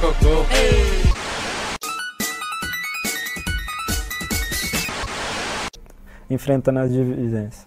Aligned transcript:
Gol. 0.00 0.46
enfrentando 6.30 6.78
as 6.80 6.92
divisões. 6.92 7.66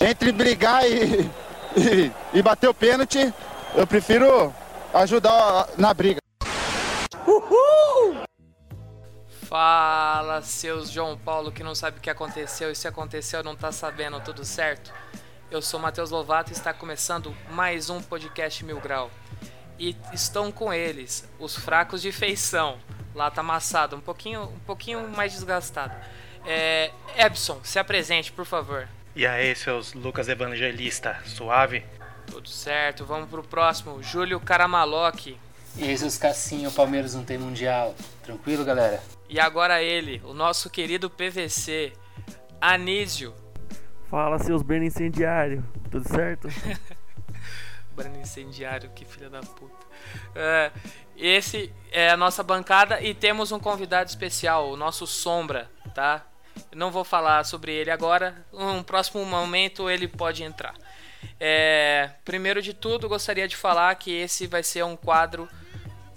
Entre 0.00 0.32
brigar 0.32 0.84
e, 0.86 1.20
e, 1.76 2.12
e 2.34 2.42
bater 2.42 2.68
o 2.68 2.74
pênalti, 2.74 3.32
eu 3.74 3.86
prefiro 3.86 4.52
ajudar 4.92 5.68
na 5.78 5.94
briga. 5.94 6.20
Fala, 9.48 10.42
seus 10.42 10.90
João 10.90 11.16
Paulo 11.16 11.52
que 11.52 11.62
não 11.62 11.74
sabe 11.74 11.98
o 11.98 12.00
que 12.00 12.10
aconteceu 12.10 12.72
e 12.72 12.74
se 12.74 12.88
aconteceu 12.88 13.42
não 13.42 13.54
tá 13.54 13.70
sabendo, 13.70 14.20
tudo 14.20 14.44
certo? 14.44 14.92
Eu 15.54 15.62
sou 15.62 15.78
Matheus 15.78 16.10
Lovato 16.10 16.50
e 16.50 16.52
está 16.52 16.74
começando 16.74 17.32
mais 17.48 17.88
um 17.88 18.02
podcast 18.02 18.64
Mil 18.64 18.80
Grau. 18.80 19.08
E 19.78 19.94
estão 20.12 20.50
com 20.50 20.74
eles, 20.74 21.28
os 21.38 21.54
fracos 21.54 22.02
de 22.02 22.10
feição. 22.10 22.76
Lá 23.14 23.30
tá 23.30 23.40
amassado, 23.40 23.94
um 23.94 24.00
pouquinho, 24.00 24.42
um 24.42 24.58
pouquinho 24.66 25.08
mais 25.10 25.32
desgastado. 25.32 25.94
É, 26.44 26.90
Epson, 27.16 27.60
se 27.62 27.78
apresente, 27.78 28.32
por 28.32 28.44
favor. 28.44 28.88
E 29.14 29.24
aí, 29.24 29.54
seus 29.54 29.92
Lucas 29.92 30.28
Evangelista, 30.28 31.22
suave? 31.24 31.84
Tudo 32.26 32.48
certo, 32.48 33.04
vamos 33.04 33.30
pro 33.30 33.44
próximo. 33.44 34.02
Júlio 34.02 34.40
Caramaloc. 34.40 35.28
E 35.76 35.84
aí, 35.84 35.96
seus 35.96 36.18
Cassinho, 36.18 36.68
o 36.68 36.72
Palmeiras 36.72 37.14
não 37.14 37.24
tem 37.24 37.38
mundial. 37.38 37.94
Tranquilo, 38.24 38.64
galera? 38.64 39.00
E 39.28 39.38
agora 39.38 39.80
ele, 39.80 40.20
o 40.24 40.34
nosso 40.34 40.68
querido 40.68 41.08
PVC, 41.08 41.92
Anísio. 42.60 43.43
Fala, 44.08 44.38
seus 44.38 44.62
Breno 44.62 44.84
incendiário, 44.84 45.64
tudo 45.90 46.06
certo? 46.08 46.48
Breno 47.92 48.20
incendiário, 48.20 48.90
que 48.90 49.04
filha 49.04 49.30
da 49.30 49.40
puta. 49.40 49.86
É, 50.34 50.70
esse 51.16 51.72
é 51.90 52.10
a 52.10 52.16
nossa 52.16 52.42
bancada 52.42 53.00
e 53.00 53.14
temos 53.14 53.52
um 53.52 53.58
convidado 53.58 54.08
especial, 54.08 54.70
o 54.70 54.76
nosso 54.76 55.06
Sombra, 55.06 55.70
tá? 55.94 56.26
Não 56.74 56.90
vou 56.90 57.04
falar 57.04 57.44
sobre 57.44 57.72
ele 57.72 57.90
agora, 57.90 58.44
um 58.52 58.82
próximo 58.82 59.24
momento 59.24 59.88
ele 59.88 60.06
pode 60.06 60.42
entrar. 60.42 60.74
É, 61.40 62.10
primeiro 62.24 62.60
de 62.60 62.74
tudo, 62.74 63.08
gostaria 63.08 63.48
de 63.48 63.56
falar 63.56 63.94
que 63.94 64.12
esse 64.12 64.46
vai 64.46 64.62
ser 64.62 64.84
um 64.84 64.96
quadro 64.96 65.48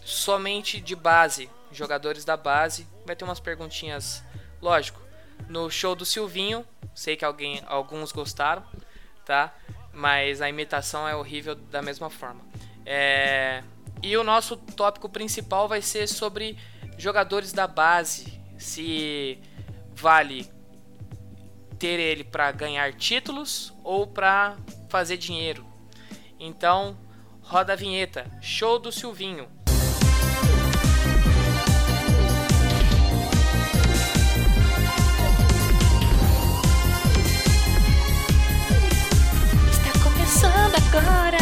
somente 0.03 0.79
de 0.79 0.95
base, 0.95 1.49
jogadores 1.71 2.25
da 2.25 2.37
base. 2.37 2.87
Vai 3.05 3.15
ter 3.15 3.23
umas 3.23 3.39
perguntinhas, 3.39 4.23
lógico. 4.61 5.06
No 5.47 5.69
show 5.69 5.95
do 5.95 6.05
Silvinho, 6.05 6.65
sei 6.93 7.15
que 7.15 7.23
alguém, 7.23 7.61
alguns 7.67 8.11
gostaram, 8.11 8.63
tá? 9.25 9.53
Mas 9.93 10.41
a 10.41 10.49
imitação 10.49 11.07
é 11.07 11.15
horrível 11.15 11.55
da 11.55 11.81
mesma 11.81 12.09
forma. 12.09 12.41
É, 12.85 13.63
e 14.01 14.15
o 14.15 14.23
nosso 14.23 14.55
tópico 14.55 15.09
principal 15.09 15.67
vai 15.67 15.81
ser 15.81 16.07
sobre 16.07 16.57
jogadores 16.97 17.51
da 17.51 17.67
base. 17.67 18.39
Se 18.57 19.39
vale 19.93 20.49
ter 21.79 21.99
ele 21.99 22.23
para 22.23 22.51
ganhar 22.51 22.93
títulos 22.93 23.73
ou 23.83 24.07
para 24.07 24.57
fazer 24.89 25.17
dinheiro. 25.17 25.65
Então, 26.39 26.97
roda 27.41 27.73
a 27.73 27.75
vinheta. 27.75 28.29
Show 28.41 28.79
do 28.79 28.91
Silvinho. 28.91 29.47
Agora 40.97 41.37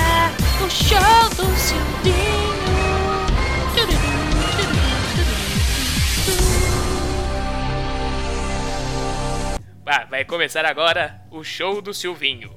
o 0.65 0.69
show 0.69 1.29
do 1.35 1.57
Silvinho. 1.57 2.55
Vai, 9.83 10.05
vai 10.07 10.25
começar 10.25 10.65
agora 10.65 11.21
o 11.31 11.43
show 11.43 11.81
do 11.81 11.93
Silvinho. 11.93 12.53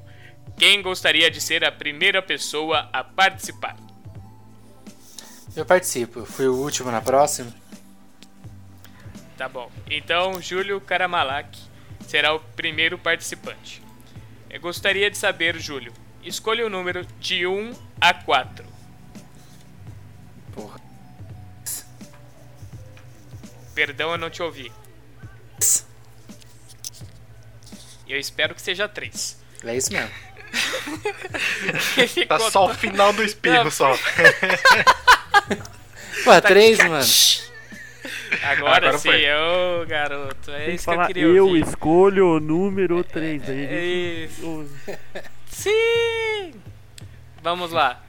Quem 0.56 0.82
gostaria 0.82 1.30
de 1.30 1.40
ser 1.40 1.64
a 1.64 1.70
primeira 1.70 2.20
pessoa 2.20 2.88
a 2.92 3.04
participar? 3.04 3.76
Eu 5.54 5.64
participo. 5.64 6.24
Fui 6.24 6.48
o 6.48 6.54
último 6.54 6.90
na 6.90 7.00
próxima. 7.00 7.54
Tá 9.36 9.48
bom. 9.48 9.70
Então, 9.88 10.42
Júlio 10.42 10.80
Karamalak 10.80 11.56
será 12.08 12.34
o 12.34 12.40
primeiro 12.40 12.98
participante. 12.98 13.80
Eu 14.50 14.60
gostaria 14.60 15.08
de 15.10 15.16
saber, 15.16 15.60
Júlio, 15.60 15.92
escolha 16.28 16.66
o 16.66 16.70
número 16.70 17.06
de 17.20 17.46
1 17.46 17.72
a 18.00 18.14
4. 18.14 18.64
Porra. 20.54 20.80
Perdão, 23.74 24.12
eu 24.12 24.18
não 24.18 24.28
te 24.30 24.42
ouvi. 24.42 24.70
Eu 28.08 28.18
espero 28.18 28.54
que 28.54 28.62
seja 28.62 28.88
3. 28.88 29.38
É 29.64 29.76
isso 29.76 29.92
mesmo. 29.92 30.10
Tá 32.26 32.38
só 32.40 32.66
o 32.70 32.74
final 32.74 33.12
do 33.12 33.22
espirro, 33.22 33.70
só. 33.70 33.94
Pô, 36.24 36.40
três, 36.40 36.78
mano. 36.78 37.04
Agora, 38.42 38.76
Agora 38.88 38.98
sim, 38.98 39.10
ô 39.10 39.86
garoto. 39.86 40.50
É 40.50 40.58
Tem 40.58 40.66
que 40.68 40.74
isso 40.76 40.84
que 40.84 40.90
eu 40.90 40.94
falar, 40.94 41.06
queria 41.08 41.22
eu 41.24 41.46
ouvir. 41.46 41.66
escolho 41.66 42.36
o 42.36 42.40
número 42.40 43.04
3. 43.04 43.42
Aí 43.48 43.48
a 43.50 43.52
É 43.52 43.66
gente- 43.66 44.32
isso. 44.32 44.70
Sim! 45.58 46.52
Vamos 47.42 47.72
lá. 47.72 48.00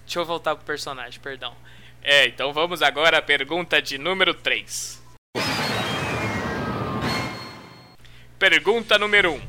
Deixa 0.00 0.18
eu 0.18 0.24
voltar 0.24 0.56
pro 0.56 0.64
personagem, 0.64 1.20
perdão. 1.20 1.54
É, 2.02 2.26
então 2.26 2.52
vamos 2.52 2.82
agora 2.82 3.18
à 3.18 3.22
pergunta 3.22 3.80
de 3.80 3.96
número 3.96 4.34
3. 4.34 5.00
Pergunta 8.36 8.98
número 8.98 9.34
1. 9.34 9.40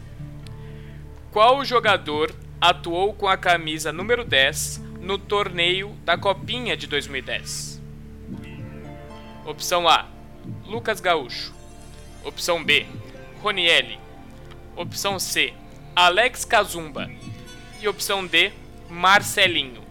Qual 1.32 1.66
jogador 1.66 2.32
atuou 2.60 3.12
com 3.16 3.28
a 3.28 3.36
camisa 3.36 3.92
número 3.92 4.24
10 4.24 4.78
no 5.00 5.18
torneio 5.18 5.98
da 6.06 6.16
Copinha 6.16 6.78
de 6.78 6.86
2010? 6.86 7.82
Opção 9.48 9.90
A: 9.90 10.06
Lucas 10.64 11.02
Gaúcho. 11.02 11.56
Opção 12.24 12.64
B: 12.64 12.86
Ronielli. 13.42 14.00
Opção 14.76 15.18
C: 15.18 15.56
Alex 15.96 16.46
Kazumba. 16.46 17.10
E 17.82 17.88
opção 17.88 18.28
D: 18.28 18.54
Marcelinho. 18.88 19.82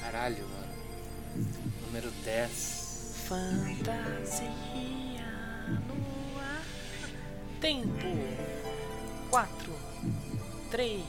Caralho, 0.00 0.46
mano. 0.46 1.48
Número 1.86 2.10
10. 2.24 3.24
Fantasia 3.26 4.46
no 5.88 6.38
ar. 6.40 6.62
Tempo. 7.60 8.06
4, 9.30 9.72
3. 10.70 11.02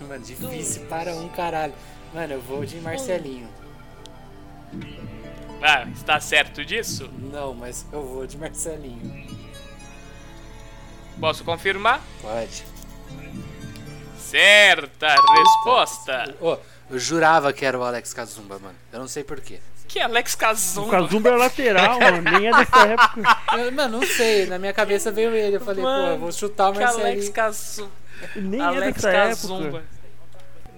Mano, 0.00 0.24
difícil 0.24 0.86
para 0.86 1.14
um 1.14 1.28
caralho. 1.28 1.74
Mano, 2.12 2.32
eu 2.32 2.40
vou 2.40 2.66
de 2.66 2.80
Marcelinho. 2.80 3.48
Ah, 5.62 5.88
está 5.94 6.18
certo 6.18 6.64
disso? 6.64 7.08
Não, 7.16 7.54
mas 7.54 7.86
eu 7.92 8.04
vou 8.04 8.26
de 8.26 8.36
Marcelinho. 8.36 9.24
Posso 11.20 11.44
confirmar? 11.44 12.02
Pode. 12.20 12.73
Certa 14.24 15.14
resposta. 15.36 16.34
Ô, 16.40 16.56
eu 16.90 16.98
jurava 16.98 17.52
que 17.52 17.64
era 17.64 17.78
o 17.78 17.82
Alex 17.82 18.12
Kazumba, 18.12 18.58
mano. 18.58 18.74
Eu 18.92 18.98
não 19.00 19.08
sei 19.08 19.22
porquê. 19.24 19.60
Que 19.86 20.00
Alex 20.00 20.34
O 20.34 20.38
Kazumba. 20.38 20.90
Kazumba 20.90 21.28
é 21.28 21.36
lateral, 21.36 22.00
mano. 22.00 22.22
Nem 22.30 22.48
é 22.48 22.50
dessa 22.50 22.86
época. 22.86 23.38
Eu, 23.56 23.70
mano, 23.72 24.00
não 24.00 24.06
sei. 24.06 24.46
Na 24.46 24.58
minha 24.58 24.72
cabeça 24.72 25.12
veio 25.12 25.30
ele. 25.34 25.56
Eu 25.56 25.60
falei, 25.60 25.84
pô, 25.84 25.88
eu 25.88 26.18
vou 26.18 26.32
chutar 26.32 26.70
o 26.70 26.72
Que 26.72 26.82
Alex 26.82 26.96
Marcelinho. 26.98 27.32
Kazumba. 27.32 27.92
Nem 28.34 28.60
é 28.60 28.64
Alex 28.64 29.02
dessa 29.02 29.12
Kazumba. 29.12 29.78
época. 29.78 29.84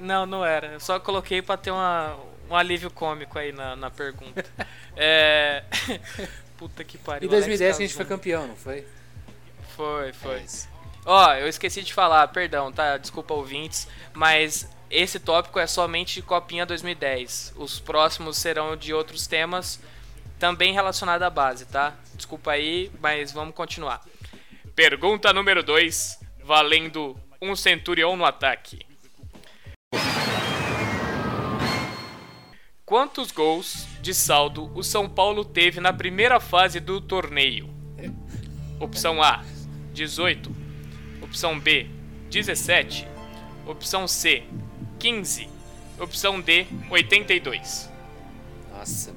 Não, 0.00 0.26
não 0.26 0.44
era. 0.44 0.66
Eu 0.74 0.80
só 0.80 1.00
coloquei 1.00 1.40
pra 1.40 1.56
ter 1.56 1.70
uma, 1.70 2.14
um 2.50 2.54
alívio 2.56 2.90
cômico 2.90 3.38
aí 3.38 3.52
na, 3.52 3.74
na 3.76 3.90
pergunta. 3.90 4.44
é. 4.96 5.62
Puta 6.58 6.84
que 6.84 6.98
pariu. 6.98 7.26
Em 7.26 7.30
2010 7.30 7.60
Alex 7.62 7.78
a 7.78 7.82
gente 7.82 7.94
foi 7.94 8.04
Kazumba. 8.04 8.18
campeão, 8.18 8.46
não 8.48 8.56
foi? 8.56 8.86
Foi, 9.76 10.12
foi. 10.12 10.36
É 10.40 10.44
Ó, 11.08 11.32
eu 11.34 11.46
esqueci 11.46 11.84
de 11.84 11.94
falar, 11.94 12.26
perdão, 12.28 12.72
tá? 12.72 12.96
Desculpa 12.96 13.32
ouvintes, 13.32 13.86
mas 14.12 14.68
esse 14.90 15.20
tópico 15.20 15.60
é 15.60 15.66
somente 15.66 16.20
Copinha 16.20 16.66
2010. 16.66 17.54
Os 17.56 17.78
próximos 17.78 18.36
serão 18.36 18.76
de 18.76 18.92
outros 18.92 19.28
temas 19.28 19.80
também 20.36 20.72
relacionados 20.72 21.24
à 21.24 21.30
base, 21.30 21.64
tá? 21.66 21.94
Desculpa 22.16 22.50
aí, 22.50 22.90
mas 23.00 23.30
vamos 23.30 23.54
continuar. 23.54 24.04
Pergunta 24.74 25.32
número 25.32 25.62
2, 25.62 26.18
valendo 26.42 27.16
um 27.40 27.54
centurião 27.54 28.16
no 28.16 28.24
ataque. 28.24 28.84
Quantos 32.84 33.30
gols 33.30 33.86
de 34.00 34.12
saldo 34.12 34.72
o 34.74 34.82
São 34.82 35.08
Paulo 35.08 35.44
teve 35.44 35.80
na 35.80 35.92
primeira 35.92 36.40
fase 36.40 36.80
do 36.80 37.00
torneio? 37.00 37.70
Opção 38.80 39.22
A, 39.22 39.44
18. 39.92 40.55
Opção 41.36 41.60
B, 41.60 41.86
17. 42.30 43.06
Opção 43.66 44.08
C, 44.08 44.42
15. 44.98 45.46
Opção 46.00 46.40
D, 46.40 46.66
82. 46.88 47.90
Nossa. 48.72 49.14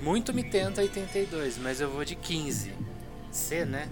Muito 0.00 0.32
me 0.32 0.42
tenta 0.42 0.80
82, 0.80 1.58
mas 1.58 1.82
eu 1.82 1.90
vou 1.90 2.02
de 2.02 2.14
15. 2.14 2.72
C, 3.30 3.66
né? 3.66 3.90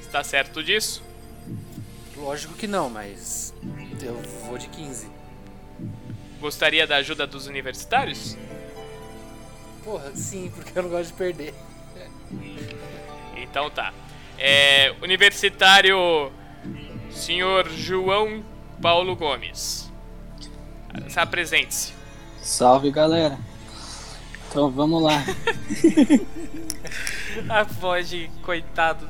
Está 0.00 0.22
certo 0.22 0.62
disso? 0.62 1.02
Lógico 2.16 2.54
que 2.54 2.68
não, 2.68 2.88
mas 2.88 3.52
eu 4.00 4.14
vou 4.46 4.56
de 4.56 4.68
15. 4.68 5.10
Gostaria 6.38 6.86
da 6.86 6.98
ajuda 6.98 7.26
dos 7.26 7.48
universitários? 7.48 8.36
Porra, 9.82 10.14
sim, 10.14 10.48
porque 10.54 10.78
eu 10.78 10.84
não 10.84 10.90
gosto 10.90 11.10
de 11.10 11.14
perder. 11.14 11.52
Então 13.36 13.68
tá. 13.68 13.92
É, 14.46 14.94
universitário 15.00 16.30
senhor 17.10 17.66
João 17.70 18.44
Paulo 18.82 19.16
Gomes. 19.16 19.90
Se 21.08 21.18
apresente-se. 21.18 21.94
Salve 22.42 22.90
galera. 22.90 23.38
Então 24.46 24.70
vamos 24.70 25.02
lá. 25.02 25.24
A 27.48 27.62
voz 27.62 28.10
de 28.10 28.28
coitado. 28.42 29.08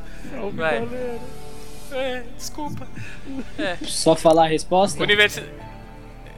Vai. 0.53 0.89
É, 1.91 2.23
desculpa. 2.37 2.87
É. 3.59 3.77
Só 3.87 4.15
falar 4.15 4.45
a 4.45 4.49
resposta? 4.49 5.03
Universi 5.03 5.43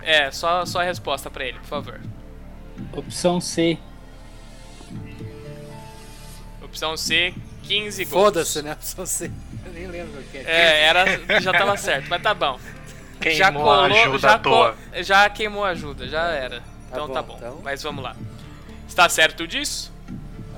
é, 0.02 0.31
só, 0.31 0.64
só 0.64 0.81
a 0.81 0.84
resposta 0.84 1.31
pra 1.31 1.44
ele, 1.44 1.58
por 1.58 1.66
favor. 1.66 2.00
Opção 2.94 3.42
C. 3.42 3.76
Opção 6.62 6.96
C, 6.96 7.34
15 7.66 8.04
gols. 8.04 8.24
Foda-se, 8.24 8.62
né? 8.62 8.76
Eu 9.66 9.72
nem 9.72 9.86
lembro 9.86 10.20
o 10.20 10.24
que 10.24 10.38
é. 10.38 10.42
É, 10.46 10.82
era, 10.84 11.40
já 11.40 11.52
tava 11.52 11.76
certo, 11.76 12.08
mas 12.08 12.22
tá 12.22 12.32
bom. 12.34 12.58
Queimou 13.20 13.38
já 13.38 13.48
a 13.48 13.52
colou, 13.52 13.80
ajuda 13.84 14.18
já, 14.18 14.34
à 14.34 14.38
toa. 14.38 14.72
co- 14.72 15.02
já 15.02 15.30
queimou 15.30 15.64
a 15.64 15.68
ajuda, 15.70 16.08
já 16.08 16.22
era. 16.30 16.62
Então 16.88 17.06
bom, 17.08 17.12
tá 17.14 17.22
bom. 17.22 17.36
então. 17.36 17.60
Mas 17.62 17.82
vamos 17.82 18.02
lá. 18.04 18.16
Está 18.88 19.08
certo 19.08 19.46
disso? 19.46 19.92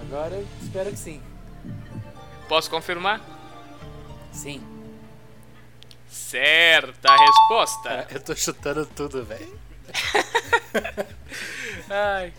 Agora 0.03 0.35
eu 0.35 0.47
espero 0.63 0.91
que 0.91 0.97
sim. 0.99 1.23
Posso 2.49 2.71
confirmar? 2.71 3.21
Sim. 4.33 4.63
Certa 6.11 7.15
resposta. 7.17 7.91
Ah, 7.91 8.07
eu 8.15 8.21
tô 8.21 8.35
chutando 8.35 8.85
tudo, 8.87 9.25
velho. 9.25 9.59
Ai. 11.89 12.33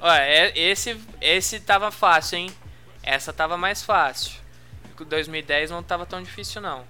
Olha, 0.00 0.20
é- 0.20 0.58
esse, 0.58 0.98
esse 1.20 1.60
tava 1.60 1.90
fácil, 1.90 2.38
hein? 2.38 2.50
Essa 3.04 3.32
tava 3.32 3.56
mais 3.56 3.82
fácil. 3.82 4.42
2010 4.98 5.70
não 5.70 5.82
tava 5.82 6.06
tão 6.06 6.22
difícil, 6.22 6.60
não. 6.60 6.84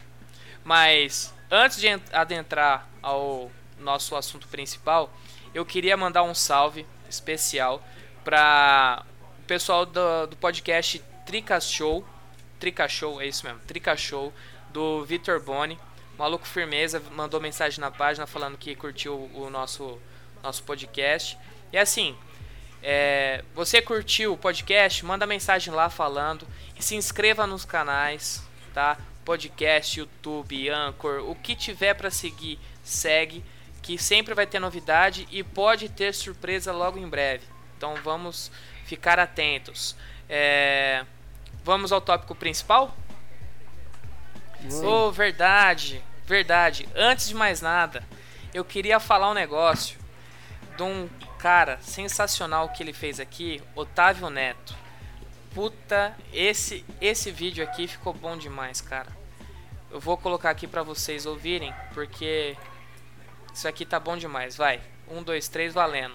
Mas, 0.63 1.35
antes 1.51 1.79
de 1.79 1.89
en- 1.89 2.01
adentrar 2.13 2.87
ao 3.03 3.51
nosso 3.79 4.15
assunto 4.15 4.47
principal, 4.49 5.13
eu 5.53 5.65
queria 5.65 5.97
mandar 5.97 6.23
um 6.23 6.35
salve 6.35 6.87
especial 7.09 7.83
para 8.25 9.05
o 9.41 9.43
pessoal 9.47 9.85
do, 9.85 10.27
do 10.27 10.37
podcast 10.37 11.03
Trica 11.27 11.61
Show. 11.61 12.07
Trica 12.61 12.89
Show, 12.89 13.21
é 13.21 13.27
isso 13.27 13.45
mesmo, 13.45 13.61
Trica 13.61 13.97
Show, 13.97 14.33
do 14.71 15.05
Vitor 15.05 15.41
Boni. 15.41 15.79
Maluco 16.17 16.47
Firmeza 16.47 17.03
mandou 17.13 17.41
mensagem 17.41 17.81
na 17.81 17.91
página 17.91 18.27
falando 18.27 18.57
que 18.57 18.77
curtiu 18.77 19.31
o 19.35 19.51
nosso, 19.51 19.99
nosso 20.43 20.63
podcast. 20.63 21.37
E 21.73 21.79
assim, 21.79 22.17
é, 22.87 23.43
você 23.55 23.81
curtiu 23.81 24.35
o 24.35 24.37
podcast? 24.37 25.03
Manda 25.07 25.27
mensagem 25.27 25.73
lá 25.73 25.89
falando. 25.89 26.47
E 26.77 26.83
se 26.83 26.95
inscreva 26.95 27.47
nos 27.47 27.65
canais, 27.65 28.47
tá? 28.75 28.99
Podcast, 29.25 29.99
YouTube, 29.99 30.69
Anchor, 30.69 31.21
o 31.27 31.35
que 31.35 31.57
tiver 31.57 31.95
para 31.95 32.11
seguir, 32.11 32.59
segue. 32.83 33.43
Que 33.81 33.97
sempre 33.97 34.35
vai 34.35 34.47
ter 34.47 34.59
novidade 34.59 35.27
e 35.31 35.43
pode 35.43 35.89
ter 35.89 36.13
surpresa 36.13 36.73
logo 36.73 36.99
em 36.99 37.09
breve. 37.09 37.47
Então 37.75 37.95
vamos 38.05 38.53
ficar 38.85 39.19
atentos. 39.19 39.97
É, 40.29 41.07
vamos 41.65 41.91
ao 41.91 42.03
tópico 42.03 42.35
principal? 42.35 42.95
Oh, 44.83 45.11
verdade, 45.11 46.05
verdade. 46.27 46.87
Antes 46.95 47.29
de 47.29 47.35
mais 47.35 47.63
nada, 47.63 48.03
eu 48.53 48.63
queria 48.65 49.01
falar 49.01 49.31
um 49.31 49.35
negócio 49.35 49.99
de 50.77 50.83
um 50.83 51.09
cara 51.45 51.79
sensacional 51.83 52.71
que 52.71 52.83
ele 52.83 52.95
fez 52.95 53.21
aqui, 53.21 53.63
Otávio 53.77 54.31
Neto. 54.31 54.75
Puta, 55.53 56.17
esse 56.33 56.83
esse 57.03 57.31
vídeo 57.31 57.63
aqui 57.63 57.87
ficou 57.87 58.15
bom 58.15 58.35
demais, 58.35 58.81
cara. 58.81 59.13
Eu 59.91 60.01
vou 60.01 60.17
colocar 60.17 60.49
aqui 60.49 60.67
pra 60.67 60.83
vocês 60.83 61.27
ouvirem, 61.27 61.75
porque 61.93 62.57
isso 63.53 63.69
aqui 63.69 63.85
tá 63.85 64.01
bom 64.01 64.17
demais. 64.17 64.57
Vai, 64.57 64.81
um, 65.07 65.23
dois, 65.23 65.47
três, 65.47 65.75
valendo. 65.75 66.15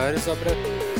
Maiores 0.00 0.26
obra, 0.28 0.50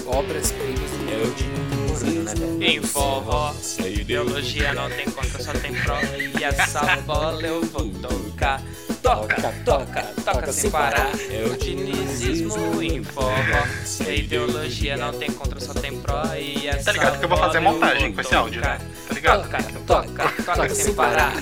obras-primas 0.06 0.90
do 0.90 0.98
mundo 0.98 1.80
contemporâneo, 1.88 2.58
né? 2.58 2.66
Em 2.66 2.82
forró, 2.82 3.54
ideologia 3.78 4.74
não 4.74 4.90
tem 4.90 5.06
contra, 5.06 5.42
só 5.42 5.52
tem 5.52 5.72
pró. 5.72 5.96
E 6.38 6.44
essa 6.44 6.96
bola 7.06 7.42
eu 7.42 7.62
vou 7.62 7.88
tocar. 7.88 8.62
Toca, 9.10 9.54
toca, 9.64 10.02
toca 10.24 10.52
sem 10.52 10.70
parar. 10.70 11.10
É 11.30 11.44
o 11.44 11.56
dinizismo 11.56 12.80
em 12.80 13.02
forró. 13.02 13.66
Se 13.84 14.04
a 14.04 14.14
ideologia 14.14 14.96
não 14.96 15.12
tem 15.12 15.30
contra, 15.32 15.58
só 15.58 15.74
tem 15.74 15.98
pró. 16.00 16.22
E 16.36 16.68
essa 16.68 16.84
Tá 16.84 16.92
ligado 16.92 17.18
que 17.18 17.24
eu 17.24 17.28
vou 17.28 17.38
fazer 17.38 17.58
montagem 17.60 18.12
com 18.12 18.20
esse 18.20 18.34
áudio, 18.34 18.60
né? 18.60 18.78
Tá 19.08 19.14
ligado? 19.14 19.42
Toca, 19.42 19.62
toca, 19.86 20.42
toca 20.44 20.74
sem 20.74 20.94
parar. 20.94 21.32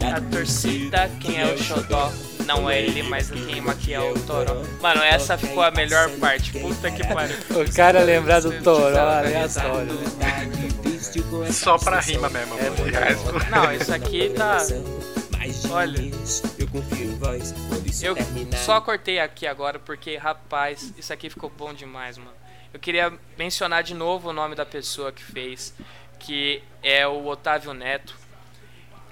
A 0.00 0.20
torcida, 0.20 1.10
quem 1.20 1.38
é 1.38 1.52
o 1.52 1.58
xodó? 1.58 2.10
Não 2.46 2.70
é 2.70 2.80
ele, 2.80 3.02
mas 3.02 3.28
quem 3.30 3.60
aqui 3.68 3.92
é 3.92 4.00
o 4.00 4.14
Toró. 4.20 4.62
Mano, 4.80 5.02
essa 5.02 5.36
ficou 5.36 5.62
a 5.62 5.70
melhor 5.70 6.08
parte. 6.12 6.52
Puta 6.52 6.90
que 6.90 7.06
pariu. 7.06 7.36
O 7.50 7.74
cara 7.74 8.00
lembrar 8.02 8.40
do 8.40 8.50
Toró 8.62 8.98
aleatório, 8.98 9.92
né? 10.18 10.48
Só 11.52 11.76
pra 11.76 12.00
rima 12.00 12.30
mesmo. 12.30 12.54
É. 12.58 13.50
Não, 13.50 13.72
isso 13.72 13.92
aqui 13.92 14.30
tá. 14.30 14.66
Olha, 15.70 15.98
eu 18.02 18.16
só 18.58 18.80
cortei 18.80 19.18
aqui 19.18 19.46
agora 19.46 19.78
porque, 19.78 20.16
rapaz, 20.16 20.92
isso 20.96 21.12
aqui 21.12 21.30
ficou 21.30 21.48
bom 21.48 21.72
demais, 21.72 22.18
mano. 22.18 22.36
Eu 22.72 22.78
queria 22.78 23.18
mencionar 23.36 23.82
de 23.82 23.94
novo 23.94 24.28
o 24.28 24.32
nome 24.32 24.54
da 24.54 24.66
pessoa 24.66 25.10
que 25.10 25.22
fez, 25.22 25.74
que 26.18 26.62
é 26.82 27.06
o 27.06 27.26
Otávio 27.26 27.72
Neto. 27.72 28.14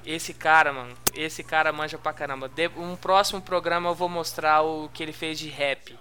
Esse 0.05 0.35
cara, 0.35 0.73
mano, 0.73 0.95
esse 1.15 1.43
cara 1.43 1.73
manja 1.73 1.97
pra 1.97 2.13
caramba. 2.13 2.49
De, 2.49 2.69
um 2.77 2.95
próximo 2.95 3.41
programa 3.41 3.89
eu 3.89 3.95
vou 3.95 4.09
mostrar 4.09 4.63
o 4.63 4.89
que 4.91 5.03
ele 5.03 5.13
fez 5.13 5.39
de 5.39 5.49
rap. 5.49 5.99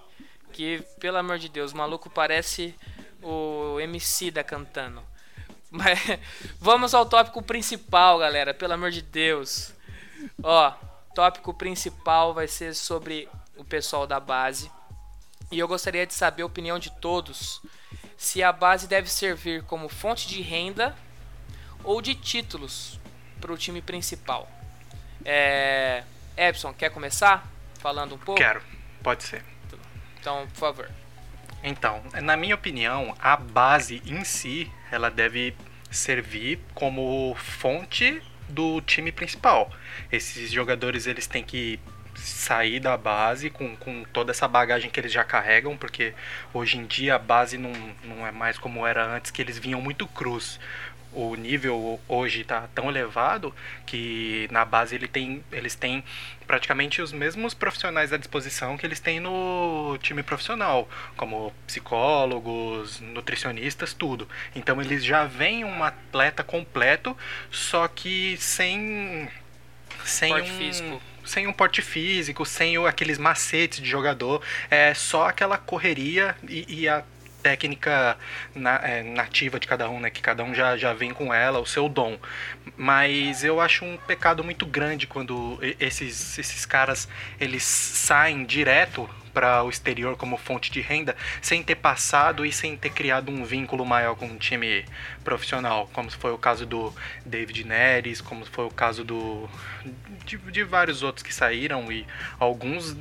Que, 0.52 0.84
pelo 1.00 1.18
amor 1.18 1.40
de 1.40 1.50
Deus, 1.50 1.72
o 1.72 1.78
maluco 1.78 2.10
parece 2.10 2.76
o 3.22 3.80
MC 3.80 4.32
da 4.32 4.44
cantando. 4.44 5.02
Mas 5.72 6.00
vamos 6.60 6.94
ao 6.94 7.06
tópico 7.06 7.42
principal, 7.42 8.20
galera, 8.20 8.54
pelo 8.54 8.74
amor 8.74 8.92
de 8.92 9.02
Deus. 9.02 9.75
Ó, 10.42 10.72
tópico 11.14 11.54
principal 11.54 12.34
vai 12.34 12.48
ser 12.48 12.74
sobre 12.74 13.28
o 13.56 13.64
pessoal 13.64 14.06
da 14.06 14.20
base. 14.20 14.72
E 15.52 15.60
eu 15.60 15.68
gostaria 15.68 16.06
de 16.06 16.14
saber 16.14 16.44
a 16.44 16.46
opinião 16.46 16.80
de 16.80 16.90
todos 16.90 17.62
se 18.18 18.44
a 18.44 18.52
base 18.52 18.88
deve 18.88 19.10
servir 19.10 19.64
como 19.64 19.90
fonte 19.90 20.28
de 20.28 20.42
renda 20.42 20.96
ou 21.84 22.02
de 22.02 22.16
títulos 22.16 23.00
para 23.40 23.54
o 23.54 23.58
time 23.58 23.82
principal. 23.82 24.50
É, 25.24 26.04
Epson, 26.36 26.74
quer 26.74 26.90
começar 26.90 27.48
falando 27.80 28.16
um 28.16 28.18
pouco? 28.18 28.42
Quero. 28.42 28.62
Pode 29.04 29.24
ser. 29.24 29.44
Então, 30.20 30.48
por 30.48 30.58
favor. 30.58 30.92
Então, 31.64 32.02
na 32.22 32.36
minha 32.36 32.56
opinião, 32.56 33.16
a 33.20 33.38
base 33.38 34.02
em 34.06 34.24
si, 34.24 34.72
ela 34.92 35.10
deve 35.10 35.56
servir 35.92 36.60
como 36.74 37.36
fonte 37.36 38.22
do 38.50 38.82
time 38.82 39.12
principal. 39.12 39.72
Esses 40.12 40.52
jogadores 40.52 41.08
eles 41.08 41.28
têm 41.28 41.44
que 41.44 41.80
sair 42.16 42.80
da 42.80 42.96
base 42.96 43.50
com, 43.50 43.76
com 43.76 44.04
toda 44.06 44.32
essa 44.32 44.48
bagagem 44.48 44.90
que 44.90 45.00
eles 45.00 45.12
já 45.12 45.24
carregam, 45.24 45.76
porque 45.78 46.14
hoje 46.54 46.78
em 46.78 46.86
dia 46.86 47.16
a 47.16 47.20
base 47.20 47.58
não, 47.58 47.74
não 48.04 48.26
é 48.26 48.32
mais 48.32 48.58
como 48.58 48.86
era 48.86 49.06
antes, 49.06 49.32
que 49.32 49.42
eles 49.42 49.58
vinham 49.58 49.82
muito 49.82 50.08
cruz 50.08 50.60
o 51.16 51.36
nível 51.36 52.00
hoje 52.08 52.42
está 52.42 52.68
tão 52.76 52.90
elevado 52.90 53.56
que 53.86 54.48
na 54.52 54.66
base 54.66 54.96
ele 54.96 55.08
tem, 55.08 55.44
eles 55.52 55.74
têm 55.74 56.04
praticamente 56.46 57.02
os 57.02 57.12
mesmos 57.12 57.54
profissionais 57.54 58.12
à 58.14 58.18
disposição 58.18 58.78
que 58.78 58.86
eles 58.86 59.00
têm 59.00 59.20
no 59.20 59.98
time 60.02 60.22
profissional, 60.22 60.88
como 61.16 61.54
psicólogos, 61.66 63.00
nutricionistas, 63.00 63.94
tudo. 63.94 64.28
Então 64.56 64.82
eles 64.82 65.04
já 65.04 65.26
vêm 65.26 65.64
um 65.64 65.84
atleta 65.84 66.44
completo, 66.44 67.18
só 67.50 67.88
que 67.88 68.38
sem 68.38 69.30
sem 70.04 70.30
Porte 70.30 70.52
um 70.52 70.58
físico. 70.58 71.02
sem 71.24 71.48
um 71.48 71.54
porte 71.54 71.82
físico, 71.82 72.46
sem 72.46 72.86
aqueles 72.86 73.18
macetes 73.18 73.80
de 73.80 73.90
jogador, 73.90 74.42
é 74.70 74.94
só 74.94 75.28
aquela 75.28 75.58
correria 75.58 76.36
e, 76.48 76.82
e 76.82 76.88
a 76.88 77.04
técnica 77.46 78.18
na- 78.56 78.80
é, 78.84 79.04
nativa 79.04 79.60
de 79.60 79.68
cada 79.68 79.88
um, 79.88 80.00
né? 80.00 80.10
Que 80.10 80.20
cada 80.20 80.44
um 80.44 80.52
já, 80.52 80.76
já 80.76 80.94
vem 80.94 81.14
com 81.14 81.32
ela, 81.32 81.60
o 81.60 81.66
seu 81.66 81.88
dom. 81.88 82.18
Mas 82.76 83.44
eu 83.44 83.62
acho 83.62 83.86
um 83.86 83.98
pecado 83.98 84.44
muito 84.44 84.66
grande 84.66 85.06
quando 85.06 85.60
esses, 85.80 86.40
esses 86.40 86.66
caras 86.66 87.08
eles 87.40 87.62
saem 87.64 88.44
direto 88.46 89.08
para 89.32 89.64
o 89.64 89.70
exterior 89.70 90.16
como 90.18 90.38
fonte 90.38 90.72
de 90.72 90.80
renda 90.82 91.16
sem 91.42 91.62
ter 91.62 91.76
passado 91.76 92.46
e 92.46 92.52
sem 92.52 92.76
ter 92.78 92.90
criado 92.90 93.30
um 93.30 93.44
vínculo 93.44 93.86
maior 93.86 94.16
com 94.16 94.26
um 94.26 94.38
time 94.38 94.84
profissional, 95.26 95.90
como 95.92 96.10
foi 96.10 96.32
o 96.32 96.38
caso 96.38 96.66
do 96.66 96.94
David 97.26 97.66
Neres, 97.66 98.22
como 98.22 98.46
foi 98.46 98.66
o 98.66 98.70
caso 98.70 99.04
do 99.04 99.50
de, 100.26 100.38
de 100.38 100.64
vários 100.64 101.04
outros 101.04 101.22
que 101.24 101.34
saíram 101.34 101.92
e 101.92 102.06
alguns 102.40 102.96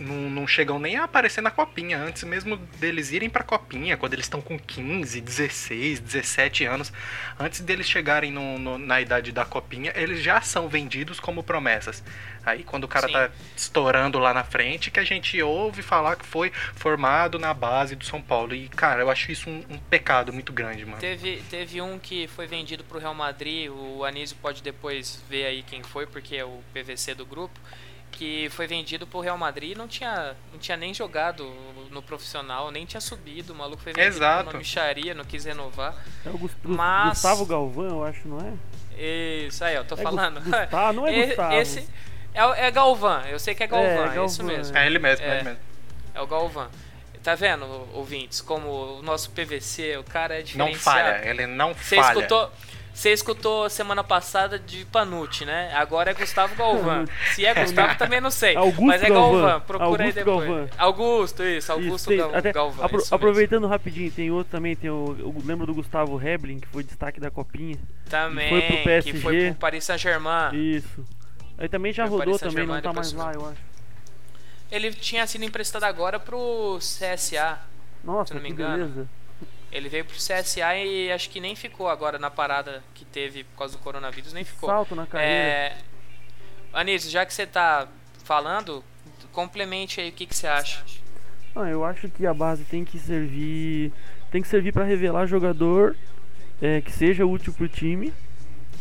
não, 0.00 0.28
não 0.30 0.46
chegam 0.46 0.78
nem 0.78 0.96
a 0.96 1.04
aparecer 1.04 1.40
na 1.40 1.50
copinha 1.50 1.98
antes 1.98 2.22
mesmo 2.24 2.56
deles 2.78 3.10
irem 3.12 3.30
pra 3.30 3.42
copinha, 3.42 3.96
quando 3.96 4.12
eles 4.12 4.26
estão 4.26 4.40
com 4.42 4.58
15, 4.58 5.20
16, 5.20 6.00
17 6.00 6.64
anos, 6.64 6.92
antes 7.38 7.60
deles 7.60 7.88
chegarem 7.88 8.30
no- 8.30 8.58
no- 8.58 8.78
na 8.78 9.00
idade 9.00 9.32
da 9.32 9.44
copinha, 9.44 9.92
eles 9.96 10.20
já 10.22 10.40
são 10.40 10.68
vendidos 10.68 11.18
como 11.20 11.42
promessas. 11.42 12.02
Aí 12.46 12.64
quando 12.64 12.84
o 12.84 12.88
cara 12.88 13.06
Sim. 13.06 13.12
tá 13.12 13.30
estourando 13.54 14.18
lá 14.18 14.32
na 14.32 14.42
frente, 14.42 14.90
que 14.90 14.98
a 14.98 15.04
gente 15.04 15.40
ouve 15.42 15.82
falar 15.82 16.16
que 16.16 16.24
foi 16.24 16.50
formado 16.74 17.38
na 17.38 17.52
base 17.52 17.94
do 17.94 18.04
São 18.06 18.22
Paulo. 18.22 18.54
E, 18.54 18.68
cara, 18.68 19.02
eu 19.02 19.10
acho 19.10 19.30
isso 19.30 19.50
um, 19.50 19.62
um 19.68 19.76
pecado 19.78 20.32
muito 20.32 20.50
grande, 20.50 20.84
mano. 20.86 20.98
Teve, 20.98 21.42
teve 21.50 21.67
um 21.80 21.98
que 21.98 22.26
foi 22.28 22.46
vendido 22.46 22.82
pro 22.84 22.98
Real 22.98 23.14
Madrid, 23.14 23.70
o 23.70 24.04
Anísio 24.04 24.36
pode 24.40 24.62
depois 24.62 25.22
ver 25.28 25.46
aí 25.46 25.62
quem 25.62 25.82
foi, 25.82 26.06
porque 26.06 26.36
é 26.36 26.44
o 26.44 26.60
PVC 26.72 27.14
do 27.14 27.26
grupo, 27.26 27.58
que 28.10 28.48
foi 28.50 28.66
vendido 28.66 29.06
pro 29.06 29.20
Real 29.20 29.36
Madrid 29.38 29.72
e 29.72 29.74
não 29.74 29.86
tinha, 29.86 30.34
não 30.52 30.58
tinha 30.58 30.76
nem 30.76 30.92
jogado 30.94 31.44
no 31.90 32.02
profissional, 32.02 32.70
nem 32.70 32.84
tinha 32.86 33.00
subido, 33.00 33.52
o 33.52 33.56
maluco 33.56 33.82
foi 33.82 33.92
vendido 33.92 34.16
Exato. 34.16 34.50
uma 34.50 34.58
micharia, 34.58 35.14
não 35.14 35.24
quis 35.24 35.44
renovar. 35.44 35.94
É 36.24 36.30
o 36.30 36.38
Gus- 36.38 36.56
Mas- 36.62 37.10
Gustavo 37.10 37.44
Galvão, 37.46 37.86
eu 37.86 38.04
acho, 38.04 38.26
não 38.26 38.38
é? 38.40 39.46
Isso 39.46 39.62
aí, 39.64 39.74
eu 39.76 39.84
tô 39.84 39.94
É 39.94 39.98
falando. 40.02 40.40
Gustavo, 40.40 40.92
não 40.94 41.06
é 41.06 41.12
Gustavo. 41.26 41.54
Esse 41.54 41.88
é, 42.34 42.44
o- 42.44 42.54
é 42.54 42.70
Galvão, 42.70 43.20
eu 43.26 43.38
sei 43.38 43.54
que 43.54 43.62
é 43.62 43.66
Galvão, 43.66 43.88
é, 43.88 44.06
isso 44.24 44.38
Galvão, 44.42 44.46
mesmo. 44.46 44.76
É 44.76 44.86
ele 44.86 44.98
mesmo, 44.98 45.24
é, 45.24 45.28
É. 45.28 45.34
ele 45.36 45.44
mesmo. 45.44 45.60
É 46.14 46.20
o 46.20 46.26
Galvão. 46.26 46.68
Tá 47.28 47.34
vendo, 47.34 47.66
ouvintes, 47.92 48.40
como 48.40 48.98
o 48.98 49.02
nosso 49.02 49.30
PVC, 49.32 49.98
o 49.98 50.02
cara 50.04 50.36
é 50.36 50.38
Não 50.38 50.44
diferenciado. 50.70 50.78
falha, 50.80 51.28
ele 51.28 51.46
não 51.46 51.74
Você 51.74 51.96
falha. 51.96 52.14
escutou, 52.20 52.50
você 52.94 53.12
escutou 53.12 53.68
semana 53.68 54.02
passada 54.02 54.58
de 54.58 54.86
Panucci, 54.86 55.44
né? 55.44 55.70
Agora 55.74 56.10
é 56.10 56.14
Gustavo 56.14 56.54
Galvão. 56.54 57.04
Se 57.34 57.44
é 57.44 57.52
Gustavo, 57.52 57.96
também 57.98 58.18
não 58.18 58.30
sei. 58.30 58.56
Augusto 58.56 58.82
mas 58.86 59.02
é 59.02 59.10
Galvão. 59.10 59.40
Galvão, 59.42 59.60
procura 59.60 60.04
aí 60.04 60.08
Augusto 60.08 60.24
depois. 60.24 60.46
Galvão. 60.48 60.68
Augusto, 60.78 61.42
isso, 61.44 61.70
Augusto 61.72 62.12
Isso, 62.14 62.30
até 62.34 62.50
Galvão. 62.50 62.82
apro- 62.86 62.96
isso 62.96 63.04
mesmo. 63.04 63.16
aproveitando 63.16 63.66
rapidinho, 63.66 64.10
tem 64.10 64.30
outro 64.30 64.50
também, 64.50 64.74
tem 64.74 64.88
o, 64.88 65.14
eu 65.18 65.34
lembro 65.44 65.66
do 65.66 65.74
Gustavo 65.74 66.18
Heblin, 66.26 66.58
que 66.60 66.68
foi 66.68 66.82
destaque 66.82 67.20
da 67.20 67.30
copinha. 67.30 67.76
Também, 68.08 68.48
foi 68.48 68.62
pro 68.62 68.76
que 68.78 68.82
PSG. 68.84 69.20
foi 69.20 69.46
pro 69.50 69.54
Paris 69.56 69.84
Saint-Germain. 69.84 70.54
Isso. 70.54 71.04
Aí 71.58 71.68
também 71.68 71.92
já 71.92 72.06
Foi 72.08 72.20
rodou 72.20 72.38
também, 72.38 72.66
não 72.66 72.80
tá 72.80 72.90
mais 72.90 73.12
lá, 73.12 73.34
eu 73.34 73.46
acho. 73.50 73.68
Ele 74.70 74.92
tinha 74.92 75.26
sido 75.26 75.44
emprestado 75.44 75.84
agora 75.84 76.20
pro 76.20 76.78
CSA. 76.78 77.58
Nossa, 78.04 78.28
Se 78.28 78.34
não 78.34 78.42
me 78.42 78.50
engano. 78.50 78.86
beleza. 78.86 79.08
Ele 79.70 79.88
veio 79.88 80.04
pro 80.04 80.16
CSA 80.16 80.76
e 80.76 81.12
acho 81.12 81.28
que 81.28 81.40
nem 81.40 81.54
ficou 81.54 81.88
agora 81.88 82.18
na 82.18 82.30
parada 82.30 82.82
que 82.94 83.04
teve 83.04 83.44
por 83.44 83.58
causa 83.58 83.76
do 83.76 83.82
coronavírus, 83.82 84.32
nem 84.32 84.44
ficou. 84.44 84.68
Salto 84.68 84.94
na 84.94 85.06
carreira. 85.06 85.32
É... 85.32 85.76
Anísio, 86.72 87.10
já 87.10 87.24
que 87.26 87.34
você 87.34 87.46
tá 87.46 87.86
falando, 88.24 88.82
complemente 89.32 90.00
aí 90.00 90.08
o 90.08 90.12
que, 90.12 90.26
que 90.26 90.34
você 90.34 90.46
acha. 90.46 90.82
Ah, 91.54 91.68
eu 91.68 91.84
acho 91.84 92.08
que 92.08 92.26
a 92.26 92.32
base 92.32 92.64
tem 92.64 92.84
que 92.84 92.98
servir. 92.98 93.92
Tem 94.30 94.40
que 94.40 94.48
servir 94.48 94.72
pra 94.72 94.84
revelar 94.84 95.26
jogador 95.26 95.96
é, 96.60 96.80
que 96.80 96.92
seja 96.92 97.26
útil 97.26 97.52
pro 97.52 97.68
time. 97.68 98.12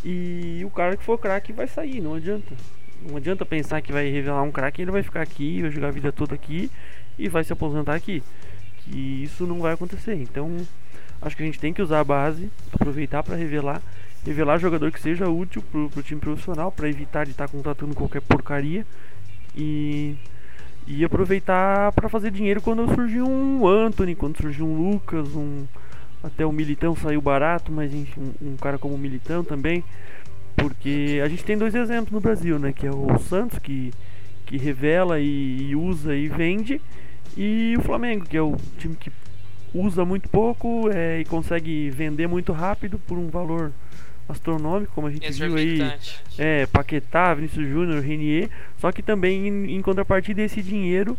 E 0.03 0.61
o 0.65 0.69
cara 0.69 0.95
que 0.95 1.03
for 1.03 1.17
craque 1.17 1.51
vai 1.51 1.67
sair, 1.67 1.99
não 1.99 2.13
adianta. 2.13 2.53
Não 3.07 3.17
adianta 3.17 3.45
pensar 3.45 3.81
que 3.81 3.91
vai 3.91 4.09
revelar 4.09 4.43
um 4.43 4.51
craque, 4.51 4.81
ele 4.81 4.91
vai 4.91 5.03
ficar 5.03 5.21
aqui, 5.21 5.61
vai 5.61 5.71
jogar 5.71 5.87
a 5.87 5.91
vida 5.91 6.11
toda 6.11 6.35
aqui 6.35 6.69
e 7.17 7.27
vai 7.27 7.43
se 7.43 7.53
aposentar 7.53 7.95
aqui. 7.95 8.21
Que 8.79 9.23
isso 9.23 9.45
não 9.45 9.59
vai 9.59 9.73
acontecer. 9.73 10.15
Então, 10.15 10.55
acho 11.21 11.35
que 11.35 11.43
a 11.43 11.45
gente 11.45 11.59
tem 11.59 11.73
que 11.73 11.81
usar 11.81 11.99
a 11.99 12.03
base, 12.03 12.51
aproveitar 12.71 13.23
pra 13.23 13.35
revelar, 13.35 13.81
revelar 14.25 14.57
jogador 14.57 14.91
que 14.91 14.99
seja 14.99 15.29
útil 15.29 15.61
pro, 15.61 15.89
pro 15.89 16.03
time 16.03 16.19
profissional, 16.19 16.71
pra 16.71 16.89
evitar 16.89 17.25
de 17.25 17.31
estar 17.31 17.47
contratando 17.47 17.95
qualquer 17.95 18.21
porcaria. 18.21 18.85
E 19.55 20.15
e 20.87 21.03
aproveitar 21.03 21.91
para 21.91 22.07
fazer 22.07 22.31
dinheiro 22.31 22.61
quando 22.61 22.87
surgiu 22.95 23.27
um 23.27 23.67
Anthony, 23.67 24.15
quando 24.15 24.37
surgiu 24.37 24.65
um 24.65 24.89
Lucas, 24.89 25.27
um 25.35 25.65
até 26.23 26.45
o 26.45 26.51
Militão 26.51 26.95
saiu 26.95 27.21
barato, 27.21 27.71
mas 27.71 27.93
enfim, 27.93 28.33
um, 28.41 28.53
um 28.53 28.55
cara 28.55 28.77
como 28.77 28.95
o 28.95 28.97
Militão 28.97 29.43
também, 29.43 29.83
porque 30.57 31.21
a 31.23 31.29
gente 31.29 31.45
tem 31.45 31.57
dois 31.57 31.73
exemplos 31.75 32.11
no 32.11 32.19
Brasil, 32.19 32.59
né, 32.59 32.73
que 32.73 32.85
é 32.85 32.91
o 32.91 33.17
Santos 33.19 33.59
que 33.59 33.93
que 34.45 34.57
revela 34.57 35.19
e, 35.19 35.69
e 35.69 35.75
usa 35.75 36.15
e 36.15 36.29
vende 36.29 36.81
e 37.35 37.75
o 37.77 37.81
Flamengo 37.81 38.25
que 38.25 38.37
é 38.37 38.41
o 38.41 38.55
time 38.79 38.95
que 38.95 39.11
usa 39.73 40.05
muito 40.05 40.29
pouco 40.29 40.89
é, 40.89 41.19
e 41.19 41.25
consegue 41.25 41.89
vender 41.89 42.27
muito 42.27 42.53
rápido 42.53 42.97
por 42.97 43.17
um 43.17 43.27
valor 43.27 43.73
astronômico, 44.29 44.93
como 44.93 45.07
a 45.07 45.11
gente 45.11 45.29
viu 45.31 45.55
aí 45.55 45.79
é, 46.37 46.65
Paquetá, 46.65 47.33
Vinícius 47.33 47.67
Júnior, 47.67 48.01
Renier, 48.01 48.49
só 48.77 48.91
que 48.91 49.01
também 49.01 49.47
em, 49.47 49.75
em 49.75 49.81
contrapartida 49.81 50.41
desse 50.41 50.61
dinheiro 50.61 51.17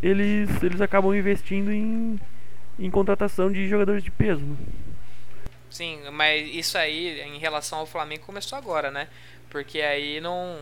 eles, 0.00 0.48
eles 0.62 0.80
acabam 0.80 1.14
investindo 1.14 1.72
em, 1.72 2.18
em 2.78 2.90
contratação 2.90 3.50
de 3.50 3.68
jogadores 3.68 4.02
de 4.02 4.10
peso. 4.10 4.40
né? 4.40 4.56
Sim, 5.70 6.00
mas 6.12 6.48
isso 6.54 6.76
aí 6.78 7.20
em 7.20 7.38
relação 7.38 7.78
ao 7.80 7.86
Flamengo 7.86 8.24
começou 8.24 8.56
agora, 8.58 8.90
né? 8.90 9.08
Porque 9.50 9.80
aí 9.80 10.20
não. 10.20 10.56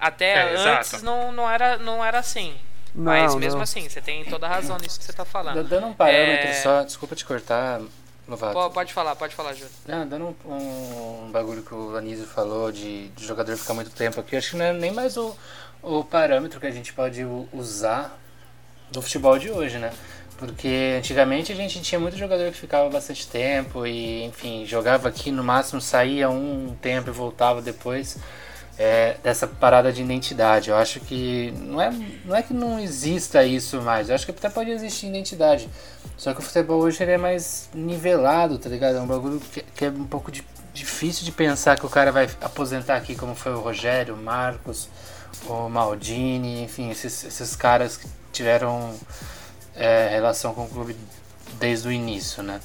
Até 0.00 0.34
É, 0.34 0.54
antes 0.56 0.88
exato. 0.94 1.04
não, 1.04 1.32
não, 1.32 1.50
era, 1.50 1.76
não 1.78 2.04
era 2.04 2.18
assim. 2.18 2.54
mas 2.94 3.32
Não, 3.32 3.40
mesmo 3.40 3.56
não. 3.56 3.62
assim, 3.64 3.88
você 3.88 4.00
tem 4.00 4.24
toda 4.24 4.46
a 4.46 4.48
razão 4.48 4.76
nisso 4.78 4.98
que 4.98 5.04
você 5.04 5.12
tá 5.12 5.24
D- 5.24 5.28
falando. 5.30 5.64
Dando 5.68 5.86
um 5.88 5.92
parâmetro 5.92 6.48
É. 6.48 6.52
só, 6.54 6.82
desculpa 6.82 7.14
te 7.16 7.24
cortar, 7.24 7.80
Novato. 8.26 8.52
Po- 8.52 8.70
Pode 8.70 8.92
falar, 8.92 9.16
pode 9.16 9.34
falar, 9.34 9.54
Júlio. 9.54 9.70
Não, 9.86 10.06
dando 10.06 10.36
um, 10.44 11.24
um 11.26 11.30
bagulho 11.32 11.62
que 11.62 11.74
o 11.74 11.96
Anísio 11.96 12.26
falou 12.26 12.70
de, 12.70 13.08
de 13.08 13.26
jogador 13.26 13.56
ficar 13.56 13.72
muito 13.74 13.90
tempo 13.90 14.20
aqui, 14.20 14.36
acho 14.36 14.50
que 14.50 14.56
não 14.56 14.66
é 14.66 14.72
nem 14.72 14.92
mais 14.92 15.16
o, 15.16 15.34
o 15.82 16.04
parâmetro 16.04 16.60
que 16.60 16.66
a 16.66 16.70
gente 16.70 16.92
pode 16.92 17.24
usar 17.52 18.16
do 18.90 19.00
futebol 19.02 19.38
de 19.38 19.50
hoje, 19.50 19.78
né? 19.78 19.92
Porque 20.38 20.94
antigamente 20.98 21.52
a 21.52 21.54
gente 21.54 21.82
tinha 21.82 21.98
muito 21.98 22.16
jogador 22.16 22.50
que 22.50 22.58
ficava 22.58 22.88
bastante 22.88 23.26
tempo 23.26 23.86
e, 23.86 24.24
enfim, 24.24 24.64
jogava 24.64 25.08
aqui 25.08 25.30
no 25.30 25.44
máximo, 25.44 25.80
saía 25.80 26.30
um 26.30 26.74
tempo 26.80 27.10
e 27.10 27.12
voltava 27.12 27.60
depois. 27.60 28.16
É, 28.80 29.16
dessa 29.24 29.44
parada 29.44 29.92
de 29.92 30.00
identidade. 30.00 30.70
Eu 30.70 30.76
acho 30.76 31.00
que 31.00 31.52
não 31.56 31.82
é, 31.82 31.90
não 32.24 32.36
é 32.36 32.44
que 32.44 32.54
não 32.54 32.78
exista 32.78 33.42
isso 33.42 33.82
mais, 33.82 34.08
eu 34.08 34.14
acho 34.14 34.24
que 34.24 34.30
até 34.30 34.48
pode 34.48 34.70
existir 34.70 35.06
identidade. 35.08 35.68
Só 36.16 36.32
que 36.32 36.38
o 36.38 36.42
futebol 36.44 36.80
hoje 36.82 37.02
ele 37.02 37.10
é 37.10 37.18
mais 37.18 37.68
nivelado, 37.74 38.56
tá 38.56 38.68
ligado? 38.68 38.98
É 38.98 39.00
um 39.00 39.06
bagulho 39.08 39.40
que, 39.40 39.62
que 39.62 39.84
é 39.84 39.88
um 39.88 40.04
pouco 40.04 40.30
di- 40.30 40.46
difícil 40.72 41.24
de 41.24 41.32
pensar 41.32 41.76
que 41.76 41.84
o 41.84 41.88
cara 41.88 42.12
vai 42.12 42.30
aposentar 42.40 42.94
aqui, 42.94 43.16
como 43.16 43.34
foi 43.34 43.52
o 43.52 43.58
Rogério, 43.58 44.14
o 44.14 44.16
Marcos, 44.16 44.88
o 45.48 45.68
Maldini, 45.68 46.62
enfim, 46.62 46.88
esses, 46.88 47.24
esses 47.24 47.56
caras 47.56 47.96
que 47.96 48.06
tiveram 48.32 48.94
é, 49.78 50.08
relação 50.08 50.52
com 50.52 50.64
o 50.64 50.68
clube 50.68 50.96
desde 51.54 51.88
o 51.88 51.92
início, 51.92 52.42
né? 52.42 52.60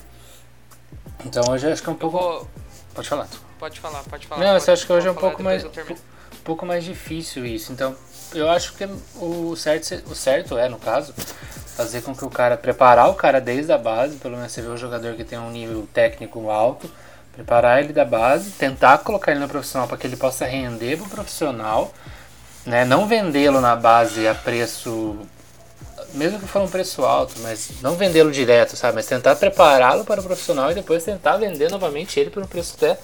Então 1.25 1.43
hoje 1.49 1.71
acho 1.71 1.81
que 1.81 1.89
é 1.89 1.91
um 1.91 1.95
pouco. 1.95 2.47
Pode 2.93 3.07
falar. 3.07 3.27
Pode 3.59 3.79
falar, 3.79 4.03
pode 4.03 4.27
falar. 4.27 4.43
Não, 4.43 4.53
pode, 4.53 4.67
eu 4.67 4.73
acho 4.73 4.85
que 4.85 4.93
hoje 4.93 5.07
é 5.07 5.11
um 5.11 5.15
pouco 5.15 5.41
mais, 5.41 5.63
um 5.63 6.43
pouco 6.43 6.65
mais 6.65 6.83
difícil 6.83 7.45
isso. 7.45 7.71
Então, 7.71 7.95
eu 8.33 8.49
acho 8.49 8.73
que 8.73 8.85
o 9.15 9.55
certo, 9.55 10.11
o 10.11 10.15
certo 10.15 10.57
é, 10.57 10.67
no 10.67 10.77
caso, 10.77 11.13
fazer 11.77 12.01
com 12.01 12.13
que 12.13 12.25
o 12.25 12.29
cara 12.29 12.57
preparar 12.57 13.09
o 13.09 13.13
cara 13.13 13.39
desde 13.39 13.71
a 13.71 13.77
base, 13.77 14.17
pelo 14.17 14.35
menos 14.35 14.51
você 14.51 14.61
vê 14.61 14.67
um 14.67 14.77
jogador 14.77 15.15
que 15.15 15.23
tem 15.23 15.39
um 15.39 15.49
nível 15.49 15.87
técnico 15.93 16.49
alto, 16.49 16.91
preparar 17.31 17.81
ele 17.81 17.93
da 17.93 18.05
base, 18.05 18.51
tentar 18.51 18.97
colocar 18.99 19.31
ele 19.31 19.39
no 19.39 19.47
profissional 19.47 19.87
para 19.87 19.97
que 19.97 20.05
ele 20.05 20.17
possa 20.17 20.45
render 20.45 20.97
pro 20.97 21.09
profissional, 21.09 21.93
né? 22.65 22.85
Não 22.85 23.07
vendê-lo 23.07 23.61
na 23.61 23.75
base 23.75 24.27
a 24.27 24.35
preço 24.35 25.17
mesmo 26.13 26.39
que 26.39 26.47
for 26.47 26.61
um 26.61 26.67
preço 26.67 27.03
alto, 27.03 27.33
mas 27.39 27.71
não 27.81 27.95
vendê-lo 27.95 28.31
direto, 28.31 28.75
sabe? 28.75 28.95
Mas 28.95 29.05
tentar 29.05 29.35
prepará-lo 29.35 30.05
para 30.05 30.21
o 30.21 30.23
profissional 30.23 30.71
e 30.71 30.75
depois 30.75 31.03
tentar 31.03 31.37
vender 31.37 31.69
novamente 31.69 32.19
ele 32.19 32.29
por 32.29 32.43
um 32.43 32.47
preço 32.47 32.75
até 32.77 32.99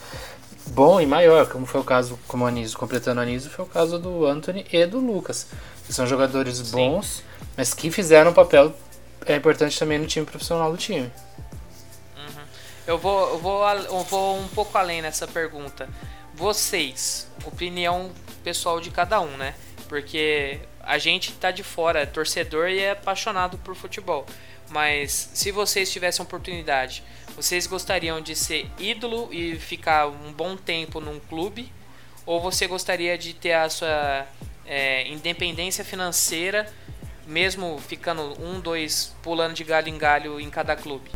bom 0.68 1.02
e 1.02 1.06
maior, 1.06 1.48
como 1.48 1.66
foi 1.66 1.82
o 1.82 1.84
caso, 1.84 2.20
como 2.28 2.46
o 2.46 2.48
Anísio, 2.48 2.78
completando 2.78 3.20
o 3.20 3.24
Anísio, 3.24 3.50
foi 3.50 3.66
o 3.66 3.68
caso 3.68 3.98
do 3.98 4.26
Anthony 4.26 4.66
e 4.72 4.86
do 4.86 5.00
Lucas, 5.00 5.48
que 5.86 5.94
são 5.94 6.06
jogadores 6.06 6.62
bons, 6.72 7.24
mas 7.58 7.74
que 7.74 7.90
fizeram 7.90 8.32
um 8.32 8.34
papel 8.34 8.74
é 9.26 9.36
importante 9.36 9.78
também 9.78 10.00
no 10.00 10.08
time 10.08 10.26
profissional 10.26 10.72
do 10.72 10.78
time. 10.78 11.12
Eu 12.88 12.98
vou, 12.98 13.30
eu 13.30 13.38
vou, 13.38 13.68
eu 13.68 14.04
vou 14.04 14.40
um 14.40 14.48
pouco 14.48 14.76
além 14.78 15.02
nessa 15.02 15.28
pergunta. 15.28 15.88
Vocês, 16.34 17.28
opinião 17.46 18.10
pessoal 18.44 18.82
de 18.82 18.90
cada 18.90 19.22
um, 19.22 19.38
né? 19.38 19.54
Porque 19.88 20.60
a 20.90 20.98
gente 20.98 21.32
tá 21.34 21.52
de 21.52 21.62
fora, 21.62 22.00
é 22.00 22.06
torcedor 22.08 22.68
e 22.68 22.80
é 22.80 22.92
apaixonado 22.92 23.60
por 23.60 23.76
futebol. 23.76 24.26
Mas 24.70 25.30
se 25.36 25.52
vocês 25.52 25.92
tivessem 25.92 26.26
oportunidade, 26.26 27.04
vocês 27.36 27.68
gostariam 27.68 28.20
de 28.20 28.36
ser 28.36 28.68
ídolo 28.80 29.30
e 29.32 29.56
ficar 29.56 30.08
um 30.08 30.34
bom 30.34 30.58
tempo 30.58 31.00
num 31.00 31.20
clube? 31.20 31.72
Ou 32.26 32.42
você 32.42 32.66
gostaria 32.66 33.18
de 33.20 33.36
ter 33.36 33.54
a 33.54 33.70
sua 33.70 34.26
é, 34.66 35.08
independência 35.08 35.86
financeira, 35.86 36.68
mesmo 37.28 37.80
ficando 37.88 38.22
um, 38.44 38.60
dois, 38.60 39.16
pulando 39.22 39.54
de 39.54 39.64
galho 39.64 39.90
em 39.90 39.98
galho 39.98 40.40
em 40.40 40.50
cada 40.50 40.76
clube? 40.76 41.12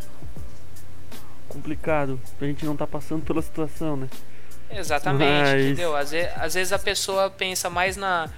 Complicado. 1.49 2.21
A 2.39 2.45
gente 2.45 2.63
não 2.63 2.77
tá 2.77 2.85
passando 2.85 3.25
pela 3.25 3.41
situação, 3.41 3.95
né? 3.95 4.07
Exatamente, 4.69 5.25
Mas- 5.25 5.65
entendeu? 5.65 5.95
Às 5.95 6.11
vezes, 6.11 6.31
às 6.35 6.53
vezes 6.53 6.73
a 6.73 6.79
pessoa 6.79 7.29
pensa 7.29 7.69
mais 7.71 7.97
na. 7.97 8.29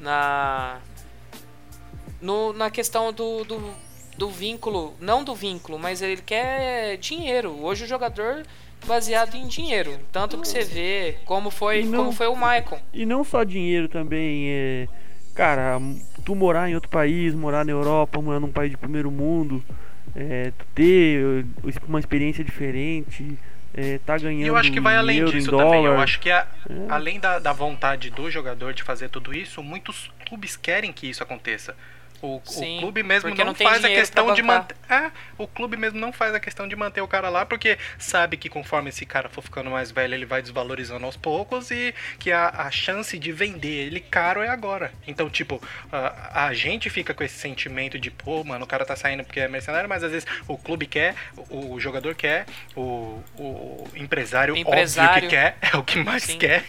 Na. 0.00 0.78
No, 2.20 2.52
na 2.52 2.70
questão 2.70 3.12
do, 3.12 3.44
do, 3.44 3.70
do 4.16 4.30
vínculo. 4.30 4.94
Não 5.00 5.22
do 5.22 5.34
vínculo, 5.34 5.78
mas 5.78 6.00
ele 6.02 6.20
quer 6.22 6.96
dinheiro. 6.96 7.50
Hoje 7.62 7.84
o 7.84 7.86
jogador 7.86 8.42
baseado 8.86 9.34
em 9.34 9.46
dinheiro. 9.46 9.98
Tanto 10.12 10.38
que 10.38 10.48
você 10.48 10.62
vê 10.62 11.16
como 11.24 11.50
foi, 11.50 11.84
não- 11.84 11.98
como 11.98 12.12
foi 12.12 12.26
o 12.26 12.34
Michael. 12.34 12.80
E 12.92 13.04
não 13.04 13.24
só 13.24 13.44
dinheiro 13.44 13.88
também, 13.88 14.46
é. 14.48 14.88
Cara, 15.34 15.80
tu 16.24 16.34
morar 16.34 16.70
em 16.70 16.74
outro 16.76 16.88
país, 16.88 17.34
morar 17.34 17.64
na 17.64 17.72
Europa, 17.72 18.20
morar 18.22 18.38
num 18.38 18.52
país 18.52 18.70
de 18.70 18.76
primeiro 18.76 19.10
mundo, 19.10 19.62
é, 20.14 20.52
tu 20.56 20.64
ter 20.76 21.44
eh, 21.66 21.72
uma 21.88 21.98
experiência 21.98 22.44
diferente, 22.44 23.36
é, 23.76 23.98
tá 23.98 24.16
ganhando 24.16 24.44
E 24.44 24.46
eu 24.46 24.56
acho 24.56 24.70
que 24.72 24.80
vai 24.80 24.96
além 24.96 25.24
disso 25.24 25.50
também. 25.50 25.84
Eu 25.84 25.98
acho 25.98 26.20
que 26.20 26.30
a- 26.30 26.46
É. 26.70 26.74
além 26.88 27.18
da, 27.18 27.38
da 27.38 27.52
vontade 27.52 28.08
do 28.10 28.30
jogador 28.30 28.72
de 28.72 28.82
fazer 28.82 29.08
tudo 29.08 29.34
isso, 29.34 29.62
muitos 29.62 30.10
clubes 30.28 30.56
querem 30.56 30.92
que 30.92 31.08
isso 31.10 31.22
aconteça. 31.22 31.76
O, 32.24 32.36
o 32.36 32.42
Sim, 32.46 32.78
clube 32.80 33.02
mesmo 33.02 33.28
não, 33.34 33.44
não 33.44 33.54
faz 33.54 33.84
a 33.84 33.88
questão 33.88 34.32
de 34.32 34.42
manter. 34.42 34.74
É, 34.88 35.10
o 35.36 35.46
clube 35.46 35.76
mesmo 35.76 35.98
não 36.00 36.10
faz 36.12 36.34
a 36.34 36.40
questão 36.40 36.66
de 36.66 36.74
manter 36.74 37.02
o 37.02 37.08
cara 37.08 37.28
lá, 37.28 37.44
porque 37.44 37.76
sabe 37.98 38.36
que 38.38 38.48
conforme 38.48 38.88
esse 38.88 39.04
cara 39.04 39.28
for 39.28 39.42
ficando 39.42 39.70
mais 39.70 39.90
velho, 39.90 40.14
ele 40.14 40.24
vai 40.24 40.40
desvalorizando 40.40 41.04
aos 41.04 41.16
poucos 41.18 41.70
e 41.70 41.94
que 42.18 42.32
a, 42.32 42.48
a 42.48 42.70
chance 42.70 43.18
de 43.18 43.30
vender 43.30 43.86
ele 43.88 44.00
caro 44.00 44.40
é 44.40 44.48
agora. 44.48 44.90
Então, 45.06 45.28
tipo, 45.28 45.62
a, 45.92 46.46
a 46.46 46.54
gente 46.54 46.88
fica 46.88 47.12
com 47.12 47.22
esse 47.22 47.36
sentimento 47.36 47.98
de, 47.98 48.10
pô, 48.10 48.42
mano, 48.42 48.64
o 48.64 48.68
cara 48.68 48.86
tá 48.86 48.96
saindo 48.96 49.22
porque 49.24 49.40
é 49.40 49.48
mercenário, 49.48 49.88
mas 49.88 50.02
às 50.02 50.10
vezes 50.10 50.26
o 50.48 50.56
clube 50.56 50.86
quer, 50.86 51.14
o, 51.50 51.74
o 51.74 51.80
jogador 51.80 52.14
quer, 52.14 52.46
o, 52.74 53.22
o 53.36 53.88
empresário, 53.94 54.54
O 54.54 54.58
óbvio 54.58 54.72
empresário. 54.72 55.22
que 55.22 55.28
quer, 55.28 55.56
é 55.60 55.76
o 55.76 55.82
que 55.84 56.02
mais 56.02 56.22
Sim. 56.22 56.38
quer. 56.38 56.64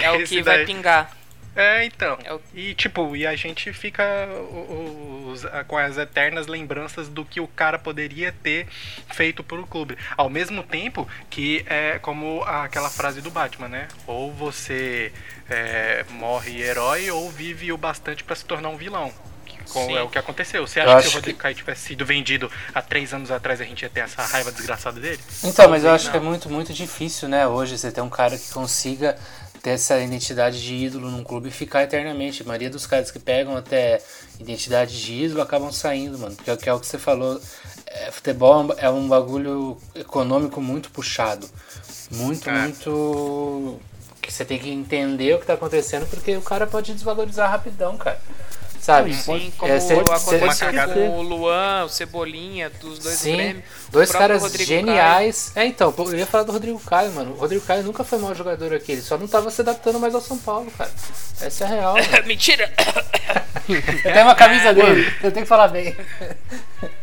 É 0.00 0.10
o 0.12 0.22
que 0.24 0.42
vai 0.42 0.58
daí- 0.58 0.66
pingar. 0.66 1.10
É, 1.54 1.84
então. 1.84 2.18
É 2.24 2.32
o- 2.34 2.40
E 2.54 2.74
tipo, 2.74 3.14
e 3.16 3.26
a 3.26 3.34
gente 3.36 3.72
fica 3.72 4.02
os- 5.26 5.42
com 5.66 5.76
as 5.76 5.96
eternas 5.98 6.46
lembranças 6.46 7.08
do 7.08 7.24
que 7.24 7.40
o 7.40 7.46
cara 7.46 7.78
poderia 7.78 8.32
ter 8.42 8.66
feito 9.12 9.42
pro 9.42 9.66
clube. 9.66 9.96
Ao 10.16 10.28
mesmo 10.28 10.62
tempo 10.62 11.06
que 11.30 11.64
é 11.68 11.98
como 11.98 12.42
aquela 12.44 12.90
frase 12.90 13.20
do 13.20 13.30
Batman, 13.30 13.68
né? 13.68 13.88
Ou 14.06 14.32
você 14.32 15.12
é, 15.50 16.04
morre 16.10 16.62
herói 16.62 17.10
ou 17.10 17.30
vive 17.30 17.72
o 17.72 17.76
bastante 17.76 18.24
pra 18.24 18.34
se 18.34 18.44
tornar 18.44 18.68
um 18.70 18.76
vilão. 18.76 19.12
Que 19.44 19.58
com- 19.72 19.86
Sim. 19.86 19.96
é 19.96 20.02
o 20.02 20.08
que 20.08 20.16
aconteceu. 20.18 20.66
Você 20.66 20.80
Eu 20.80 20.90
acha 20.90 21.02
que 21.02 21.08
o 21.08 21.16
Rodrigo 21.16 21.38
Caio 21.38 21.54
tivesse 21.54 21.88
sido 21.88 22.06
vendido 22.06 22.50
há 22.74 22.80
três 22.80 23.12
anos 23.12 23.30
atrás 23.30 23.60
a 23.60 23.64
gente 23.64 23.82
ia 23.82 23.90
ter 23.90 24.00
essa 24.00 24.22
raiva 24.22 24.50
desgraçada 24.52 24.98
dele? 25.00 25.20
Então, 25.44 25.68
mas 25.68 25.82
eu 25.82 25.90
Talvez 25.90 26.02
acho 26.02 26.10
que 26.10 26.16
é 26.16 26.20
não. 26.20 26.26
muito, 26.28 26.48
muito 26.48 26.72
difícil, 26.72 27.28
né, 27.28 27.46
hoje, 27.46 27.76
você 27.76 27.90
ter 27.92 28.00
um 28.00 28.08
cara 28.08 28.38
que 28.38 28.50
consiga 28.52 29.18
ter 29.62 29.70
essa 29.70 29.98
identidade 30.00 30.60
de 30.60 30.74
ídolo 30.74 31.10
num 31.10 31.22
clube 31.22 31.48
e 31.48 31.52
ficar 31.52 31.82
eternamente. 31.84 32.42
A 32.42 32.46
maioria 32.46 32.68
dos 32.70 32.86
caras 32.86 33.10
que 33.10 33.18
pegam 33.18 33.56
até 33.56 34.02
identidade 34.40 35.00
de 35.00 35.12
ídolo 35.24 35.40
acabam 35.40 35.70
saindo, 35.70 36.18
mano. 36.18 36.34
Porque 36.34 36.50
é 36.50 36.52
o 36.54 36.56
que- 36.56 36.68
é 36.68 36.72
o 36.74 36.80
que 36.80 36.86
você 36.86 36.98
falou. 36.98 37.40
é, 37.94 38.10
futebol 38.10 38.54
é 38.54 38.56
um- 38.64 38.78
é 38.78 38.90
um 38.90 39.06
bagulho 39.08 39.76
econômico 39.94 40.62
muito 40.62 40.90
puxado. 40.90 41.46
Muito, 42.10 42.48
É. 42.48 42.62
muito. 42.62 43.78
Que 44.22 44.32
você 44.32 44.46
tem 44.46 44.58
que 44.58 44.70
entender 44.70 45.34
o 45.34 45.38
que 45.38 45.44
tá 45.46 45.52
acontecendo, 45.52 46.06
porque 46.08 46.34
o 46.36 46.40
cara 46.40 46.66
pode 46.66 46.94
desvalorizar 46.94 47.50
rapidão, 47.50 47.98
cara. 47.98 48.18
Sabe? 48.82 49.14
Sim, 49.14 49.52
como 49.56 49.72
É, 49.72 49.78
cê- 49.78 49.94
cê- 49.94 50.00
aconteceu 50.00 50.66
cagada. 50.66 50.92
com 50.92 51.18
o 51.18 51.22
Luan, 51.22 51.84
o 51.84 51.88
Cebolinha, 51.88 52.68
dos 52.68 52.98
dois 52.98 53.14
do 53.14 53.20
Sim, 53.22 53.36
Grêmio. 53.36 53.62
dois 53.92 54.10
caras 54.10 54.42
Rodrigo 54.42 54.64
geniais. 54.64 55.52
É, 55.54 55.64
então, 55.64 55.94
eu 55.96 56.18
ia 56.18 56.26
falar 56.26 56.42
do 56.42 56.50
Rodrigo 56.50 56.80
Caio, 56.80 57.12
mano. 57.12 57.30
O 57.30 57.36
Rodrigo 57.36 57.64
Caio 57.64 57.84
nunca 57.84 58.02
foi 58.02 58.18
mau 58.18 58.34
jogador 58.34 58.74
aqui, 58.74 58.90
ele 58.90 59.00
só 59.00 59.16
não 59.16 59.28
tava 59.28 59.52
se 59.52 59.60
adaptando 59.60 60.00
mais 60.00 60.12
ao 60.16 60.20
São 60.20 60.36
Paulo, 60.36 60.68
cara. 60.76 60.90
Essa 61.40 61.62
é 61.62 61.66
a 61.68 61.70
real. 61.70 61.94
Caio. 62.10 62.26
Mentira! 62.26 62.68
Tem 64.02 64.22
uma 64.24 64.34
camisa 64.34 64.74
dele, 64.74 65.06
eu 65.22 65.30
tenho 65.30 65.44
que 65.44 65.48
falar 65.48 65.68
bem. 65.68 65.94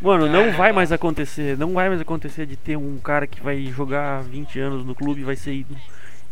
Mano, 0.02 0.28
não 0.28 0.52
vai 0.52 0.74
mais 0.74 0.92
acontecer. 0.92 1.58
Não 1.58 1.74
vai 1.74 1.88
mais 1.88 2.02
acontecer 2.02 2.46
de 2.46 2.58
ter 2.58 2.76
um 2.76 2.98
cara 2.98 3.26
que 3.26 3.42
vai 3.42 3.64
jogar 3.68 4.22
20 4.24 4.60
anos 4.60 4.86
no 4.86 4.94
clube 4.94 5.22
e 5.22 5.24
vai 5.24 5.38
ser 5.38 5.54
ídolo. 5.54 5.80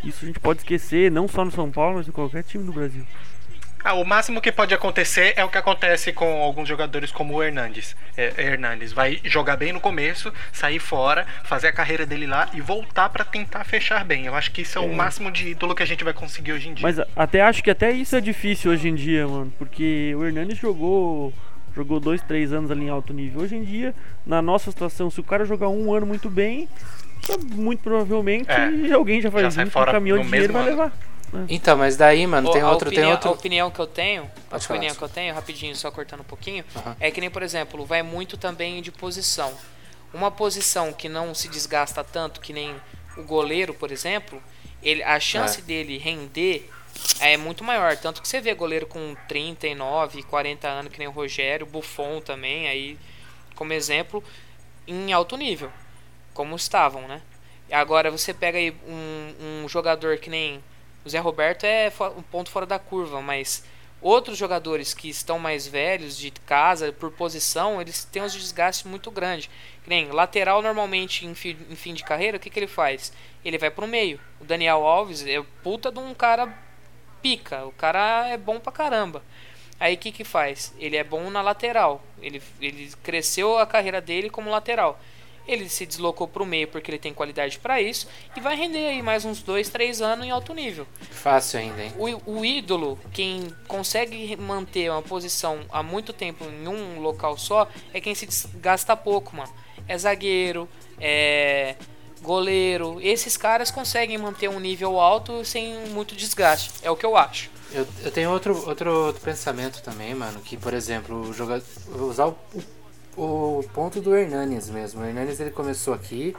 Isso 0.03 0.19
a 0.23 0.27
gente 0.27 0.39
pode 0.41 0.59
esquecer, 0.59 1.09
não 1.09 1.25
só 1.27 1.45
no 1.45 1.51
São 1.51 1.71
Paulo, 1.71 1.95
mas 1.97 2.07
em 2.07 2.11
qualquer 2.11 2.43
time 2.43 2.65
do 2.65 2.73
Brasil. 2.73 3.05
Ah, 3.83 3.93
o 3.93 4.03
máximo 4.03 4.41
que 4.41 4.51
pode 4.51 4.73
acontecer 4.73 5.33
é 5.37 5.43
o 5.45 5.49
que 5.49 5.57
acontece 5.57 6.11
com 6.11 6.41
alguns 6.41 6.67
jogadores 6.67 7.11
como 7.11 7.35
o 7.35 7.43
Hernandes. 7.43 7.95
É, 8.17 8.33
Hernandes 8.37 8.91
vai 8.91 9.19
jogar 9.23 9.55
bem 9.55 9.71
no 9.71 9.79
começo, 9.79 10.33
sair 10.51 10.79
fora, 10.79 11.25
fazer 11.43 11.67
a 11.67 11.71
carreira 11.71 12.05
dele 12.05 12.27
lá 12.27 12.49
e 12.53 12.59
voltar 12.59 13.09
pra 13.09 13.23
tentar 13.23 13.63
fechar 13.63 14.03
bem. 14.03 14.25
Eu 14.25 14.35
acho 14.35 14.51
que 14.51 14.61
isso 14.61 14.77
é 14.77 14.81
o 14.81 14.93
máximo 14.93 15.31
de 15.31 15.49
ídolo 15.49 15.73
que 15.75 15.83
a 15.83 15.85
gente 15.85 16.03
vai 16.03 16.13
conseguir 16.13 16.53
hoje 16.53 16.69
em 16.69 16.73
dia. 16.73 16.83
Mas 16.83 16.99
até 17.15 17.41
acho 17.41 17.63
que 17.63 17.71
até 17.71 17.91
isso 17.91 18.15
é 18.15 18.21
difícil 18.21 18.71
hoje 18.71 18.89
em 18.89 18.95
dia, 18.95 19.27
mano. 19.27 19.53
Porque 19.57 20.13
o 20.17 20.25
Hernandes 20.25 20.57
jogou. 20.57 21.33
Jogou 21.75 21.99
dois, 21.99 22.19
três 22.23 22.51
anos 22.51 22.71
ali 22.71 22.85
em 22.85 22.89
alto 22.89 23.13
nível. 23.13 23.41
Hoje 23.41 23.55
em 23.55 23.63
dia, 23.63 23.93
na 24.25 24.41
nossa 24.41 24.71
situação, 24.71 25.11
se 25.11 25.19
o 25.19 25.23
cara 25.23 25.45
jogar 25.45 25.69
um 25.69 25.93
ano 25.93 26.07
muito 26.07 26.27
bem, 26.27 26.67
muito 27.53 27.83
provavelmente 27.83 28.49
É, 28.49 28.91
alguém 28.93 29.21
já 29.21 29.29
vai 29.29 29.49
já 29.49 29.63
um 29.63 29.69
caminhão 29.69 30.17
de 30.17 30.23
dinheiro 30.25 30.51
e 30.51 30.53
vai 30.53 30.65
levar. 30.65 30.91
Então, 31.49 31.77
mas 31.77 31.97
daí, 31.97 32.25
mano, 32.25 32.49
tem 32.51 32.61
a 32.61 32.69
outro, 32.69 32.89
opinião, 32.89 33.03
tem 33.05 33.11
A 33.11 33.15
outro. 33.15 33.31
opinião 33.31 33.71
que 33.71 33.79
eu 33.79 33.87
tenho, 33.87 34.23
a 34.23 34.49
Pode 34.51 34.67
falar, 34.67 34.77
opinião 34.77 34.95
que 34.95 35.01
eu 35.03 35.09
tenho, 35.09 35.33
rapidinho, 35.35 35.75
só 35.75 35.91
cortando 35.91 36.21
um 36.21 36.25
pouquinho, 36.25 36.63
Aham. 36.75 36.95
é 36.99 37.11
que 37.11 37.19
nem, 37.19 37.29
por 37.29 37.43
exemplo, 37.43 37.85
vai 37.85 38.01
muito 38.01 38.37
também 38.37 38.81
de 38.81 38.91
posição. 38.91 39.53
Uma 40.13 40.31
posição 40.31 40.93
que 40.93 41.09
não 41.09 41.35
se 41.35 41.47
desgasta 41.49 42.03
tanto, 42.03 42.39
que 42.39 42.53
nem 42.53 42.75
o 43.17 43.23
goleiro, 43.23 43.73
por 43.73 43.91
exemplo, 43.91 44.41
ele, 44.81 45.03
a 45.03 45.19
chance 45.19 45.59
É. 45.59 45.63
dele 45.63 45.97
render 45.97 46.69
é 47.19 47.35
muito 47.35 47.63
maior. 47.63 47.95
Tanto 47.97 48.21
que 48.21 48.27
você 48.27 48.39
vê 48.39 48.53
goleiro 48.53 48.87
com 48.87 49.15
39, 49.27 50.23
40 50.23 50.67
anos, 50.67 50.91
que 50.91 50.99
nem 50.99 51.07
o 51.07 51.11
Rogério, 51.11 51.65
Buffon 51.65 52.21
também, 52.21 52.67
aí, 52.67 52.97
como 53.53 53.73
exemplo, 53.73 54.23
em 54.87 55.11
alto 55.11 55.35
nível, 55.35 55.71
como 56.33 56.55
estavam, 56.55 57.07
né? 57.07 57.21
Agora 57.69 58.09
você 58.09 58.33
pega 58.33 58.57
aí 58.57 58.73
um, 58.87 59.63
um 59.65 59.69
jogador 59.69 60.17
que 60.17 60.29
nem 60.29 60.63
o 61.07 61.09
Zé 61.09 61.19
Roberto 61.19 61.63
é 61.63 61.91
um 62.17 62.21
ponto 62.21 62.51
fora 62.51 62.65
da 62.65 62.77
curva, 62.77 63.21
mas 63.21 63.63
outros 64.01 64.37
jogadores 64.37 64.93
que 64.93 65.09
estão 65.09 65.39
mais 65.39 65.65
velhos 65.65 66.17
de 66.17 66.29
casa 66.29 66.91
por 66.91 67.11
posição, 67.11 67.81
eles 67.81 68.03
têm 68.03 68.21
uns 68.21 68.33
desgastes 68.33 68.85
muito 68.85 69.09
grandes. 69.09 69.49
Que 69.83 69.89
nem 69.89 70.11
lateral 70.11 70.61
normalmente 70.61 71.25
em, 71.25 71.33
fi- 71.33 71.57
em 71.69 71.75
fim 71.75 71.93
de 71.93 72.03
carreira, 72.03 72.37
o 72.37 72.39
que, 72.39 72.49
que 72.49 72.59
ele 72.59 72.67
faz? 72.67 73.11
Ele 73.43 73.57
vai 73.57 73.71
pro 73.71 73.87
meio. 73.87 74.19
O 74.39 74.43
Daniel 74.43 74.85
Alves 74.85 75.25
é 75.25 75.41
puta 75.63 75.91
de 75.91 75.99
um 75.99 76.13
cara 76.13 76.53
pica, 77.21 77.65
o 77.65 77.71
cara 77.71 78.27
é 78.27 78.37
bom 78.37 78.59
pra 78.59 78.71
caramba. 78.71 79.23
Aí 79.79 79.95
o 79.95 79.97
que 79.97 80.11
que 80.11 80.23
faz? 80.23 80.73
Ele 80.77 80.97
é 80.97 81.03
bom 81.03 81.29
na 81.29 81.41
lateral. 81.41 82.03
Ele, 82.21 82.41
ele 82.59 82.91
cresceu 83.01 83.57
a 83.57 83.65
carreira 83.65 84.01
dele 84.01 84.29
como 84.29 84.49
lateral. 84.49 84.99
Ele 85.47 85.69
se 85.69 85.85
deslocou 85.85 86.27
pro 86.27 86.45
meio 86.45 86.67
porque 86.67 86.91
ele 86.91 86.97
tem 86.97 87.13
qualidade 87.13 87.57
para 87.59 87.81
isso 87.81 88.07
e 88.35 88.41
vai 88.41 88.55
render 88.55 88.87
aí 88.87 89.01
mais 89.01 89.25
uns 89.25 89.41
2, 89.41 89.69
3 89.69 90.01
anos 90.01 90.25
em 90.25 90.31
alto 90.31 90.53
nível. 90.53 90.85
Fácil 91.11 91.59
ainda, 91.59 91.83
hein? 91.83 91.93
O, 91.97 92.39
o 92.39 92.45
ídolo, 92.45 92.99
quem 93.13 93.47
consegue 93.67 94.35
manter 94.35 94.91
uma 94.91 95.01
posição 95.01 95.59
há 95.71 95.81
muito 95.81 96.11
tempo 96.11 96.45
em 96.45 96.67
um 96.67 96.99
local 96.99 97.37
só, 97.37 97.67
é 97.93 98.01
quem 98.01 98.13
se 98.13 98.25
desgasta 98.25 98.95
pouco, 98.95 99.35
mano. 99.35 99.53
É 99.87 99.97
zagueiro, 99.97 100.67
é 100.99 101.75
goleiro. 102.21 102.99
Esses 103.01 103.37
caras 103.37 103.71
conseguem 103.71 104.17
manter 104.17 104.49
um 104.49 104.59
nível 104.59 104.99
alto 104.99 105.45
sem 105.45 105.77
muito 105.89 106.15
desgaste. 106.15 106.71
É 106.81 106.91
o 106.91 106.95
que 106.95 107.05
eu 107.05 107.15
acho. 107.15 107.49
Eu, 107.71 107.85
eu 108.03 108.11
tenho 108.11 108.31
outro, 108.31 108.67
outro, 108.67 108.91
outro 109.07 109.21
pensamento 109.21 109.81
também, 109.81 110.15
mano, 110.15 110.39
que, 110.39 110.55
por 110.55 110.73
exemplo, 110.73 111.29
o 111.29 111.33
jogador, 111.33 111.65
usar 111.99 112.27
o, 112.27 112.35
o, 113.17 113.63
ponto 113.73 113.99
do 113.99 114.15
Hernanes 114.15 114.69
mesmo. 114.69 115.01
O 115.01 115.05
Hernanes 115.05 115.39
ele 115.39 115.51
começou 115.51 115.93
aqui, 115.93 116.35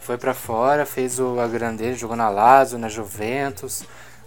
foi 0.00 0.16
pra 0.16 0.32
fora, 0.32 0.86
fez 0.86 1.18
o, 1.18 1.38
a 1.40 1.46
grana 1.46 1.76
dele, 1.76 1.96
jogou 1.96 2.16
na 2.16 2.28
Lazio, 2.28 2.78
na 2.78 2.88
Juventus, 2.88 3.84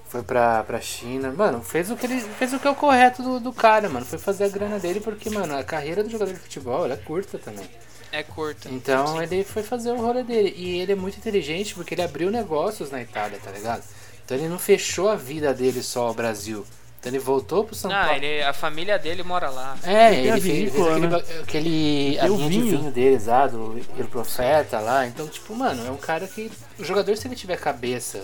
foi 0.08 0.22
pra, 0.22 0.64
pra 0.64 0.80
China. 0.82 1.32
Mano, 1.32 1.64
fez 1.64 1.90
o 1.90 1.96
que 1.96 2.06
ele 2.06 2.20
fez 2.20 2.54
o 2.54 2.60
que 2.60 2.68
é 2.68 2.72
o 2.72 2.76
correto 2.76 3.24
do, 3.24 3.40
do 3.40 3.54
cara, 3.54 3.90
mano. 3.90 4.06
Foi 4.06 4.20
fazer 4.20 4.44
a 4.44 4.50
grana 4.50 4.78
dele 4.80 5.00
porque, 5.00 5.30
mano, 5.30 5.58
a 5.58 5.64
carreira 5.64 6.04
do 6.04 6.10
jogador 6.10 6.34
de 6.34 6.40
futebol 6.40 6.86
é 6.86 6.96
curta 6.98 7.40
também. 7.40 7.68
É 8.12 8.22
curta. 8.22 8.70
Então 8.70 9.22
ele 9.24 9.44
foi 9.44 9.64
fazer 9.64 9.92
o 9.92 10.00
rolê 10.00 10.24
dele. 10.24 10.54
E 10.56 10.80
ele 10.80 10.92
é 10.92 10.96
muito 10.96 11.18
inteligente 11.18 11.74
porque 11.74 11.96
ele 11.96 12.04
abriu 12.04 12.30
negócios 12.30 12.92
na 12.92 13.02
Itália, 13.02 13.40
tá 13.44 13.50
ligado? 13.50 13.84
Então 14.24 14.38
ele 14.38 14.48
não 14.48 14.60
fechou 14.60 15.10
a 15.10 15.16
vida 15.16 15.52
dele 15.52 15.82
só 15.82 16.08
ao 16.08 16.14
Brasil. 16.14 16.64
Então 17.04 17.12
ele 17.12 17.20
voltou 17.20 17.66
pro 17.66 17.76
São 17.76 17.92
Não, 17.92 17.98
Paulo. 17.98 18.16
ele, 18.24 18.42
a 18.44 18.54
família 18.54 18.98
dele 18.98 19.24
mora 19.24 19.50
lá. 19.50 19.76
É, 19.84 20.14
Ele 20.16 20.30
a 20.32 20.38
ele 20.38 20.42
fez, 20.42 20.56
ele 20.58 20.72
fez 20.72 20.74
vinícola, 20.74 20.96
aquele, 20.96 21.08
né? 21.34 21.42
aquele 21.44 22.18
a 22.18 22.22
Tem 22.22 22.30
o 22.32 22.36
linha 22.38 22.50
de 22.50 22.62
vinho. 22.62 22.78
vinho 22.80 22.92
deles 22.92 23.26
lá, 23.26 23.48
do 23.48 24.08
Profeta 24.10 24.80
lá. 24.80 25.06
Então, 25.06 25.28
tipo, 25.28 25.54
mano, 25.54 25.86
é 25.86 25.92
um 25.92 25.98
cara 25.98 26.26
que. 26.30 26.50
O 26.80 26.84
jogador, 26.86 27.18
se 27.18 27.28
ele 27.28 27.36
tiver 27.36 27.58
cabeça 27.60 28.24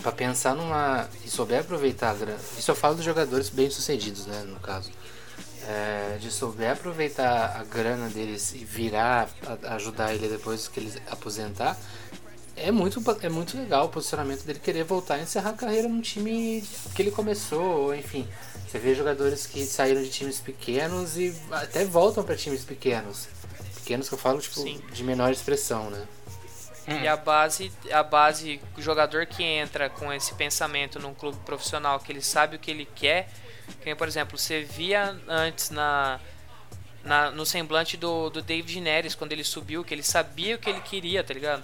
pra 0.00 0.12
pensar 0.12 0.54
numa. 0.54 1.08
e 1.24 1.28
souber 1.28 1.58
aproveitar 1.60 2.10
a 2.10 2.14
grana. 2.14 2.38
Isso 2.56 2.70
eu 2.70 2.76
falo 2.76 2.94
dos 2.94 3.04
jogadores 3.04 3.48
bem-sucedidos, 3.48 4.26
né, 4.26 4.44
no 4.46 4.60
caso. 4.60 4.88
É, 5.68 6.18
de 6.20 6.30
souber 6.30 6.72
aproveitar 6.72 7.56
a 7.60 7.64
grana 7.64 8.08
deles 8.08 8.52
e 8.54 8.58
virar, 8.64 9.28
a- 9.44 9.74
ajudar 9.74 10.14
ele 10.14 10.28
depois 10.28 10.68
que 10.68 10.78
ele 10.78 10.92
aposentar. 11.10 11.76
É 12.56 12.70
muito, 12.70 13.02
é 13.22 13.28
muito 13.28 13.56
legal 13.56 13.86
o 13.86 13.88
posicionamento 13.88 14.44
dele 14.44 14.58
querer 14.58 14.84
voltar 14.84 15.18
e 15.18 15.22
encerrar 15.22 15.50
a 15.50 15.54
carreira 15.54 15.88
num 15.88 16.00
time 16.00 16.62
que 16.94 17.02
ele 17.02 17.10
começou, 17.10 17.62
ou 17.62 17.94
enfim. 17.94 18.28
Você 18.66 18.78
vê 18.78 18.94
jogadores 18.94 19.46
que 19.46 19.64
saíram 19.64 20.02
de 20.02 20.10
times 20.10 20.40
pequenos 20.40 21.16
e 21.16 21.34
até 21.50 21.84
voltam 21.84 22.24
para 22.24 22.36
times 22.36 22.64
pequenos. 22.64 23.28
Pequenos 23.76 24.08
que 24.08 24.14
eu 24.14 24.18
falo, 24.18 24.40
tipo, 24.40 24.60
Sim. 24.60 24.80
de 24.92 25.02
menor 25.04 25.30
expressão, 25.30 25.90
né? 25.90 26.06
E 26.86 27.06
a 27.06 27.16
base, 27.16 27.70
a 27.92 28.02
base, 28.02 28.60
o 28.76 28.82
jogador 28.82 29.26
que 29.26 29.42
entra 29.42 29.88
com 29.88 30.12
esse 30.12 30.34
pensamento 30.34 30.98
num 30.98 31.14
clube 31.14 31.38
profissional, 31.44 32.00
que 32.00 32.10
ele 32.10 32.20
sabe 32.20 32.56
o 32.56 32.58
que 32.58 32.70
ele 32.70 32.88
quer, 32.94 33.28
que 33.82 33.94
por 33.94 34.08
exemplo, 34.08 34.36
você 34.36 34.62
via 34.62 35.16
antes 35.28 35.70
na, 35.70 36.18
na 37.04 37.30
no 37.30 37.46
semblante 37.46 37.96
do, 37.96 38.30
do 38.30 38.42
David 38.42 38.80
Neres, 38.80 39.14
quando 39.14 39.32
ele 39.32 39.44
subiu, 39.44 39.84
que 39.84 39.94
ele 39.94 40.02
sabia 40.02 40.56
o 40.56 40.58
que 40.58 40.68
ele 40.68 40.80
queria, 40.80 41.22
tá 41.22 41.32
ligado? 41.32 41.62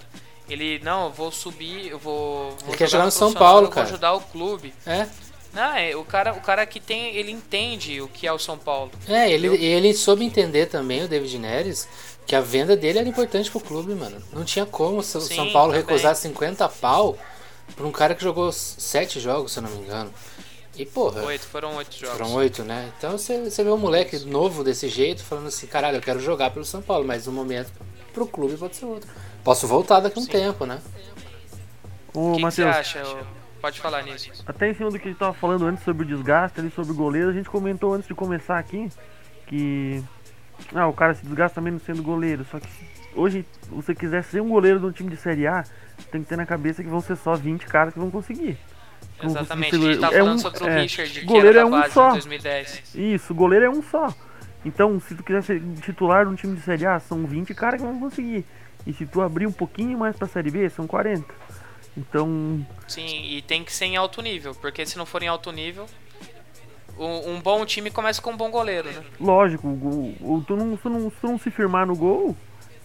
Ele, 0.49 0.79
não, 0.83 1.05
eu 1.05 1.11
vou 1.11 1.31
subir, 1.31 1.87
eu 1.87 1.99
vou, 1.99 2.51
vou 2.51 2.69
Ele 2.69 2.77
quer 2.77 2.89
jogar 2.89 3.05
no 3.05 3.11
São 3.11 3.33
Paulo, 3.33 3.67
cara. 3.69 3.85
Vou 3.85 3.93
ajudar 3.93 4.13
o 4.13 4.21
clube. 4.21 4.73
É, 4.85 5.07
Não, 5.53 5.75
é, 5.75 5.95
o 5.95 6.03
cara, 6.03 6.33
o 6.33 6.41
cara 6.41 6.65
que 6.65 6.79
tem, 6.79 7.15
ele 7.15 7.31
entende 7.31 8.01
o 8.01 8.07
que 8.07 8.25
é 8.27 8.33
o 8.33 8.39
São 8.39 8.57
Paulo. 8.57 8.91
é 9.07 9.31
ele, 9.31 9.47
ele 9.63 9.93
soube 9.93 10.23
entender 10.25 10.65
também, 10.67 11.03
o 11.03 11.07
David 11.07 11.37
Neres, 11.39 11.87
que 12.25 12.35
a 12.35 12.41
venda 12.41 12.75
dele 12.75 12.99
era 12.99 13.07
importante 13.07 13.49
pro 13.49 13.59
clube, 13.59 13.93
mano. 13.95 14.21
Não 14.33 14.43
tinha 14.43 14.65
como 14.65 14.97
o 14.99 15.03
São 15.03 15.21
Sim, 15.21 15.35
São 15.35 15.51
Paulo 15.51 15.71
também. 15.73 15.85
recusar 15.87 16.15
50 16.15 16.67
pau 16.69 17.17
pra 17.75 17.85
um 17.87 17.91
cara 17.91 18.15
que 18.15 18.23
jogou 18.23 18.51
7 18.51 19.19
jogos, 19.19 19.51
se 19.51 19.59
eu 19.59 19.63
não 19.63 19.69
me 19.71 19.83
engano. 19.83 20.11
E 20.75 20.85
porra, 20.85 21.23
Oito, 21.25 21.45
foram 21.45 21.75
oito 21.75 21.93
jogos. 21.97 22.17
foram 22.17 22.33
8, 22.35 22.63
né? 22.63 22.91
Então 22.97 23.11
você, 23.17 23.37
você 23.49 23.63
vê 23.63 23.69
um 23.69 23.77
moleque 23.77 24.17
novo 24.19 24.63
desse 24.63 24.87
jeito 24.87 25.21
falando 25.23 25.47
assim, 25.47 25.67
caralho, 25.67 25.97
eu 25.97 26.01
quero 26.01 26.19
jogar 26.21 26.51
pelo 26.51 26.63
São 26.63 26.81
Paulo, 26.81 27.05
mas 27.05 27.25
no 27.25 27.33
momento 27.33 27.69
pro 28.13 28.25
clube 28.25 28.55
pode 28.55 28.77
ser 28.77 28.85
outro. 28.85 29.09
Posso 29.43 29.67
voltar 29.67 29.99
daqui 29.99 30.19
a 30.19 30.21
um 30.21 30.25
tempo, 30.25 30.65
né? 30.65 30.79
Ô, 32.13 32.31
O 32.31 32.35
que, 32.35 32.43
que 32.43 32.51
você 32.51 32.63
Matheus, 32.65 32.75
acha? 32.77 33.03
Pode 33.61 33.79
falar 33.81 34.03
nisso. 34.03 34.31
até 34.47 34.69
em 34.69 34.73
cima 34.73 34.89
do 34.89 34.97
que 34.97 35.07
a 35.07 35.11
gente 35.11 35.19
tava 35.19 35.33
falando 35.33 35.65
antes 35.65 35.83
sobre 35.83 36.03
o 36.03 36.07
desgaste 36.07 36.59
ali, 36.59 36.71
sobre 36.71 36.91
o 36.93 36.95
goleiro, 36.95 37.29
a 37.29 37.33
gente 37.33 37.49
comentou 37.49 37.93
antes 37.93 38.07
de 38.07 38.13
começar 38.15 38.57
aqui 38.57 38.89
que. 39.47 40.03
Ah, 40.73 40.87
o 40.87 40.93
cara 40.93 41.13
se 41.13 41.25
desgasta 41.25 41.59
menos 41.61 41.83
sendo 41.83 42.01
goleiro. 42.03 42.45
Só 42.49 42.59
que 42.59 42.67
hoje 43.15 43.45
se 43.63 43.69
você 43.69 43.93
quiser 43.95 44.23
ser 44.23 44.41
um 44.41 44.49
goleiro 44.49 44.79
de 44.79 44.85
um 44.85 44.91
time 44.91 45.09
de 45.09 45.17
Série 45.17 45.47
A, 45.47 45.63
tem 46.11 46.21
que 46.23 46.29
ter 46.29 46.35
na 46.37 46.45
cabeça 46.45 46.83
que 46.83 46.89
vão 46.89 47.01
ser 47.01 47.15
só 47.17 47.35
20 47.35 47.65
caras 47.65 47.93
que 47.93 47.99
vão 47.99 48.09
conseguir. 48.11 48.57
Conseguir 49.17 49.39
Exatamente, 49.41 49.69
ser 49.71 49.75
a 49.77 49.91
gente 49.93 49.99
tá 50.01 50.07
É 50.07 50.19
falando 50.19 50.35
um- 50.35 50.39
sobre 50.39 50.63
o 50.63 50.67
é, 50.69 50.81
Richard, 50.81 51.13
que 51.19 51.25
goleiro 51.25 51.47
era 51.49 51.59
é 51.59 51.61
da 51.61 51.67
um 51.67 51.71
base 51.81 51.93
só. 51.93 52.09
em 52.09 52.13
2010. 52.13 52.83
Isso, 52.95 53.33
o 53.33 53.35
goleiro 53.35 53.65
é 53.65 53.69
um 53.69 53.81
só. 53.83 54.13
Então, 54.65 54.99
se 54.99 55.15
tu 55.15 55.23
quiser 55.23 55.43
ser 55.43 55.61
titular 55.81 56.25
de 56.25 56.31
um 56.31 56.35
time 56.35 56.55
de 56.55 56.61
Série 56.61 56.85
A, 56.85 56.99
são 56.99 57.25
20 57.25 57.53
caras 57.53 57.79
que 57.81 57.85
vão 57.87 57.99
conseguir. 57.99 58.45
E 58.85 58.93
se 58.93 59.05
tu 59.05 59.21
abrir 59.21 59.45
um 59.47 59.51
pouquinho 59.51 59.97
mais 59.97 60.15
pra 60.15 60.27
Série 60.27 60.49
B, 60.51 60.69
são 60.69 60.87
40. 60.87 61.25
Então, 61.97 62.65
Sim, 62.87 63.23
e 63.25 63.41
tem 63.41 63.63
que 63.63 63.73
ser 63.73 63.85
em 63.85 63.97
alto 63.97 64.21
nível, 64.21 64.55
porque 64.55 64.85
se 64.85 64.97
não 64.97 65.05
for 65.05 65.21
em 65.21 65.27
alto 65.27 65.51
nível, 65.51 65.85
o- 66.97 67.29
um 67.29 67.41
bom 67.41 67.65
time 67.65 67.89
começa 67.91 68.21
com 68.21 68.31
um 68.31 68.37
bom 68.37 68.49
goleiro, 68.49 68.89
né? 68.91 69.03
lógico, 69.19 69.67
o, 69.67 70.15
o- 70.21 70.43
tu, 70.45 70.55
não, 70.55 70.75
se, 70.77 70.83
tu 70.83 70.89
não, 70.89 71.09
se 71.09 71.15
tu 71.19 71.27
não 71.27 71.37
se 71.39 71.51
firmar 71.51 71.85
no 71.85 71.95
gol, 71.95 72.35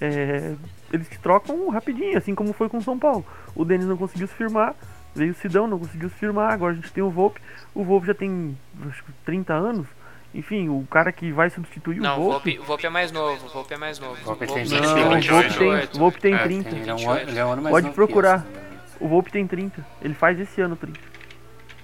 é, 0.01 0.55
eles 0.93 1.09
te 1.09 1.19
trocam 1.19 1.69
rapidinho, 1.69 2.17
assim 2.19 2.35
como 2.35 2.53
foi 2.53 2.69
com 2.69 2.79
o 2.79 2.83
São 2.83 2.99
Paulo. 2.99 3.25
O 3.55 3.65
Denis 3.65 3.87
não 3.87 3.97
conseguiu 3.97 4.27
se 4.27 4.35
firmar, 4.35 4.75
veio 5.15 5.33
o 5.33 5.35
Sidão, 5.35 5.67
não 5.67 5.79
conseguiu 5.79 6.09
se 6.09 6.17
firmar, 6.17 6.53
agora 6.53 6.73
a 6.73 6.77
gente 6.77 6.93
tem 6.93 7.03
o 7.03 7.11
Volpe. 7.11 7.41
O 7.75 7.85
Volpe 7.85 8.07
já 8.07 8.15
tem 8.15 8.57
acho 8.89 9.05
que 9.05 9.13
30 9.25 9.55
anos. 9.55 9.87
Enfim, 10.35 10.69
o 10.69 10.85
cara 10.91 11.13
que 11.13 11.31
vai 11.31 11.49
substituir 11.49 12.01
Não, 12.01 12.19
o 12.19 12.21
o 12.21 12.31
Volpe. 12.33 12.51
Volpe, 12.51 12.59
o 12.61 12.65
Volpe 12.65 12.87
é 12.87 12.91
mais 12.91 13.13
novo, 13.13 13.47
o 13.47 13.49
Volpe 13.51 13.73
é 13.75 13.77
mais 13.77 13.99
novo. 14.01 14.17
Volpe 14.25 14.45
O 14.45 14.47
tem 14.53 14.65
Volpe 14.65 14.81
Não, 14.81 15.07
o 15.09 15.15
28. 15.15 15.31
Volpe 15.31 15.49
tem, 15.59 15.71
28. 15.71 15.95
o 15.95 15.99
Volpe 15.99 16.21
tem 16.21 16.35
É, 16.35 16.39
30. 16.39 16.69
Ele 16.71 16.91
é 16.91 16.93
um, 16.93 16.97
28. 16.97 17.29
ele 17.31 17.39
é 17.39 17.45
um 17.47 17.53
ano 17.53 17.63
mais 17.63 17.73
Pode 17.73 17.91
procurar. 17.91 18.39
não 18.41 18.51
engano. 18.51 18.65
O 19.01 19.09
Volpe 19.09 19.31
tem 19.31 19.47
30. 19.47 19.87
Ele 20.03 20.15
faz 20.15 20.41
esse 20.41 20.61
ano 20.61 20.75
30. 20.77 20.99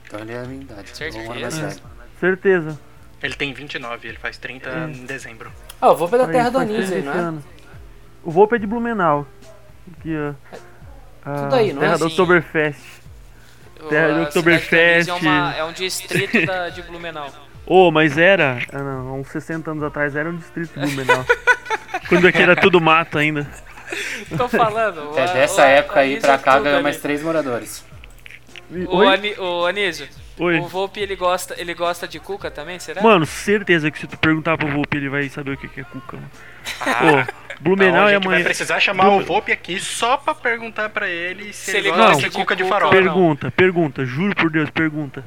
Então 0.06 0.20
ele 0.20 0.32
é 0.32 0.38
a 0.40 0.42
minha 0.44 0.62
idade. 0.62 0.88
Certeza? 0.96 1.18
Um 1.28 1.32
ano 1.32 1.50
velho. 1.50 1.80
Certeza. 2.18 2.80
Ele 3.22 3.34
tem 3.34 3.52
29, 3.52 4.08
ele 4.08 4.18
faz 4.18 4.36
30 4.38 4.68
É. 4.68 4.84
em 4.86 5.04
dezembro. 5.04 5.52
Ah, 5.80 5.86
eu 5.88 5.96
vou 5.96 6.08
pela 6.08 6.24
Olha 6.24 6.32
terra 6.32 6.50
do 6.50 6.58
Anísio 6.58 6.96
aí, 6.96 7.02
30 7.02 7.10
não 7.14 7.14
é? 7.14 7.18
anos. 7.22 7.44
O 8.24 8.30
Volpe 8.32 8.56
é 8.56 8.58
de 8.58 8.66
Blumenau. 8.66 9.26
Que, 10.02 10.14
a 11.24 11.34
Tudo 11.42 11.54
aí, 11.54 11.72
não 11.72 11.82
é 11.82 11.84
terra 11.86 11.98
do 11.98 12.04
assim? 12.06 12.14
Oktoberfest. 12.14 12.80
O- 13.80 13.88
Terra 13.88 14.08
do 14.14 14.20
a 14.20 14.22
Oktoberfest. 14.24 15.08
É, 15.08 15.12
uma- 15.14 15.54
é 15.54 15.64
um 15.64 15.72
distrito 15.72 16.44
da, 16.46 16.68
de 16.68 16.82
Blumenau. 16.82 17.28
Ô, 17.66 17.90
mas 17.90 18.18
era. 18.18 18.58
Ah, 18.72 18.78
não, 18.82 19.08
há 19.08 19.12
uns 19.14 19.28
60 19.28 19.70
anos 19.70 19.82
atrás 19.84 20.16
era 20.16 20.28
um 20.28 20.36
distrito 20.36 20.72
de 20.78 20.80
Blumenau. 20.86 21.24
Quando 22.08 22.26
aqui 22.26 22.42
era 22.42 22.56
tudo 22.56 22.80
mato 22.80 23.18
ainda. 23.18 23.46
Tô 24.36 24.48
falando. 24.48 25.16
É 25.18 25.24
o- 25.24 25.32
dessa 25.32 25.62
o- 25.62 25.64
época 25.66 26.00
aí 26.00 26.12
Anísio 26.12 26.28
pra 26.28 26.38
cá 26.38 26.58
ganhou 26.58 26.82
mais 26.82 26.98
três 26.98 27.22
moradores. 27.22 27.84
O, 28.88 28.96
Oi? 28.98 29.06
Ani, 29.06 29.34
o 29.38 29.66
Anísio, 29.66 30.08
Oi. 30.38 30.58
o 30.60 30.66
Volpe 30.68 31.00
ele 31.00 31.16
gosta, 31.16 31.54
ele 31.58 31.74
gosta 31.74 32.06
de 32.06 32.20
cuca 32.20 32.50
também, 32.50 32.78
será? 32.78 33.02
Mano, 33.02 33.26
certeza 33.26 33.90
que 33.90 33.98
se 33.98 34.06
tu 34.06 34.16
perguntar 34.16 34.56
pro 34.56 34.68
Volpe, 34.68 34.96
ele 34.96 35.08
vai 35.08 35.28
saber 35.28 35.52
o 35.52 35.56
que 35.56 35.66
que 35.66 35.80
é 35.80 35.84
cuca, 35.84 36.16
mano. 36.16 36.30
Ah, 36.80 37.26
Ô, 37.58 37.62
Blumenau 37.62 38.06
a 38.06 38.10
é 38.10 38.14
gente 38.14 38.22
vai 38.24 38.34
amanhã. 38.34 38.44
precisar 38.44 38.78
chamar 38.78 39.08
o 39.08 39.20
Volpe 39.24 39.50
aqui 39.50 39.80
só 39.80 40.16
pra 40.16 40.34
perguntar 40.36 40.88
pra 40.90 41.08
ele 41.08 41.52
se, 41.52 41.72
Se 41.72 41.76
ele 41.78 41.88
gosta 41.90 42.04
gosta 42.06 42.22
de 42.22 42.28
de 42.30 42.36
cuca 42.36 42.54
de 42.56 42.64
farofa. 42.64 42.94
ou 42.96 43.02
não. 43.02 43.12
Pergunta, 43.12 43.50
pergunta, 43.50 44.06
juro 44.06 44.36
por 44.36 44.50
Deus, 44.50 44.70
pergunta. 44.70 45.24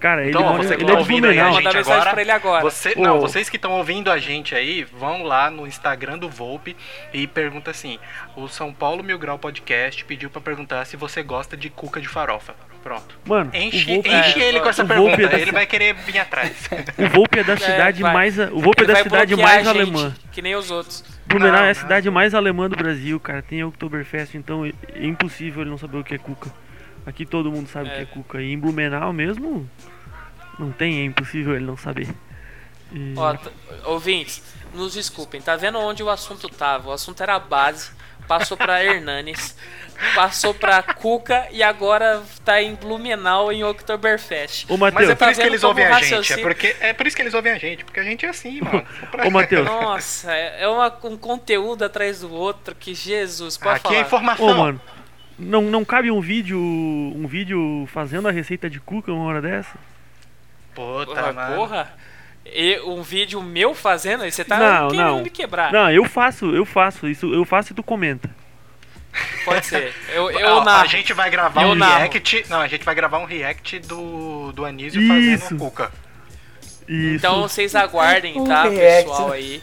Cara, 0.00 0.22
ele, 0.22 0.30
Então, 0.30 0.42
ó, 0.42 0.52
mora, 0.52 0.62
você 0.62 0.76
que 0.76 0.82
ele 0.82 0.86
tá 0.86 0.92
é 0.92 0.96
de 0.96 1.00
ouvindo 1.02 1.26
aí 1.26 1.38
a 1.38 1.44
gente 1.50 1.54
Manda 1.62 1.72
mensagem 1.76 1.92
agora, 1.92 2.10
pra 2.10 2.22
ele 2.22 2.30
agora. 2.30 2.62
Você, 2.62 2.94
não, 2.96 3.20
vocês 3.20 3.48
que 3.50 3.56
estão 3.56 3.72
ouvindo 3.72 4.10
a 4.10 4.18
gente 4.18 4.54
aí, 4.54 4.82
vão 4.84 5.22
lá 5.22 5.50
no 5.50 5.66
Instagram 5.66 6.18
do 6.18 6.28
Volpe 6.28 6.74
e 7.12 7.26
pergunta 7.26 7.70
assim: 7.70 7.98
o 8.34 8.48
São 8.48 8.72
Paulo 8.72 9.04
Mil 9.04 9.18
Grau 9.18 9.38
Podcast 9.38 10.02
pediu 10.06 10.30
pra 10.30 10.40
perguntar 10.40 10.84
se 10.86 10.96
você 10.96 11.22
gosta 11.22 11.56
de 11.56 11.68
cuca 11.68 12.00
de 12.00 12.08
farofa. 12.08 12.54
Pronto. 12.82 13.18
Mano, 13.26 13.50
Enche, 13.52 13.90
o 13.90 13.94
Volpe, 13.94 14.08
enche 14.08 14.42
é, 14.42 14.48
ele 14.48 14.60
com 14.60 14.68
essa 14.70 14.82
o 14.82 14.86
Volpe 14.86 15.16
pergunta, 15.16 15.22
é 15.22 15.28
da 15.28 15.38
ele 15.38 15.52
vai 15.52 15.66
querer 15.66 15.94
vir 15.94 16.18
atrás. 16.18 16.66
o 16.96 17.08
Volpe 17.08 17.38
é 17.38 17.44
da 17.44 17.56
cidade 17.58 18.00
vai. 18.00 18.12
mais. 18.14 18.38
O 18.38 18.58
Volpe 18.58 18.80
é 18.80 18.84
Ele 18.84 18.92
da 18.94 19.02
cidade 19.02 19.36
mais 19.36 19.66
alemã. 19.68 20.14
Que 20.32 20.40
nem 20.40 20.56
os 20.56 20.70
outros. 20.70 21.04
Blumenau 21.26 21.60
é 21.60 21.64
a 21.64 21.66
não. 21.66 21.74
cidade 21.74 22.10
mais 22.10 22.34
alemã 22.34 22.70
do 22.70 22.76
Brasil, 22.76 23.20
cara. 23.20 23.42
Tem 23.42 23.62
Oktoberfest, 23.62 24.34
então 24.34 24.64
é 24.64 24.72
é 24.94 25.06
impossível 25.06 25.62
ele 25.62 25.70
não 25.70 25.78
saber 25.78 25.98
o 25.98 26.04
que 26.04 26.14
é 26.14 26.18
cuca. 26.18 26.50
Aqui 27.10 27.26
todo 27.26 27.50
mundo 27.50 27.68
sabe 27.68 27.88
o 27.88 27.92
que 27.92 27.98
É. 27.98 28.02
é 28.02 28.06
cuca. 28.06 28.40
E 28.40 28.52
em 28.52 28.58
Blumenau 28.58 29.12
mesmo, 29.12 29.68
não 30.58 30.70
tem, 30.70 31.00
é 31.00 31.04
impossível 31.04 31.56
ele 31.56 31.64
não 31.66 31.76
saber. 31.76 32.08
E- 32.92 33.14
Ó, 33.16 33.36
ouvintes, 33.90 34.42
nos 34.72 34.94
desculpem, 34.94 35.40
tá 35.42 35.56
vendo 35.56 35.78
onde 35.78 36.02
o 36.04 36.08
assunto 36.08 36.48
tava? 36.48 36.90
O 36.90 36.92
assunto 36.92 37.20
era 37.22 37.34
a 37.34 37.38
base, 37.40 37.90
passou 38.28 38.56
pra 38.56 38.82
Hernanes, 38.84 39.56
passou 40.14 40.54
pra 40.54 40.80
Cuca 40.82 41.48
e 41.50 41.62
agora 41.64 42.22
tá 42.44 42.62
em 42.62 42.76
Blumenau 42.76 43.50
em 43.52 43.64
Oktoberfest. 43.64 44.66
Ô, 44.70 44.76
Mas 44.76 44.94
Matheus, 44.94 45.10
é 45.10 45.14
por 45.16 45.24
Tá 45.24 45.30
isso 45.32 45.40
que 45.40 45.46
eles 45.48 45.64
ouvem 45.64 45.84
a 45.84 46.00
gente. 46.00 46.32
É, 46.32 46.36
porque, 46.38 46.76
é 46.80 46.92
por 46.92 47.06
isso 47.08 47.16
que 47.16 47.22
eles 47.22 47.34
ouvem 47.34 47.52
a 47.52 47.58
gente, 47.58 47.84
porque 47.84 47.98
a 47.98 48.04
gente 48.04 48.24
é 48.24 48.28
assim, 48.28 48.60
mano. 48.60 48.84
ô, 49.26 49.30
Matheus, 49.30 49.66
Nossa, 49.66 50.32
é 50.32 50.68
uma- 50.68 50.96
um 51.04 51.16
conteúdo 51.16 51.84
atrás 51.84 52.20
do 52.20 52.32
outro 52.32 52.72
que 52.74 52.94
Jesus, 52.94 53.56
pode 53.56 53.76
Aqui 53.78 53.88
é 53.88 53.90
falar. 54.04 54.06
informação. 54.06 54.46
ô, 54.46 54.54
mano, 54.54 54.80
não, 55.40 55.62
não 55.62 55.84
cabe 55.84 56.10
um 56.10 56.20
vídeo, 56.20 56.58
um 56.60 57.26
vídeo 57.26 57.88
fazendo 57.92 58.28
a 58.28 58.30
receita 58.30 58.68
de 58.70 58.78
cuca 58.80 59.12
uma 59.12 59.24
hora 59.24 59.40
dessa? 59.42 59.76
Puta, 60.74 61.06
Porra, 61.06 61.32
mano. 61.32 61.56
porra. 61.56 61.92
E 62.46 62.80
um 62.80 63.02
vídeo 63.02 63.42
meu 63.42 63.74
fazendo, 63.74 64.22
aí 64.22 64.32
você 64.32 64.44
tá 64.44 64.58
Não, 64.58 64.88
querendo 64.88 65.06
não. 65.06 65.22
me 65.22 65.30
quebrar. 65.30 65.72
Não, 65.72 65.90
eu 65.90 66.04
faço, 66.04 66.54
eu 66.54 66.64
faço, 66.64 67.06
isso 67.08 67.32
eu 67.32 67.44
faço 67.44 67.72
e 67.72 67.76
tu 67.76 67.82
comenta. 67.82 68.30
Pode 69.44 69.66
ser. 69.66 69.92
Eu, 70.14 70.30
eu 70.30 70.62
narro. 70.64 70.82
a 70.82 70.86
gente 70.86 71.12
vai 71.12 71.28
gravar 71.30 71.62
Eu 71.62 71.70
um 71.70 71.74
narro. 71.74 71.98
react. 71.98 72.44
Não, 72.48 72.60
a 72.60 72.68
gente 72.68 72.84
vai 72.84 72.94
gravar 72.94 73.18
um 73.18 73.24
react 73.24 73.78
do, 73.80 74.52
do 74.52 74.64
Anísio 74.64 75.00
Isso. 75.02 75.42
fazendo 75.46 75.58
Cuca. 75.58 75.92
Isso. 76.88 77.16
Então 77.16 77.42
vocês 77.42 77.74
aguardem, 77.74 78.42
tá, 78.44 78.68
pessoal 78.68 79.32
aí. 79.32 79.60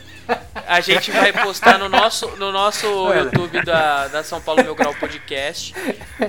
A 0.67 0.81
gente 0.81 1.11
vai 1.11 1.31
postar 1.31 1.77
no 1.79 1.87
nosso, 1.87 2.27
no 2.35 2.51
nosso 2.51 2.87
Olha. 2.87 3.21
YouTube 3.21 3.63
da, 3.63 4.09
da 4.09 4.23
São 4.23 4.41
Paulo 4.41 4.63
Meu 4.63 4.75
Grau 4.75 4.93
Podcast. 4.95 5.73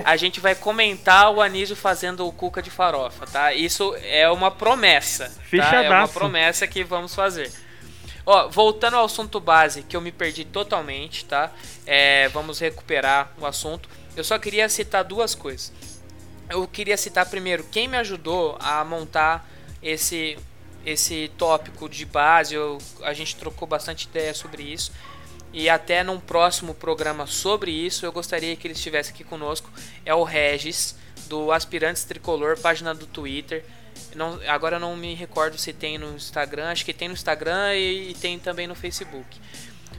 A 0.05 0.17
gente 0.17 0.39
vai 0.39 0.55
comentar 0.55 1.33
o 1.33 1.43
Anísio 1.43 1.75
fazendo 1.75 2.27
o 2.27 2.33
cuca 2.33 2.63
de 2.63 2.71
farofa, 2.71 3.27
tá? 3.27 3.53
Isso 3.53 3.97
é 4.03 4.31
uma 4.31 4.51
promessa. 4.51 5.33
Tá? 5.51 5.83
É 5.83 5.91
uma 5.91 6.07
promessa 6.07 6.67
que 6.69 6.85
vamos 6.85 7.15
fazer. 7.15 7.51
Ó, 8.25 8.49
voltando 8.49 8.95
ao 8.95 9.07
assunto 9.07 9.41
base, 9.41 9.83
que 9.83 9.97
eu 9.97 10.01
me 10.01 10.13
perdi 10.13 10.45
totalmente, 10.45 11.25
tá? 11.25 11.51
É, 11.87 12.29
vamos 12.29 12.61
recuperar 12.61 13.33
o 13.41 13.47
assunto. 13.47 13.89
Eu 14.15 14.23
só 14.23 14.39
queria 14.39 14.69
citar 14.69 15.03
duas 15.03 15.35
coisas. 15.35 15.73
Eu 16.49 16.67
queria 16.69 16.97
citar 16.97 17.27
primeiro 17.27 17.65
quem 17.65 17.89
me 17.89 17.97
ajudou 17.97 18.57
a 18.61 18.85
montar 18.85 19.49
esse 19.83 20.39
esse 20.91 21.31
tópico 21.37 21.89
de 21.89 22.05
base. 22.05 22.55
Eu, 22.55 22.79
a 23.03 23.13
gente 23.13 23.37
trocou 23.37 23.67
bastante 23.67 24.05
ideia 24.05 24.35
sobre 24.35 24.63
isso. 24.63 24.93
E 25.53 25.69
até 25.69 26.03
num 26.03 26.21
próximo 26.21 26.75
programa 26.75 27.27
sobre 27.27 27.71
isso, 27.71 28.05
eu 28.05 28.13
gostaria 28.13 28.55
que 28.55 28.67
ele 28.67 28.75
estivesse 28.75 29.11
aqui 29.11 29.25
conosco. 29.25 29.71
É 30.05 30.15
o 30.15 30.23
Regis, 30.23 30.95
do 31.27 31.53
Aspirantes 31.53 32.05
Tricolor, 32.05 32.59
página 32.59 32.95
do 32.95 33.07
Twitter. 33.07 33.65
Não, 34.15 34.41
agora 34.47 34.79
não 34.79 34.97
me 34.97 35.15
recordo 35.15 35.59
se 35.59 35.73
tem 35.73 35.99
no 35.99 36.15
Instagram, 36.15 36.71
acho 36.71 36.85
que 36.85 36.93
tem 36.93 37.09
no 37.09 37.15
Instagram 37.15 37.75
e, 37.75 38.11
e 38.11 38.15
tem 38.15 38.39
também 38.39 38.67
no 38.67 38.75
Facebook. 38.75 39.41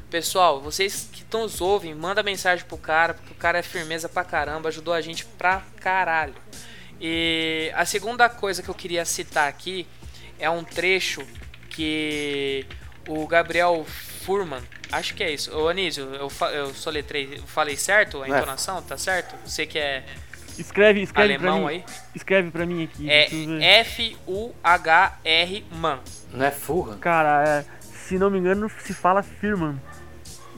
Pessoal, 0.09 0.59
vocês 0.59 1.07
que 1.11 1.21
estão 1.21 1.41
nos 1.41 1.61
ouvem, 1.61 1.93
manda 1.93 2.23
mensagem 2.23 2.65
pro 2.65 2.77
cara, 2.77 3.13
porque 3.13 3.31
o 3.31 3.35
cara 3.35 3.59
é 3.59 3.61
firmeza 3.61 4.09
pra 4.09 4.23
caramba, 4.23 4.69
ajudou 4.69 4.93
a 4.93 5.01
gente 5.01 5.25
pra 5.25 5.61
caralho. 5.79 6.33
E 6.99 7.71
a 7.75 7.85
segunda 7.85 8.27
coisa 8.27 8.61
que 8.63 8.69
eu 8.69 8.73
queria 8.73 9.05
citar 9.05 9.47
aqui 9.47 9.87
é 10.39 10.49
um 10.49 10.63
trecho 10.63 11.21
que 11.69 12.65
o 13.07 13.27
Gabriel 13.27 13.85
Furman, 14.25 14.61
acho 14.91 15.13
que 15.15 15.23
é 15.23 15.31
isso. 15.31 15.55
Ô 15.57 15.67
Anísio, 15.69 16.05
eu, 16.15 16.29
fa 16.29 16.51
eu 16.51 16.73
soletrei, 16.73 17.35
eu 17.37 17.43
falei 17.47 17.75
certo 17.77 18.21
a 18.23 18.27
É. 18.27 18.29
entonação? 18.29 18.81
Tá 18.81 18.97
certo? 18.97 19.35
Você 19.45 19.65
que 19.65 19.77
é 19.79 20.03
Escreve, 20.57 21.01
escreve 21.01 21.37
pra 21.39 21.51
alemão 21.51 21.67
mim. 21.67 21.75
aí. 21.75 21.83
Escreve 22.13 22.51
pra 22.51 22.65
mim 22.65 22.83
aqui. 22.83 23.09
É 23.09 23.29
eu. 23.33 23.61
F-U-H-R 24.63 25.65
Man. 25.71 25.99
Não 26.33 26.45
é 26.45 26.51
furra? 26.51 26.97
Cara, 26.97 27.47
é, 27.47 27.65
se 28.07 28.17
não 28.17 28.29
me 28.29 28.39
engano, 28.39 28.69
se 28.83 28.93
fala 28.93 29.23
Firman. 29.23 29.79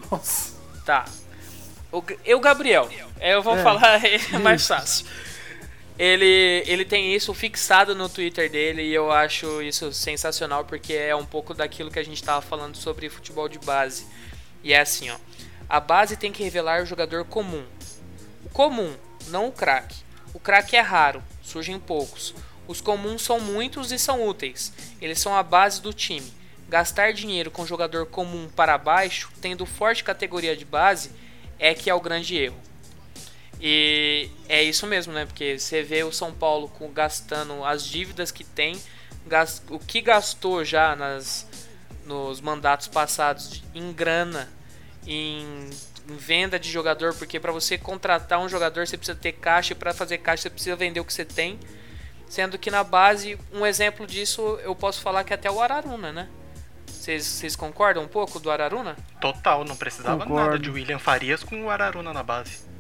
Nossa. 0.10 0.56
Tá. 0.86 1.06
O, 1.91 2.04
e 2.26 2.34
o 2.34 2.39
Gabriel, 2.39 2.89
eu 3.20 3.44
vou 3.44 3.56
É. 3.58 3.62
falar 3.63 4.00
mais 4.41 4.65
fácil. 4.67 5.06
Ele, 6.02 6.64
ele 6.66 6.84
tem 6.84 7.14
isso 7.14 7.32
fixado 7.32 7.94
no 7.94 8.10
Twitter 8.10 8.50
dele 8.50 8.82
e 8.82 8.92
eu 8.92 9.12
acho 9.12 9.62
isso 9.62 9.94
sensacional 9.94 10.66
porque 10.66 10.94
é 10.94 11.16
um 11.16 11.28
pouco 11.28 11.54
daquilo 11.54 11.92
que 11.92 12.00
a 12.00 12.04
gente 12.04 12.24
tava 12.24 12.42
falando 12.42 12.76
sobre 12.76 13.08
futebol 13.08 13.48
de 13.48 13.60
base. 13.60 14.08
E 14.64 14.74
é 14.74 14.80
assim, 14.80 15.12
ó. 15.12 15.18
A 15.70 15.80
base 15.80 16.18
tem 16.18 16.32
que 16.32 16.42
revelar 16.42 16.82
o 16.82 16.88
jogador 16.88 17.24
comum. 17.26 17.64
O 18.44 18.50
comum, 18.50 18.96
não 19.28 19.50
o 19.50 19.52
craque. 19.52 19.98
O 20.34 20.40
craque 20.40 20.76
é 20.76 20.82
raro, 20.82 21.22
surgem 21.44 21.78
poucos. 21.78 22.34
Os 22.68 22.82
comuns 22.82 23.22
são 23.22 23.40
muitos 23.40 23.92
e 23.92 24.00
são 24.00 24.28
úteis. 24.28 24.74
Eles 25.00 25.20
são 25.20 25.36
a 25.36 25.44
base 25.44 25.84
do 25.84 25.94
time. 25.94 26.34
Gastar 26.68 27.14
dinheiro 27.14 27.52
com 27.52 27.64
jogador 27.64 28.08
comum 28.08 28.50
para 28.56 28.76
baixo, 28.76 29.30
tendo 29.40 29.68
forte 29.68 30.04
categoria 30.04 30.58
de 30.58 30.66
base, 30.66 31.12
é 31.60 31.76
que 31.76 31.92
é 31.92 31.94
o 31.94 32.02
grande 32.02 32.36
erro. 32.36 32.70
E 33.62 34.30
é 34.50 34.63
isso 34.63 34.88
mesmo, 34.88 35.13
né? 35.13 35.26
Porque 35.26 35.60
você 35.60 35.84
vê 35.84 36.04
o 36.04 36.12
São 36.12 36.34
Paulo 36.34 36.67
com, 36.67 36.91
gastando 36.91 37.63
as 37.63 37.86
dívidas 37.86 38.32
que 38.32 38.43
tem, 38.43 38.82
gas- 39.28 39.62
o 39.69 39.78
que 39.78 40.02
gastou 40.02 40.65
já 40.65 40.95
nas, 40.95 41.47
nos 42.06 42.41
mandatos 42.41 42.88
passados 42.88 43.52
de- 43.52 43.63
em 43.76 43.93
grana, 43.93 44.50
em, 45.06 45.69
em 46.10 46.15
venda 46.17 46.60
de 46.60 46.71
jogador, 46.71 47.13
porque 47.13 47.39
para 47.39 47.52
você 47.52 47.78
contratar 47.78 48.39
um 48.39 48.50
jogador 48.50 48.88
você 48.88 48.97
precisa 48.97 49.17
ter 49.17 49.34
caixa 49.34 49.74
e 49.74 49.76
para 49.76 49.93
fazer 49.93 50.17
caixa 50.17 50.43
você 50.43 50.50
precisa 50.50 50.76
vender 50.76 51.00
o 51.00 51.06
que 51.06 51.13
você 51.13 51.24
tem. 51.26 51.60
Sendo 52.28 52.58
que 52.58 52.71
na 52.71 52.84
base, 52.84 53.38
um 53.54 53.63
exemplo 53.65 54.08
disso 54.08 54.41
eu 54.63 54.74
posso 54.74 55.02
falar 55.02 55.24
que 55.24 55.34
é 55.34 55.36
até 55.36 55.52
o 55.52 55.62
Araruna, 55.62 56.12
né? 56.12 56.30
Vocês 56.88 57.26
vocês 57.26 57.56
concordam 57.56 58.04
um 58.04 58.08
pouco 58.08 58.39
do 58.39 58.50
Araruna? 58.50 58.95
Total, 59.19 59.63
não 59.65 59.76
precisava 59.76 60.24
Concordo. 60.24 60.43
nada 60.52 60.60
de 60.60 60.69
William 60.69 60.97
Farias 61.00 61.43
com 61.43 61.65
o 61.65 61.69
Araruna 61.69 62.13
na 62.13 62.24
base. 62.24 62.70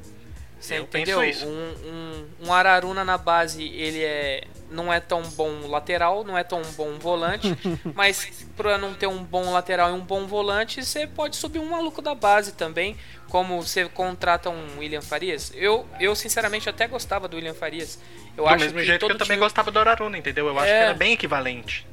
Você 0.61 0.77
Eu 0.77 0.83
entendeu? 0.83 1.19
Um, 1.19 1.73
um, 1.87 2.47
um 2.47 2.53
Araruna 2.53 3.03
na 3.03 3.17
base, 3.17 3.63
ele 3.63 4.03
é 4.03 4.43
não 4.69 4.93
é 4.93 5.01
tão 5.01 5.21
bom 5.23 5.67
lateral, 5.67 6.23
não 6.23 6.37
é 6.37 6.45
tão 6.45 6.61
bom 6.77 6.93
volante, 6.97 7.53
mas 7.93 8.45
pra 8.55 8.77
não 8.77 8.93
ter 8.93 9.05
um 9.07 9.21
bom 9.21 9.51
lateral 9.51 9.89
e 9.89 9.93
um 9.93 9.99
bom 9.99 10.25
volante, 10.27 10.85
você 10.85 11.05
pode 11.05 11.35
subir 11.35 11.59
um 11.59 11.65
maluco 11.65 12.01
da 12.01 12.15
base 12.15 12.53
também, 12.53 12.95
como 13.27 13.61
você 13.61 13.89
contrata 13.89 14.49
um 14.49 14.77
William 14.79 15.01
Farias. 15.01 15.51
Eu, 15.55 15.85
eu 15.99 16.15
sinceramente 16.15 16.69
até 16.69 16.87
gostava 16.87 17.27
do 17.27 17.35
William 17.35 17.53
Farias. 17.53 17.99
Eu 18.37 18.45
Do 18.45 18.49
acho 18.49 18.63
mesmo 18.63 18.79
que 18.79 18.85
jeito 18.85 19.05
que 19.05 19.11
eu 19.11 19.17
também 19.17 19.35
time- 19.35 19.39
gostava 19.43 19.71
do 19.71 19.77
Araruna, 19.79 20.17
entendeu? 20.17 20.47
Eu 20.47 20.57
acho 20.57 20.67
É. 20.67 20.77
que 20.77 20.83
era 20.85 20.93
bem 20.93 21.13
equivalente. 21.13 21.85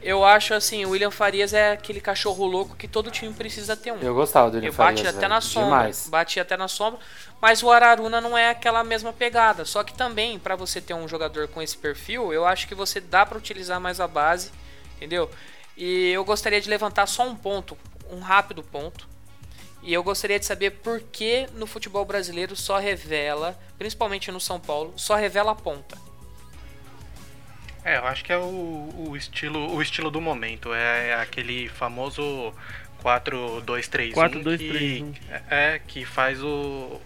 Eu 0.00 0.24
acho 0.24 0.54
assim, 0.54 0.84
o 0.84 0.90
William 0.90 1.10
Farias 1.10 1.52
é 1.52 1.72
aquele 1.72 2.00
cachorro 2.00 2.46
louco 2.46 2.76
que 2.76 2.86
todo 2.86 3.10
time 3.10 3.32
precisa 3.34 3.76
ter 3.76 3.92
um. 3.92 3.98
Eu 4.00 4.14
gostava 4.14 4.48
do 4.48 4.54
William 4.54 4.68
Ele 4.70 4.76
bate 4.76 4.96
Farias, 5.02 5.08
até 5.08 5.18
velho. 5.20 5.28
na 5.34 5.40
sombra. 5.40 5.64
Demais. 5.78 6.08
Bate 6.08 6.40
até 6.40 6.56
na 6.56 6.68
sombra. 6.68 7.00
Mas 7.40 7.62
o 7.62 7.70
Araruna 7.70 8.20
não 8.20 8.36
é 8.36 8.50
aquela 8.50 8.82
mesma 8.82 9.12
pegada. 9.12 9.64
Só 9.64 9.84
que 9.84 9.94
também, 9.94 10.38
pra 10.38 10.56
você 10.56 10.80
ter 10.80 10.94
um 10.94 11.06
jogador 11.06 11.48
com 11.48 11.62
esse 11.62 11.76
perfil, 11.76 12.32
eu 12.32 12.44
acho 12.44 12.66
que 12.66 12.74
você 12.74 13.00
dá 13.00 13.24
pra 13.24 13.38
utilizar 13.38 13.80
mais 13.80 14.00
a 14.00 14.08
base. 14.08 14.50
Entendeu? 14.96 15.30
E 15.76 16.10
eu 16.10 16.24
gostaria 16.24 16.60
de 16.60 16.68
levantar 16.68 17.06
só 17.06 17.26
um 17.26 17.36
ponto, 17.36 17.78
um 18.10 18.18
rápido 18.18 18.62
ponto. 18.62 19.08
E 19.82 19.94
eu 19.94 20.02
gostaria 20.02 20.38
de 20.38 20.44
saber 20.44 20.70
por 20.70 21.00
que 21.00 21.46
no 21.54 21.66
futebol 21.66 22.04
brasileiro 22.04 22.56
só 22.56 22.78
revela, 22.78 23.58
principalmente 23.78 24.32
no 24.32 24.40
São 24.40 24.58
Paulo, 24.58 24.92
só 24.96 25.14
revela 25.14 25.52
a 25.52 25.54
ponta. 25.54 25.96
É, 27.84 27.96
eu 27.96 28.06
acho 28.06 28.24
que 28.24 28.32
é 28.32 28.36
o, 28.36 28.92
o 29.08 29.16
estilo 29.16 29.72
o 29.72 29.80
estilo 29.80 30.10
do 30.10 30.20
momento. 30.20 30.74
É 30.74 31.14
aquele 31.14 31.68
famoso 31.68 32.52
4-2-3-1 33.02 34.12
4-2-3-1. 34.12 35.12
que, 35.12 35.20
é, 35.48 35.80
que 35.86 36.04
faz 36.04 36.42
o. 36.42 37.00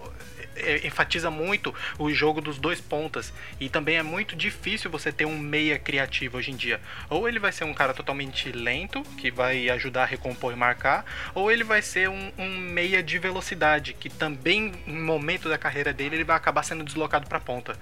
é, 0.57 0.87
enfatiza 0.87 1.31
muito 1.31 1.75
o 1.99 2.11
jogo 2.13 2.41
dos 2.41 2.59
dois 2.59 2.81
pontas. 2.81 3.33
E 3.61 3.69
também 3.69 3.97
é 3.97 4.03
muito 4.03 4.37
difícil 4.37 4.91
você 4.91 5.13
ter 5.13 5.25
um 5.25 5.39
meia 5.39 5.79
criativo 5.79 6.39
hoje 6.39 6.51
em 6.51 6.57
dia. 6.57 6.81
Ou 7.09 7.29
ele 7.29 7.39
vai 7.39 7.53
ser 7.53 7.65
um 7.65 7.75
cara 7.75 7.95
totalmente 7.95 8.51
lento, 8.53 9.03
que 9.19 9.31
vai 9.31 9.69
ajudar 9.71 10.03
a 10.03 10.07
recompor 10.07 10.53
e 10.53 10.57
marcar, 10.57 11.05
ou 11.35 11.51
ele 11.51 11.65
vai 11.65 11.83
ser 11.83 12.09
um, 12.09 12.33
um 12.39 12.59
meia 12.59 13.03
de 13.03 13.19
velocidade, 13.19 13.95
que 13.95 14.09
também, 14.09 14.73
em 14.87 15.01
momento 15.01 15.49
da 15.49 15.59
carreira 15.59 15.93
dele, 15.93 16.17
ele 16.17 16.25
vai 16.25 16.37
acabar 16.37 16.63
sendo 16.63 16.85
deslocado 16.85 17.27
para 17.27 17.41
ponta. 17.41 17.77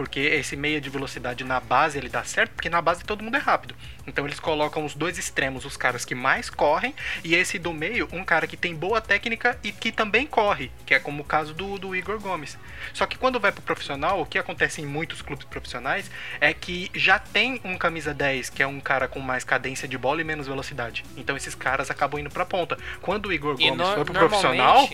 Porque 0.00 0.18
esse 0.18 0.56
meia 0.56 0.80
de 0.80 0.88
velocidade 0.88 1.44
na 1.44 1.60
base 1.60 1.98
ele 1.98 2.08
dá 2.08 2.24
certo, 2.24 2.52
porque 2.52 2.70
na 2.70 2.80
base 2.80 3.04
todo 3.04 3.22
mundo 3.22 3.36
é 3.36 3.38
rápido. 3.38 3.74
Então 4.06 4.24
eles 4.24 4.40
colocam 4.40 4.82
os 4.86 4.94
dois 4.94 5.18
extremos, 5.18 5.66
os 5.66 5.76
caras 5.76 6.06
que 6.06 6.14
mais 6.14 6.48
correm, 6.48 6.94
e 7.22 7.34
esse 7.34 7.58
do 7.58 7.70
meio, 7.74 8.08
um 8.10 8.24
cara 8.24 8.46
que 8.46 8.56
tem 8.56 8.74
boa 8.74 8.98
técnica 9.02 9.58
e 9.62 9.70
que 9.70 9.92
também 9.92 10.26
corre, 10.26 10.70
que 10.86 10.94
é 10.94 10.98
como 10.98 11.20
o 11.20 11.24
caso 11.24 11.52
do, 11.52 11.78
do 11.78 11.94
Igor 11.94 12.18
Gomes. 12.18 12.56
Só 12.94 13.04
que 13.04 13.18
quando 13.18 13.38
vai 13.38 13.52
pro 13.52 13.60
profissional, 13.60 14.22
o 14.22 14.24
que 14.24 14.38
acontece 14.38 14.80
em 14.80 14.86
muitos 14.86 15.20
clubes 15.20 15.44
profissionais 15.44 16.10
é 16.40 16.54
que 16.54 16.90
já 16.94 17.18
tem 17.18 17.60
um 17.62 17.76
camisa 17.76 18.14
10, 18.14 18.48
que 18.48 18.62
é 18.62 18.66
um 18.66 18.80
cara 18.80 19.06
com 19.06 19.20
mais 19.20 19.44
cadência 19.44 19.86
de 19.86 19.98
bola 19.98 20.22
e 20.22 20.24
menos 20.24 20.46
velocidade. 20.46 21.04
Então 21.14 21.36
esses 21.36 21.54
caras 21.54 21.90
acabam 21.90 22.18
indo 22.18 22.30
pra 22.30 22.46
ponta. 22.46 22.78
Quando 23.02 23.26
o 23.26 23.32
Igor 23.34 23.54
Gomes 23.54 23.76
no- 23.76 23.94
foi 23.96 24.04
pro 24.06 24.14
profissional. 24.14 24.88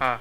Ah, 0.00 0.18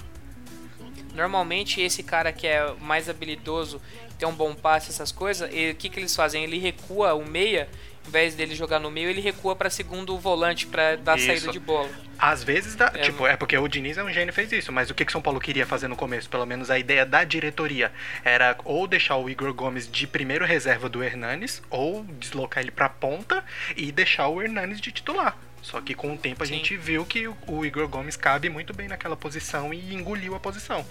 Normalmente 1.16 1.82
esse 1.82 2.04
cara 2.04 2.32
que 2.32 2.46
é 2.46 2.74
mais 2.80 3.10
habilidoso, 3.10 3.82
tem 4.18 4.28
um 4.28 4.34
bom 4.34 4.54
passe, 4.54 4.90
essas 4.90 5.12
coisas, 5.12 5.50
e 5.54 5.72
o 5.72 5.76
que, 5.76 5.90
que 5.90 6.00
eles 6.00 6.16
fazem? 6.16 6.44
Ele 6.44 6.58
recua 6.58 7.14
o 7.14 7.26
meia 7.28 7.70
Em 8.08 8.10
vez 8.10 8.36
dele 8.36 8.56
jogar 8.56 8.80
no 8.80 8.90
meio, 8.90 9.10
ele 9.10 9.20
recua 9.20 9.54
pra 9.56 9.70
segundo 9.70 10.18
volante 10.18 10.66
pra 10.66 10.96
dar 10.96 11.18
Isso. 11.18 11.28
saída 11.28 11.52
de 11.52 11.60
bola. 11.60 11.90
Às 12.18 12.42
vezes 12.42 12.74
dá. 12.74 12.92
É, 12.96 13.00
tipo, 13.00 13.28
é 13.28 13.36
porque 13.36 13.58
o 13.58 13.68
Diniz 13.68 13.98
é 13.98 14.04
um 14.04 14.12
gênio 14.12 14.34
fez 14.34 14.52
isso. 14.52 14.72
Mas 14.72 14.90
o 14.90 14.96
que 14.96 15.06
que 15.06 15.12
São 15.12 15.22
Paulo 15.22 15.40
queria 15.40 15.66
fazer 15.66 15.88
no 15.88 15.96
começo? 15.96 16.30
Pelo 16.30 16.46
menos 16.46 16.72
a 16.72 16.80
ideia 16.80 17.06
da 17.06 17.24
diretoria 17.24 17.92
era 18.24 18.58
ou 18.64 18.88
deixar 18.88 19.18
o 19.18 19.30
Igor 19.30 19.54
Gomes 19.54 19.92
de 19.92 20.08
primeiro 20.08 20.46
reserva 20.46 20.88
do 20.90 21.04
Hernanes, 21.04 21.62
ou 21.70 22.04
deslocar 22.18 22.64
ele 22.64 22.72
pra 22.72 22.90
ponta 22.90 23.44
e 23.76 23.92
deixar 23.92 24.30
o 24.30 24.42
Hernanes 24.42 24.80
de 24.80 24.92
titular. 24.92 25.38
Só 25.62 25.82
que 25.82 25.94
com 25.94 26.14
o 26.14 26.18
tempo 26.18 26.44
a 26.44 26.46
Sim. 26.46 26.56
gente 26.56 26.78
viu 26.78 27.06
que 27.06 27.28
o- 27.28 27.66
Igor 27.66 27.88
Gomes 27.88 28.16
cabe 28.16 28.48
muito 28.50 28.74
bem 28.74 28.88
naquela 28.88 29.18
posição 29.18 29.74
e 29.74 29.94
engoliu 29.94 30.34
a 30.36 30.40
posição. 30.40 30.86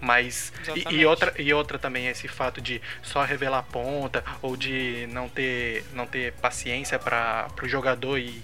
Mas. 0.00 0.52
e- 0.74 0.94
E, 0.96 1.06
outra, 1.06 1.32
e 1.38 1.52
outra 1.52 1.78
também, 1.78 2.08
esse 2.08 2.26
fato 2.28 2.60
de 2.60 2.80
só 3.02 3.22
revelar 3.24 3.58
a 3.58 3.62
ponta, 3.62 4.24
ou 4.40 4.56
de 4.56 5.06
não 5.12 5.28
ter, 5.28 5.84
não 5.92 6.06
ter 6.06 6.32
paciência 6.34 6.98
para 6.98 7.48
o 7.62 7.68
jogador 7.68 8.18
e 8.18 8.42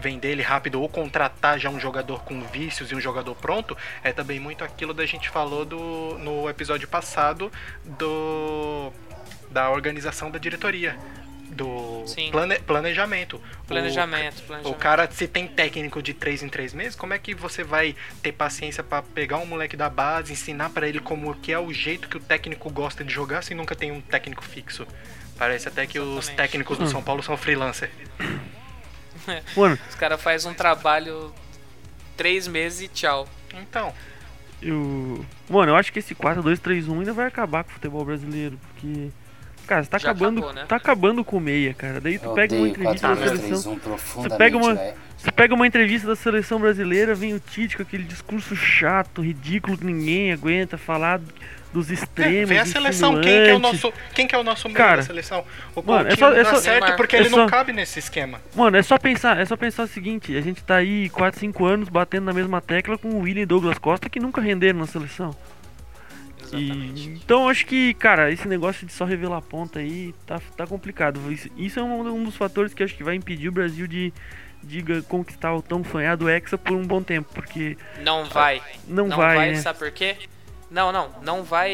vender 0.00 0.28
ele 0.30 0.42
rápido 0.42 0.80
ou 0.80 0.88
contratar 0.88 1.58
já 1.58 1.68
um 1.68 1.78
jogador 1.78 2.24
com 2.24 2.40
vícios 2.44 2.90
e 2.90 2.94
um 2.94 3.00
jogador 3.00 3.34
pronto, 3.34 3.76
é 4.02 4.12
também 4.12 4.40
muito 4.40 4.64
aquilo 4.64 4.94
da 4.94 5.04
gente 5.04 5.28
falou 5.28 5.64
do, 5.64 6.16
no 6.18 6.48
episódio 6.48 6.88
passado 6.88 7.52
do 7.84 8.90
da 9.50 9.68
organização 9.70 10.30
da 10.30 10.38
diretoria. 10.38 10.96
Do 11.64 12.02
Sim. 12.06 12.30
plane- 12.30 12.58
planejamento. 12.60 13.36
O- 13.36 13.66
Planejamento, 13.66 14.38
o 14.38 14.42
planejamento. 14.46 14.78
cara, 14.78 15.10
se 15.10 15.28
tem 15.28 15.46
técnico 15.46 16.02
de 16.02 16.14
3 16.14 16.42
em 16.42 16.48
3 16.48 16.72
meses, 16.72 16.94
como 16.96 17.12
é 17.12 17.18
que 17.18 17.34
você 17.34 17.62
vai 17.62 17.94
ter 18.22 18.32
paciência 18.32 18.82
pra 18.82 19.02
pegar 19.02 19.38
um 19.38 19.46
moleque 19.46 19.76
da 19.76 19.88
base, 19.90 20.32
ensinar 20.32 20.70
pra 20.70 20.88
ele 20.88 21.00
como 21.00 21.34
que 21.34 21.52
é 21.52 21.58
o 21.58 21.72
jeito 21.72 22.08
que 22.08 22.16
o 22.16 22.20
técnico 22.20 22.70
gosta 22.70 23.04
de 23.04 23.12
jogar, 23.12 23.42
se 23.42 23.54
nunca 23.54 23.74
tem 23.76 23.92
um 23.92 24.00
técnico 24.00 24.42
fixo? 24.42 24.86
Parece 25.36 25.68
até 25.68 25.86
que 25.86 25.98
os 25.98 26.08
Exatamente. 26.08 26.36
técnicos 26.36 26.78
do 26.78 26.86
São 26.86 27.02
Paulo 27.02 27.22
são 27.22 27.36
freelancer. 27.36 27.90
Mano, 29.56 29.78
Os 29.88 29.94
caras 29.94 30.20
fazem 30.20 30.50
um 30.50 30.54
trabalho 30.54 31.32
três 32.16 32.48
meses 32.48 32.80
e 32.82 32.88
tchau. 32.88 33.28
Então, 33.54 33.92
eu. 34.62 35.24
Mano, 35.48 35.72
eu 35.72 35.76
acho 35.76 35.92
que 35.92 35.98
esse 35.98 36.14
4-2-3-1 36.14 36.98
ainda 37.00 37.12
vai 37.12 37.26
acabar 37.26 37.64
com 37.64 37.70
o 37.70 37.74
futebol 37.74 38.04
brasileiro, 38.04 38.58
porque. 38.72 39.10
Cara, 39.70 39.84
você 39.84 39.90
tá 39.90 39.98
Já 39.98 40.10
acabando. 40.10 40.38
acabou, 40.40 40.52
né? 40.54 40.64
Tá 40.66 40.74
acabando 40.76 41.24
com 41.24 41.36
o 41.36 41.40
meia, 41.40 41.72
cara. 41.72 42.00
Daí 42.00 42.18
tu 42.18 42.24
Eu 42.24 42.32
pega 42.34 42.56
uma 42.56 42.68
entrevista 42.68 43.08
da 43.08 43.14
4 43.14 43.30
2 43.30 43.40
seleção. 43.40 43.62
3 43.62 43.66
1 43.66 43.78
profundamente, 43.78 44.38
pega 44.38 44.56
uma- 44.56 44.74
velho. 44.74 44.94
Você 45.16 45.30
pega 45.30 45.54
uma 45.54 45.66
entrevista 45.66 46.08
da 46.08 46.16
seleção 46.16 46.58
brasileira, 46.58 47.14
vem 47.14 47.34
o 47.34 47.38
Tite 47.38 47.76
com 47.76 47.82
aquele 47.84 48.02
discurso 48.02 48.56
chato, 48.56 49.22
ridículo 49.22 49.78
que 49.78 49.84
ninguém 49.84 50.32
aguenta 50.32 50.76
falar 50.76 51.20
dos 51.72 51.88
é, 51.88 51.94
extremos. 51.94 52.48
vem 52.48 52.58
a 52.58 52.66
seleção. 52.66 53.20
Quem 53.20 53.44
que 53.44 53.50
é 53.50 53.54
o 53.54 53.58
nosso, 53.60 53.92
quem 54.12 54.26
que 54.26 54.34
é 54.34 54.38
o 54.38 54.42
nosso 54.42 54.66
meio 54.66 54.76
Cara, 54.78 54.96
da 54.96 55.02
seleção? 55.04 55.44
O 55.76 55.82
mano, 55.82 56.08
é 56.08 56.16
só- 56.16 56.32
é 56.32 56.42
só- 56.44 56.56
certo 56.56 56.96
porque 56.96 57.14
é 57.14 57.20
ele 57.20 57.28
só- 57.28 57.36
não 57.36 57.46
cabe 57.46 57.72
nesse 57.72 58.00
esquema. 58.00 58.40
Mano, 58.56 58.76
é 58.76 58.82
só 58.82 58.98
pensar, 58.98 59.38
é 59.38 59.44
só 59.44 59.56
pensar 59.56 59.84
o 59.84 59.86
seguinte, 59.86 60.36
a 60.36 60.40
gente 60.40 60.64
tá 60.64 60.76
aí 60.76 61.08
4, 61.10 61.38
5 61.38 61.64
anos 61.64 61.88
batendo 61.88 62.24
na 62.24 62.32
mesma 62.32 62.60
tecla 62.60 62.98
com 62.98 63.10
o 63.10 63.20
William 63.20 63.42
e 63.42 63.46
Douglas 63.46 63.78
Costa 63.78 64.08
que 64.10 64.18
nunca 64.18 64.40
renderam 64.40 64.80
na 64.80 64.86
seleção. 64.88 65.32
Exatamente. 66.56 67.08
E, 67.08 67.12
então 67.14 67.48
acho 67.48 67.66
que, 67.66 67.94
cara, 67.94 68.30
esse 68.30 68.46
negócio 68.48 68.86
de 68.86 68.92
só 68.92 69.04
revelar 69.04 69.38
a 69.38 69.42
ponta 69.42 69.78
aí 69.78 70.14
tá, 70.26 70.40
tá 70.56 70.66
complicado. 70.66 71.20
Isso, 71.32 71.48
isso 71.56 71.78
é 71.80 71.82
um, 71.82 72.06
um 72.14 72.24
dos 72.24 72.36
fatores 72.36 72.72
que 72.74 72.82
acho 72.82 72.94
que 72.94 73.04
vai 73.04 73.14
impedir 73.14 73.48
o 73.48 73.52
Brasil 73.52 73.86
de, 73.86 74.12
de 74.62 74.82
conquistar 75.02 75.54
o 75.54 75.62
tão 75.62 75.84
sonhado 75.84 76.28
Hexa 76.28 76.56
por 76.58 76.72
um 76.76 76.86
bom 76.86 77.02
tempo, 77.02 77.28
porque 77.34 77.76
Não 78.02 78.24
vai. 78.26 78.62
não, 78.86 79.08
Não 79.08 79.16
vai, 79.16 79.36
vai, 79.36 79.50
né? 79.52 79.56
sabe 79.56 79.78
por 79.78 79.90
quê? 79.90 80.16
Não, 80.70 80.92
não, 80.92 81.10
não 81.22 81.42
vai 81.42 81.72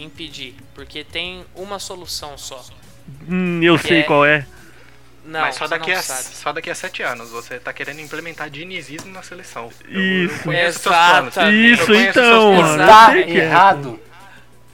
impedir, 0.00 0.54
porque 0.74 1.04
tem 1.04 1.44
uma 1.54 1.78
solução 1.78 2.38
só. 2.38 2.64
Hum, 3.28 3.60
eu 3.62 3.76
sei 3.76 4.00
é- 4.00 4.02
qual 4.04 4.24
é. 4.24 4.46
Não, 5.24 5.40
Mas 5.40 5.56
só 5.56 5.66
daqui, 5.66 5.90
não 5.92 5.98
a, 5.98 6.02
sabe. 6.02 6.34
só 6.34 6.52
daqui 6.54 6.70
a 6.70 6.74
sete 6.74 7.02
anos 7.02 7.28
você 7.30 7.58
tá 7.58 7.70
querendo 7.70 8.00
implementar 8.00 8.48
dinizismo 8.48 9.12
na 9.12 9.22
seleção. 9.22 9.68
Eu- 9.86 10.00
Isso. 10.24 10.34
Eu, 10.36 10.42
conheço 10.44 10.78
seus 10.78 10.94
planos. 10.96 11.36
Exatamente. 11.36 11.70
Isso, 11.72 11.82
Eu 11.82 11.86
conheço 11.86 12.08
então, 12.18 12.54
eu 12.54 12.78
Tá 12.86 13.18
é. 13.18 13.30
errado? 13.30 14.00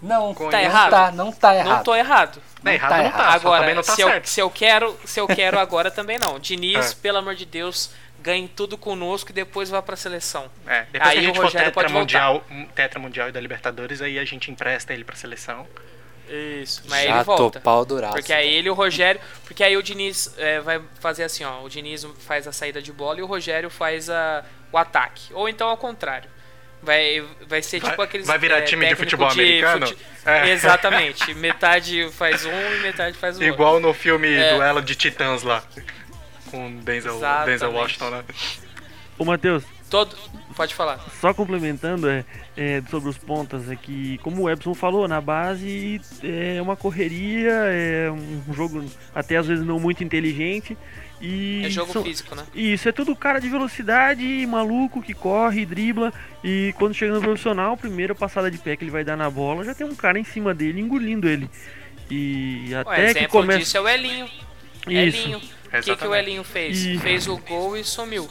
Não, 0.05 0.35
Tá 0.35 0.45
não 0.45 0.59
errado? 0.61 0.91
Tá, 0.91 1.11
não 1.13 1.33
tá 1.33 1.55
errado. 1.55 1.69
Não 1.77 1.83
tô 1.83 1.95
errado. 1.97 2.43
Não, 2.63 2.73
errado 2.73 2.91
tá 2.91 2.97
não 2.99 3.05
errado. 3.05 3.17
tá, 3.17 3.29
Agora, 3.33 3.61
também 3.63 3.75
não 3.75 3.83
tá 3.83 3.95
se, 3.95 4.01
eu, 4.03 4.09
certo. 4.09 4.27
se 4.29 4.41
eu 4.41 4.51
quero, 4.51 4.99
se 5.05 5.19
eu 5.21 5.27
quero 5.27 5.59
agora 5.61 5.91
também 5.91 6.19
não. 6.19 6.39
Diniz, 6.39 6.93
É. 6.93 6.95
pelo 6.97 7.19
amor 7.19 7.35
de 7.35 7.45
Deus, 7.47 7.91
ganhe 8.21 8.47
tudo 8.49 8.77
conosco 8.77 9.31
e 9.31 9.33
depois 9.33 9.71
vá 9.71 9.81
pra 9.83 9.97
seleção. 9.97 10.51
É, 10.67 10.85
depois 10.93 11.11
Aí 11.11 11.15
que 11.15 11.19
a 11.19 11.23
o 11.23 11.25
gente 11.27 11.37
for 11.37 11.45
Rogério 11.45 11.67
tetra 11.69 11.83
pode 11.83 11.93
mundial, 11.93 12.45
tetra 12.75 13.01
mundial 13.01 13.29
e 13.29 13.33
da 13.33 13.41
Libertadores, 13.41 14.03
aí 14.03 14.19
a 14.19 14.25
gente 14.25 14.51
empresta 14.51 14.93
ele 14.93 15.05
pra 15.05 15.17
seleção. 15.17 15.67
Isso, 16.29 16.83
mas 16.89 17.05
Já 17.05 17.17
ele 17.17 17.25
tô 17.25 17.37
volta. 17.37 17.61
pau 17.61 17.85
duraço. 17.85 18.15
Porque 18.15 18.33
aí 18.33 18.53
ele 18.55 18.69
e 18.69 18.71
o 18.71 18.75
Rogério. 18.75 19.21
Porque 19.45 19.63
aí 19.63 19.77
o 19.77 19.83
Diniz 19.83 20.35
é, 20.39 20.59
vai 20.61 20.81
fazer 20.99 21.23
assim, 21.25 21.45
ó. 21.45 21.63
O 21.63 21.69
Diniz 21.69 22.07
faz 22.27 22.47
a 22.49 22.53
saída 22.53 22.81
de 22.81 22.93
bola 22.93 23.19
e 23.19 23.23
o 23.23 23.27
Rogério 23.27 23.69
faz 23.69 24.09
a, 24.09 24.43
o 24.73 24.79
ataque. 24.79 25.33
Ou 25.35 25.49
então 25.51 25.69
ao 25.69 25.77
contrário. 25.77 26.31
Vai, 26.85 27.25
vai 27.49 27.63
ser 27.63 27.81
Vai- 27.81 27.91
tipo 27.91 28.03
aqueles. 28.03 28.27
vai 28.27 28.39
virar 28.39 28.59
é, 28.59 28.63
time 28.63 28.87
de 28.87 28.95
futebol 28.95 29.29
americano? 29.29 29.87
É. 30.25 30.51
Exatamente. 30.51 31.35
metade 31.35 32.09
faz 32.13 32.45
um 32.45 32.51
e 32.51 32.81
metade 32.83 33.17
faz 33.17 33.37
o 33.37 33.41
outro. 33.41 33.55
Igual 33.55 33.81
no 33.81 33.93
filme 33.95 34.33
É. 34.33 34.55
Duelo 34.55 34.83
de 34.83 34.95
Titãs 34.95 35.43
lá. 35.43 35.63
Com 36.51 36.71
Denzel, 36.81 37.17
Exatamente. 37.17 37.47
Denzel 37.51 37.73
Washington, 37.73 38.11
né? 38.11 38.25
Ô 39.19 39.25
Matheus, 39.25 39.65
Todo. 39.91 40.17
Pode 40.57 40.73
falar. 40.75 41.01
só 41.21 41.35
complementando 41.35 42.09
é, 42.09 42.25
é, 42.57 42.81
sobre 42.89 43.09
os 43.09 43.19
pontas, 43.19 43.69
é 43.69 43.75
que, 43.75 44.19
como 44.19 44.43
o 44.43 44.51
Ebson 44.51 44.73
falou, 44.73 45.09
na 45.09 45.21
base 45.21 46.01
é 46.23 46.63
uma 46.63 46.77
correria, 46.77 47.51
é 47.53 48.09
um 48.11 48.55
jogo 48.55 48.85
até 49.13 49.37
às 49.37 49.47
vezes 49.49 49.65
não 49.65 49.81
muito 49.81 50.05
inteligente. 50.05 50.77
E 51.27 51.63
É 51.65 51.71
jogo 51.71 51.91
são- 51.93 52.03
físico, 52.05 52.35
né? 52.35 52.45
Isso, 52.55 52.87
é 52.87 52.93
tudo 52.93 53.17
cara 53.17 53.41
de 53.41 53.49
velocidade, 53.49 54.47
maluco, 54.47 55.01
que 55.01 55.15
corre, 55.15 55.65
dribla. 55.65 56.13
E 56.43 56.75
quando 56.77 56.93
chega 56.93 57.15
no 57.15 57.21
profissional, 57.23 57.77
primeira 57.79 58.15
passada 58.15 58.51
de 58.51 58.59
pé 58.59 58.77
que 58.77 58.85
ele 58.85 58.91
vai 58.91 59.03
dar 59.05 59.17
na 59.17 59.31
bola, 59.31 59.65
já 59.65 59.75
tem 59.75 59.87
um 59.87 59.95
cara 59.95 60.19
em 60.19 60.25
cima 60.25 60.53
dele 60.53 60.81
engolindo 60.83 61.27
ele. 61.27 61.49
E 62.11 62.67
O 62.75 62.79
até 62.81 63.15
que 63.15 63.29
começa. 63.29 63.59
disso 63.61 63.77
é 63.79 63.81
o 63.81 63.89
Elinho. 63.89 64.27
Isso. 64.27 64.91
Elinho. 65.19 65.39
O 65.39 65.83
que, 65.83 65.97
que 65.97 66.07
o. 66.07 66.15
Elinho 66.15 66.45
fez? 66.45 66.85
E- 66.85 66.99
Fez 66.99 67.27
o 67.27 67.39
gol 67.39 67.75
e 67.77 67.83
sumiu. 67.83 68.29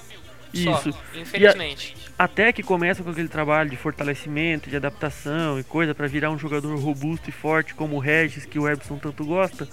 Isso. 0.54 0.92
Só, 0.92 1.00
infelizmente. 1.16 1.96
Até 2.18 2.54
que 2.54 2.62
começa 2.62 3.04
com 3.04 3.10
aquele 3.10 3.28
trabalho 3.28 3.70
de 3.70 3.76
fortalecimento, 3.76 4.70
de 4.70 4.76
adaptação 4.76 5.60
e 5.60 5.64
coisa 5.64 5.96
pra 5.96 6.06
virar 6.06 6.30
um 6.30 6.38
jogador 6.38 6.78
robusto 6.78 7.30
e 7.30 7.32
forte 7.32 7.74
como 7.74 7.96
o 7.96 8.00
Regis, 8.00 8.46
que 8.46 8.60
o 8.60 8.70
Ebson 8.70 8.98
tanto 8.98 9.26
gosta, 9.26 9.68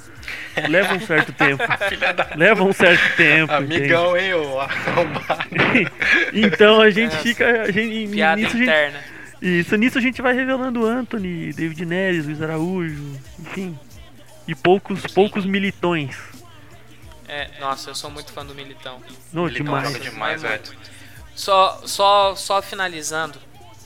leva 0.69 0.95
um 0.95 1.01
certo 1.01 1.33
tempo. 1.33 1.63
leva 2.35 2.65
um 2.65 2.73
certo 2.73 3.17
tempo. 3.17 3.53
Amigão, 3.53 4.17
hein, 4.17 4.35
ô 4.35 4.59
então 6.33 6.81
a 6.81 6.91
gente 6.91 7.15
fica. 7.19 7.63
A 7.63 7.71
gente, 7.71 8.11
Piada 8.11 8.41
nisso, 8.41 8.57
a 8.57 8.59
gente, 8.59 8.69
interna. 8.69 9.05
isso, 9.43 9.77
nisso 9.77 9.99
a 9.99 10.01
gente 10.01 10.23
vai 10.23 10.35
revelando 10.35 10.87
Anthony, 10.87 11.53
David 11.53 11.85
Neres, 11.85 12.25
Luiz 12.25 12.41
Araújo, 12.41 13.21
enfim. 13.39 13.79
E 14.49 14.55
poucos, 14.55 15.07
poucos 15.13 15.45
militões. 15.45 16.17
É, 17.29 17.49
nossa, 17.61 17.91
eu 17.91 17.95
sou 17.95 18.11
muito 18.11 18.33
fã 18.33 18.45
do 18.45 18.55
Militão. 18.55 19.01
Não, 19.33 19.45
Militão 19.45 19.67
demais. 19.67 19.93
joga 19.93 20.01
demais, 20.01 20.43
velho. 20.43 20.63
Só, 21.41 21.81
só, 21.87 22.37
só 22.37 22.61
finalizando 22.61 23.39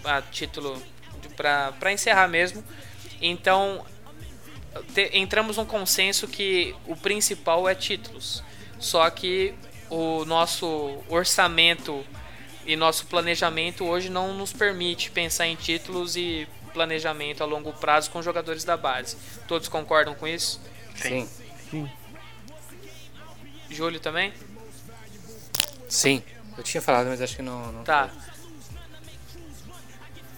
a 0.02 0.20
título 0.20 0.82
pra 1.36 1.92
encerrar 1.92 2.26
mesmo. 2.26 2.64
Então, 3.22 3.86
te- 4.92 5.10
entramos 5.12 5.56
num 5.56 5.64
consenso 5.64 6.26
que 6.26 6.74
o 6.84 6.96
principal 6.96 7.68
é 7.68 7.74
títulos. 7.76 8.42
Só 8.80 9.08
que 9.08 9.54
o 9.88 10.24
nosso 10.24 10.98
orçamento 11.08 12.04
e 12.66 12.74
nosso 12.74 13.06
planejamento 13.06 13.84
hoje 13.84 14.08
não 14.10 14.34
nos 14.34 14.52
permite 14.52 15.12
pensar 15.12 15.46
em 15.46 15.54
títulos 15.54 16.16
e 16.16 16.48
planejamento 16.72 17.40
a 17.40 17.46
longo 17.46 17.72
prazo 17.72 18.10
com 18.10 18.20
jogadores 18.20 18.64
da 18.64 18.76
base. 18.76 19.16
Todos 19.46 19.68
concordam 19.68 20.12
com 20.16 20.26
isso? 20.26 20.60
Sim. 20.96 21.28
Júlio 23.70 24.00
também? 24.00 24.32
Sim. 25.88 26.20
Eu 26.56 26.62
tinha 26.62 26.80
falado, 26.82 27.06
mas 27.08 27.20
acho 27.20 27.36
que 27.36 27.42
não. 27.42 27.72
não 27.72 27.84
Tá. 27.84 28.08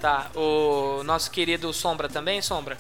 Tá, 0.01 0.27
o 0.35 1.03
nosso 1.05 1.31
querido 1.31 1.73
Sombra 1.73 2.09
também, 2.09 2.41
Sombra? 2.43 2.77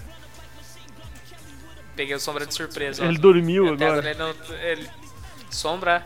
Peguei 1.96 2.14
o 2.14 2.20
Sombra 2.20 2.46
de 2.46 2.54
surpresa. 2.54 3.02
ó. 3.02 3.06
Ele 3.06 3.18
dormiu 3.18 3.72
Até 3.74 3.86
agora. 3.86 4.10
ele 4.10 4.18
não- 4.18 4.34
ele- 4.62 4.90
Sombra. 5.50 6.04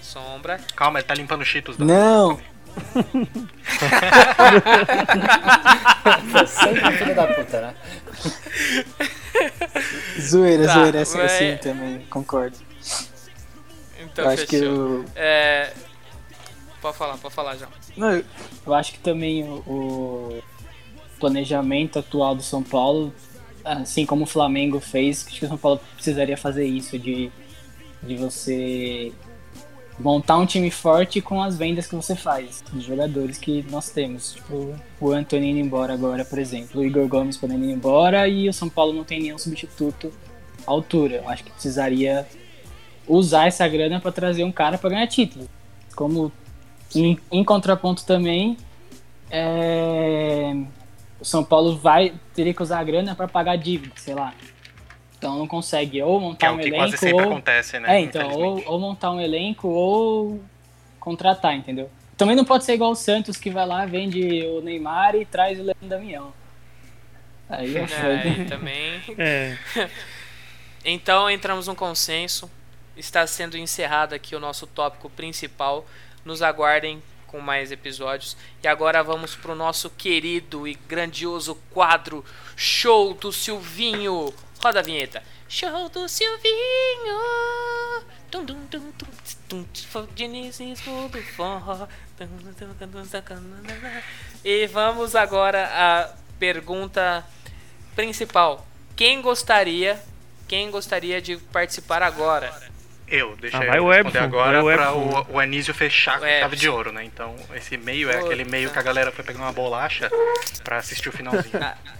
Sombra. 0.00 0.58
Calma, 0.74 0.98
ele 1.00 1.06
tá 1.06 1.14
limpando 1.14 1.42
os 1.42 1.48
cheetos. 1.48 1.76
Não! 1.78 2.40
Sempre 6.46 6.92
filho 6.98 7.14
da 7.14 7.26
puta, 7.26 7.60
né? 7.60 7.74
Zoeira, 10.20 10.66
Tá, 10.66 10.74
zoeira, 10.74 11.00
assim, 11.02 11.18
mas- 11.18 11.32
assim 11.32 11.56
também, 11.58 12.00
concordo. 12.10 12.56
Então 14.00 14.24
eu 14.24 14.30
acho 14.30 14.46
que 14.46 14.58
fechou. 14.58 15.00
o. 15.00 15.04
É... 15.14 15.72
Pode 16.80 16.96
falar, 16.96 17.16
pode 17.18 17.34
falar 17.34 17.56
já. 17.56 17.68
Não, 17.96 18.12
eu- 18.12 18.74
acho 18.74 18.92
que 18.92 18.98
também 18.98 19.42
o, 19.44 19.62
o 19.66 20.42
planejamento 21.18 21.98
atual 21.98 22.34
do 22.34 22.42
São 22.42 22.62
Paulo, 22.62 23.12
assim 23.64 24.04
como 24.06 24.24
o 24.24 24.26
Flamengo 24.26 24.78
fez, 24.80 25.26
acho 25.26 25.38
que 25.40 25.44
o 25.44 25.48
São 25.48 25.58
Paulo 25.58 25.80
precisaria 25.94 26.36
fazer 26.36 26.66
isso, 26.66 26.98
de 26.98 27.30
de 28.02 28.14
você 28.14 29.10
montar 29.98 30.36
um 30.36 30.46
time 30.46 30.70
forte 30.70 31.20
com 31.20 31.42
as 31.42 31.56
vendas 31.56 31.86
que 31.86 31.96
você 31.96 32.14
faz, 32.14 32.62
os 32.72 32.84
jogadores 32.84 33.38
que 33.38 33.64
nós 33.70 33.88
temos. 33.90 34.34
Tipo, 34.34 34.74
o 35.00 35.10
Antônio 35.10 35.48
indo 35.48 35.58
embora 35.58 35.94
agora, 35.94 36.24
por 36.24 36.38
exemplo, 36.38 36.82
o 36.82 36.84
Igor 36.84 37.08
Gomes 37.08 37.36
podendo 37.36 37.64
ir 37.64 37.72
embora 37.72 38.28
e 38.28 38.48
o 38.48 38.52
São 38.52 38.68
Paulo 38.68 38.92
não 38.92 39.02
tem 39.02 39.20
nenhum 39.22 39.38
substituto 39.38 40.12
à 40.66 40.70
altura. 40.70 41.16
Eu 41.16 41.28
acho 41.28 41.42
que 41.42 41.50
precisaria 41.50 42.26
usar 43.08 43.46
essa 43.48 43.66
grana 43.66 43.98
para 43.98 44.12
trazer 44.12 44.44
um 44.44 44.52
cara 44.52 44.76
para 44.78 44.90
ganhar 44.90 45.06
título. 45.08 45.48
Como 45.96 46.30
em, 46.94 47.18
em 47.30 47.44
contraponto 47.44 48.04
também, 48.04 48.56
é, 49.30 50.54
o 51.20 51.24
São 51.24 51.42
Paulo 51.42 51.76
vai 51.76 52.14
teria 52.34 52.54
que 52.54 52.62
usar 52.62 52.80
a 52.80 52.84
grana 52.84 53.14
para 53.14 53.26
pagar 53.26 53.56
dívida, 53.56 53.94
sei 53.96 54.14
lá. 54.14 54.34
Então 55.18 55.38
não 55.38 55.46
consegue 55.46 56.02
ou 56.02 56.20
montar 56.20 56.48
é 56.48 56.50
um 56.50 56.56
o 56.56 56.58
que 56.58 56.66
elenco 56.66 56.82
quase 56.82 56.98
sempre 56.98 57.14
ou 57.14 57.30
acontece, 57.32 57.78
né? 57.80 57.96
é, 57.96 58.00
então, 58.00 58.30
ou, 58.30 58.62
ou 58.66 58.78
montar 58.78 59.10
um 59.10 59.20
elenco 59.20 59.68
ou 59.68 60.42
contratar, 61.00 61.54
entendeu? 61.54 61.90
Também 62.16 62.36
não 62.36 62.44
pode 62.44 62.64
ser 62.64 62.74
igual 62.74 62.92
o 62.92 62.96
Santos 62.96 63.36
que 63.36 63.50
vai 63.50 63.66
lá, 63.66 63.84
vende 63.86 64.42
o 64.46 64.60
Neymar 64.60 65.14
e 65.14 65.24
traz 65.24 65.58
o 65.58 65.62
Leandro 65.62 65.88
Damião. 65.88 66.32
Aí 67.48 67.76
é 67.76 67.80
É, 67.84 68.28
e 68.28 68.44
também. 68.44 69.02
É. 69.18 69.56
Então 70.84 71.28
entramos 71.28 71.66
num 71.66 71.74
consenso. 71.74 72.50
Está 72.96 73.26
sendo 73.26 73.58
encerrado 73.58 74.14
aqui 74.14 74.34
o 74.34 74.40
nosso 74.40 74.66
tópico 74.66 75.10
principal. 75.10 75.84
Nos 76.26 76.42
aguardem 76.42 77.00
com 77.28 77.38
mais 77.38 77.70
episódios. 77.70 78.36
E 78.60 78.66
agora 78.66 79.00
vamos 79.00 79.36
pro 79.36 79.54
nosso 79.54 79.88
querido 79.88 80.66
e 80.66 80.74
grandioso 80.74 81.54
quadro 81.70 82.24
Show 82.56 83.14
do 83.14 83.32
Silvinho. 83.32 84.34
Roda 84.60 84.80
a 84.80 84.82
vinheta. 84.82 85.22
Show 85.48 85.88
do 85.88 86.08
Silvinho. 86.08 87.16
E 94.44 94.66
vamos 94.66 95.14
agora 95.14 95.70
à 95.72 96.12
pergunta 96.40 97.24
principal. 97.94 98.66
Quem 98.96 99.22
gostaria, 99.22 100.02
quem 100.48 100.72
gostaria 100.72 101.22
de 101.22 101.36
participar 101.36 102.02
agora? 102.02 102.74
Eu, 103.08 103.36
deixa 103.36 103.58
Ah, 103.58 103.64
eu 103.64 103.70
vai 103.70 103.80
o 103.80 103.88
responder 103.90 104.18
Ebson, 104.18 104.24
agora 104.24 104.62
vai 104.62 104.74
o 104.74 104.78
pra 104.78 104.92
o, 104.92 105.26
o 105.34 105.38
Anísio 105.38 105.72
fechar 105.72 106.16
O 106.18 106.20
com 106.20 106.26
chave 106.26 106.56
de 106.56 106.68
ouro, 106.68 106.92
né? 106.92 107.04
Então, 107.04 107.36
esse 107.54 107.76
meio 107.76 108.10
é 108.10 108.18
aquele 108.18 108.44
meio 108.44 108.70
que 108.70 108.78
a 108.78 108.82
galera 108.82 109.12
foi 109.12 109.24
pegar 109.24 109.38
uma 109.40 109.52
bolacha 109.52 110.10
pra 110.64 110.76
assistir 110.78 111.08
o 111.08 111.12
finalzinho. 111.12 111.52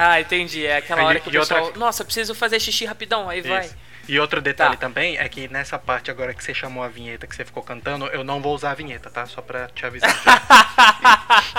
Ah, 0.00 0.20
entendi. 0.20 0.64
É 0.64 0.76
aquela 0.76 1.00
Aí, 1.00 1.06
hora 1.08 1.18
que 1.20 1.28
o 1.28 1.34
e 1.34 1.38
outra- 1.38 1.56
pessoal, 1.56 1.76
nossa, 1.76 2.04
preciso 2.04 2.32
fazer 2.32 2.60
xixi 2.60 2.84
rapidão, 2.84 3.28
aí 3.28 3.40
vai. 3.40 3.64
Isso. 3.66 3.76
E 4.06 4.16
outro 4.20 4.40
detalhe 4.40 4.76
Tá. 4.76 4.86
também 4.86 5.18
é 5.18 5.28
que 5.28 5.48
nessa 5.48 5.76
parte 5.76 6.08
agora 6.08 6.32
que 6.32 6.44
você 6.44 6.54
chamou 6.54 6.84
a 6.84 6.88
vinheta, 6.88 7.26
que 7.26 7.34
você 7.34 7.44
ficou 7.44 7.64
cantando, 7.64 8.06
eu 8.06 8.22
não 8.22 8.40
vou 8.40 8.54
usar 8.54 8.70
a 8.70 8.74
vinheta, 8.74 9.10
tá? 9.10 9.26
Só 9.26 9.42
pra 9.42 9.66
te 9.66 9.84
avisar. 9.84 10.08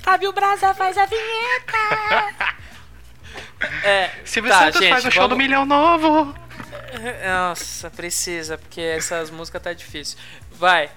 Fábio 0.00 0.32
Braza 0.32 0.74
faz 0.74 0.96
a 0.98 1.06
vinheta. 1.06 2.52
É, 3.84 4.10
Silvio 4.24 4.50
tá, 4.52 4.58
Santos 4.58 4.80
gente, 4.80 4.90
faz 4.90 5.04
o 5.06 5.10
show 5.10 5.22
do 5.22 5.30
vamos- 5.30 5.44
Milhão 5.44 5.64
Novo! 5.64 6.34
Nossa, 7.26 7.90
precisa, 7.90 8.58
porque 8.58 8.80
essas 8.80 9.30
músicas 9.30 9.62
tá 9.62 9.72
difícil. 9.72 10.18
Vai. 10.52 10.90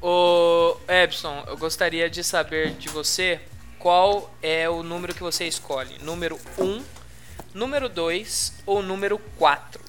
Ô, 0.00 0.76
Ebson, 0.86 1.44
eu 1.46 1.56
gostaria 1.56 2.10
de 2.10 2.22
saber 2.22 2.72
de 2.74 2.88
você 2.88 3.40
qual 3.78 4.34
é 4.42 4.68
o 4.68 4.82
número 4.82 5.14
que 5.14 5.22
você 5.22 5.46
escolhe. 5.46 5.98
Número 6.02 6.38
1, 6.58 6.84
número 7.54 7.88
2 7.88 8.62
ou 8.66 8.82
número 8.82 9.18
4? 9.38 9.80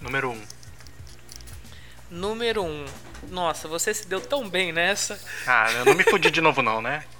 Número 0.00 0.30
1. 0.30 0.32
Um. 0.32 0.42
Número 2.10 2.64
1. 2.64 2.86
Nossa, 3.30 3.68
você 3.68 3.92
se 3.92 4.06
deu 4.06 4.20
tão 4.20 4.48
bem 4.48 4.72
nessa. 4.72 5.20
Ah, 5.46 5.70
eu 5.72 5.84
não 5.84 5.94
me 5.94 6.04
fudi 6.04 6.30
de 6.30 6.40
novo 6.40 6.62
não, 6.62 6.80
né? 6.80 7.04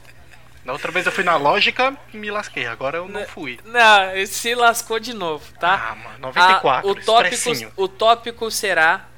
Outra 0.73 0.93
vez 0.93 1.07
eu 1.07 1.13
fui 1.13 1.25
na 1.25 1.37
lógica 1.37 1.97
e 2.13 2.17
me 2.17 2.31
lasquei, 2.31 2.67
agora 2.67 2.99
eu 2.99 3.09
não 3.09 3.25
fui. 3.27 3.59
Não, 3.65 4.27
se 4.27 4.55
lascou 4.55 5.01
de 5.01 5.15
novo, 5.15 5.45
tá? 5.59 5.91
Ah, 5.91 5.95
mano, 5.95 6.19
94, 6.19 6.89
Ah, 6.89 6.93
o, 6.93 6.95
tópico, 6.95 7.73
o 7.77 7.89
tópico 7.89 8.51
será 8.51 9.09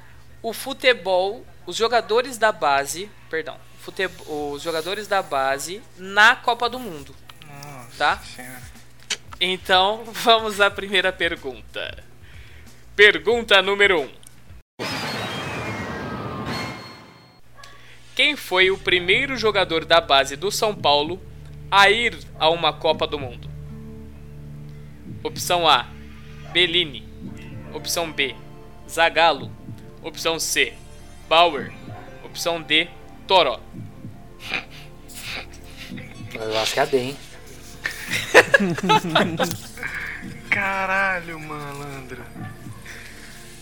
o 0.41 0.53
futebol, 0.53 1.45
os 1.65 1.75
jogadores 1.75 2.37
da 2.37 2.51
base, 2.51 3.09
perdão, 3.29 3.57
fute, 3.79 4.09
os 4.27 4.61
jogadores 4.61 5.07
da 5.07 5.21
base 5.21 5.81
na 5.97 6.35
Copa 6.35 6.69
do 6.69 6.79
Mundo, 6.79 7.15
tá? 7.97 8.17
Senhora. 8.19 8.61
Então, 9.39 10.03
vamos 10.13 10.61
à 10.61 10.69
primeira 10.69 11.11
pergunta. 11.11 12.03
Pergunta 12.95 13.61
número 13.61 14.01
1. 14.01 14.03
Um. 14.03 14.11
Quem 18.15 18.35
foi 18.35 18.69
o 18.69 18.77
primeiro 18.77 19.35
jogador 19.35 19.83
da 19.83 19.99
base 19.99 20.35
do 20.35 20.51
São 20.51 20.75
Paulo 20.75 21.19
a 21.71 21.89
ir 21.89 22.19
a 22.37 22.49
uma 22.49 22.73
Copa 22.73 23.07
do 23.07 23.17
Mundo? 23.17 23.49
Opção 25.23 25.67
A: 25.67 25.87
Bellini. 26.51 27.07
Opção 27.73 28.11
B: 28.11 28.35
Zagallo. 28.89 29.49
Opção 30.03 30.37
C: 30.37 30.73
Bauer. 31.29 31.71
Opção 32.25 32.61
D: 32.61 32.89
Toró. 33.25 33.61
Eu 36.33 36.59
acho 36.59 36.73
que 36.73 36.79
é 36.79 36.83
a 36.83 36.85
D, 36.85 36.97
hein? 36.97 37.17
Caralho, 40.49 41.39
malandro. 41.39 42.23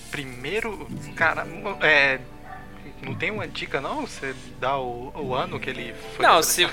Primeiro, 0.09 0.87
cara, 1.15 1.45
é. 1.81 2.19
Não 3.01 3.15
tem 3.15 3.31
uma 3.31 3.47
dica 3.47 3.79
não? 3.79 4.01
Você 4.01 4.35
dá 4.59 4.77
o, 4.77 5.11
o 5.15 5.33
ano 5.33 5.59
que 5.59 5.69
ele 5.69 5.93
foi. 6.15 6.25
Não, 6.25 6.43
se? 6.43 6.67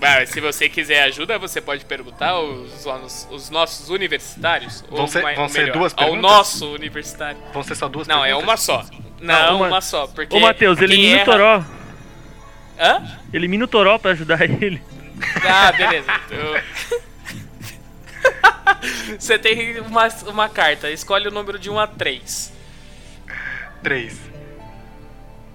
Mas 0.00 0.28
se 0.30 0.40
você 0.40 0.68
quiser 0.68 1.02
ajuda, 1.04 1.38
você 1.38 1.60
pode 1.60 1.84
perguntar 1.84 2.38
os, 2.40 2.84
os, 2.84 3.28
os 3.30 3.50
nossos 3.50 3.88
universitários. 3.88 4.82
Vão 4.90 5.02
ou 5.02 5.08
ser- 5.08 5.34
vão 5.36 5.48
ser 5.48 5.60
melhor, 5.60 5.72
duas 5.78 5.92
Ao 5.92 5.98
perguntas? 5.98 6.22
nosso 6.22 6.72
universitário. 6.74 7.38
Vão 7.52 7.62
ser 7.62 7.74
só 7.76 7.88
duas 7.88 8.08
Não, 8.08 8.24
é 8.24 8.28
perguntas? 8.34 8.48
uma 8.48 8.56
só. 8.56 8.84
Não, 9.20 9.56
uma- 9.58 9.68
uma 9.68 9.80
só. 9.80 10.06
Porque 10.08 10.36
Ô, 10.36 10.40
Matheus, 10.40 10.80
elimina 10.80 11.20
erra- 11.20 11.22
o 11.22 11.24
Toró. 11.26 11.64
Hã? 12.80 13.18
Elimina 13.32 13.64
o 13.64 13.68
Toró 13.68 13.98
pra 13.98 14.10
ajudar 14.10 14.40
ele. 14.62 14.82
Ah, 15.48 15.70
beleza. 15.72 16.10
Eu- 16.30 16.62
Você 19.18 19.38
tem 19.38 19.78
uma, 19.80 20.08
uma 20.26 20.48
carta, 20.48 20.90
escolhe 20.90 21.28
o 21.28 21.30
número 21.30 21.58
de 21.58 21.70
1 21.70 21.78
a 21.78 21.86
3. 21.86 22.52
Três. 23.82 24.18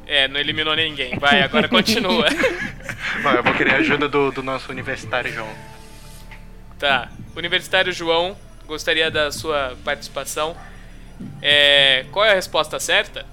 É, 0.07 0.27
não 0.27 0.39
eliminou 0.39 0.75
ninguém. 0.75 1.17
Vai, 1.19 1.41
agora 1.41 1.67
continua. 1.67 2.27
Vai, 3.21 3.37
eu 3.37 3.43
vou 3.43 3.53
querer 3.53 3.73
a 3.73 3.77
ajuda 3.77 4.07
do, 4.07 4.31
do 4.31 4.41
nosso 4.41 4.71
universitário 4.71 5.31
João. 5.33 5.49
Tá. 6.79 7.09
Universitário 7.35 7.91
João, 7.91 8.35
gostaria 8.65 9.11
da 9.11 9.31
sua 9.31 9.75
participação. 9.83 10.55
É, 11.41 12.05
qual 12.11 12.23
é 12.25 12.31
a 12.31 12.35
resposta 12.35 12.79
certa? 12.79 13.25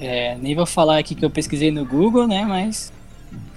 É, 0.00 0.36
nem 0.36 0.54
vou 0.54 0.66
falar 0.66 0.98
aqui 0.98 1.14
que 1.14 1.24
eu 1.24 1.30
pesquisei 1.30 1.70
no 1.70 1.84
Google, 1.84 2.28
né? 2.28 2.44
Mas 2.44 2.92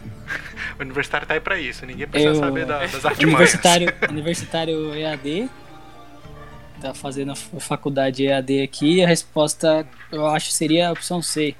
O 0.79 0.81
universitário 0.81 1.27
tá 1.27 1.33
aí 1.33 1.39
pra 1.39 1.59
isso, 1.59 1.85
ninguém 1.85 2.07
precisa 2.07 2.31
eu. 2.33 2.35
saber 2.39 2.65
da- 2.65 2.79
das 2.87 3.05
artimanhas. 3.05 3.23
universitário, 3.23 3.93
universitário 4.09 4.95
EAD. 4.95 5.49
Tá 6.81 6.93
fazendo 6.93 7.33
a 7.33 7.35
faculdade 7.35 8.25
EAD 8.25 8.61
aqui. 8.63 9.03
A 9.03 9.07
resposta 9.07 9.85
eu 10.11 10.25
acho 10.25 10.49
seria 10.51 10.87
a 10.87 10.91
opção 10.93 11.21
C. 11.21 11.53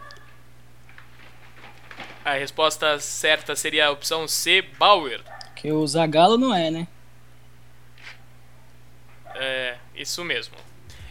A 2.30 2.34
resposta 2.34 3.00
certa 3.00 3.56
seria 3.56 3.88
a 3.88 3.92
opção 3.92 4.28
C, 4.28 4.62
Bauer. 4.62 5.22
Que 5.56 5.72
o 5.72 5.86
Zagalo 5.88 6.38
não 6.38 6.54
é, 6.54 6.70
né? 6.70 6.88
É, 9.36 9.78
isso 9.96 10.24
mesmo. 10.24 10.56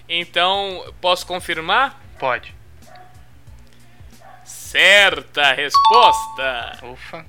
Então, 0.09 0.95
posso 1.01 1.27
confirmar? 1.27 2.01
Pode. 2.21 2.55
Certa 4.45 5.53
resposta! 5.55 6.79
Ufa, 6.85 7.27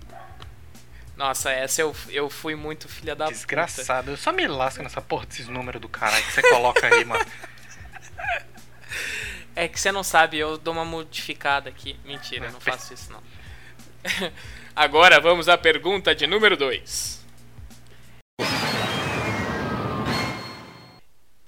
Nossa, 1.17 1.51
essa 1.51 1.81
eu, 1.81 1.95
eu 2.09 2.29
fui 2.29 2.55
muito 2.55 2.87
filha 2.87 3.15
da 3.15 3.25
puta. 3.25 3.35
desgraçado. 3.35 4.11
Eu 4.11 4.17
só 4.17 4.31
me 4.31 4.45
lasco 4.47 4.83
nessa 4.83 5.01
porra 5.01 5.25
desses 5.25 5.47
números 5.47 5.81
do 5.81 5.89
caralho 5.89 6.23
que 6.25 6.31
você 6.31 6.41
coloca 6.43 6.85
aí, 6.87 7.03
mano. 7.05 7.25
É 9.55 9.67
que 9.67 9.77
você 9.79 9.91
não 9.91 10.03
sabe, 10.03 10.37
eu 10.37 10.57
dou 10.57 10.73
uma 10.73 10.85
modificada 10.85 11.69
aqui. 11.69 11.99
Mentira, 12.05 12.45
eu 12.45 12.51
não 12.51 12.53
Não, 12.53 12.61
faço 12.61 12.93
isso 12.93 13.11
não. 13.11 13.21
Agora 14.75 15.19
vamos 15.19 15.49
à 15.49 15.57
pergunta 15.57 16.15
de 16.15 16.25
número 16.25 16.55
2. 16.55 17.19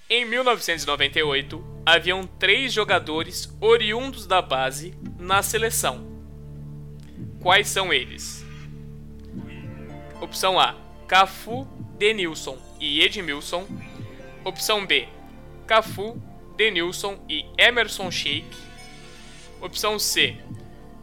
Em 0.10 0.26
1998, 0.26 1.84
haviam 1.86 2.28
três 2.28 2.74
jogadores 2.74 3.50
oriundos 3.62 4.28
da 4.28 4.42
base 4.42 4.94
na 5.18 5.42
seleção. 5.42 6.06
Quais 7.40 7.70
são 7.70 7.94
eles? 7.94 8.46
Opção 10.20 10.60
A: 10.60 10.76
Cafu, 11.08 11.66
Denilson 11.98 12.58
e 12.80 13.02
Edmilson. 13.02 13.66
Opção 14.44 14.86
B: 14.86 15.08
Cafu, 15.66 16.22
Denilson 16.58 17.24
e 17.30 17.46
Emerson 17.58 18.12
Sheik. 18.12 18.46
Opção 19.62 19.98
C, 19.98 20.36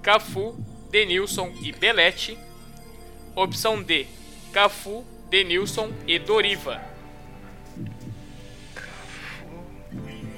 Cafu, 0.03 0.57
Denilson 0.91 1.53
e 1.63 1.73
Belete. 1.73 2.39
Opção 3.35 3.83
D, 3.83 4.07
Cafu, 4.53 5.05
Denilson 5.31 5.91
e 6.07 6.19
Doriva. 6.19 6.81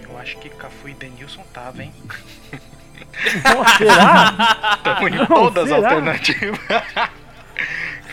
Eu 0.08 0.18
acho 0.18 0.36
que 0.38 0.48
Cafu 0.50 0.88
e 0.88 0.94
Denilson 0.94 1.42
tava, 1.52 1.82
hein? 1.82 1.92
Pô, 2.02 3.78
será? 3.78 4.76
Tamo 4.84 5.08
em 5.08 5.12
Não, 5.12 5.26
todas 5.26 5.64
as 5.64 5.78
será? 5.78 5.88
alternativas. 5.88 6.58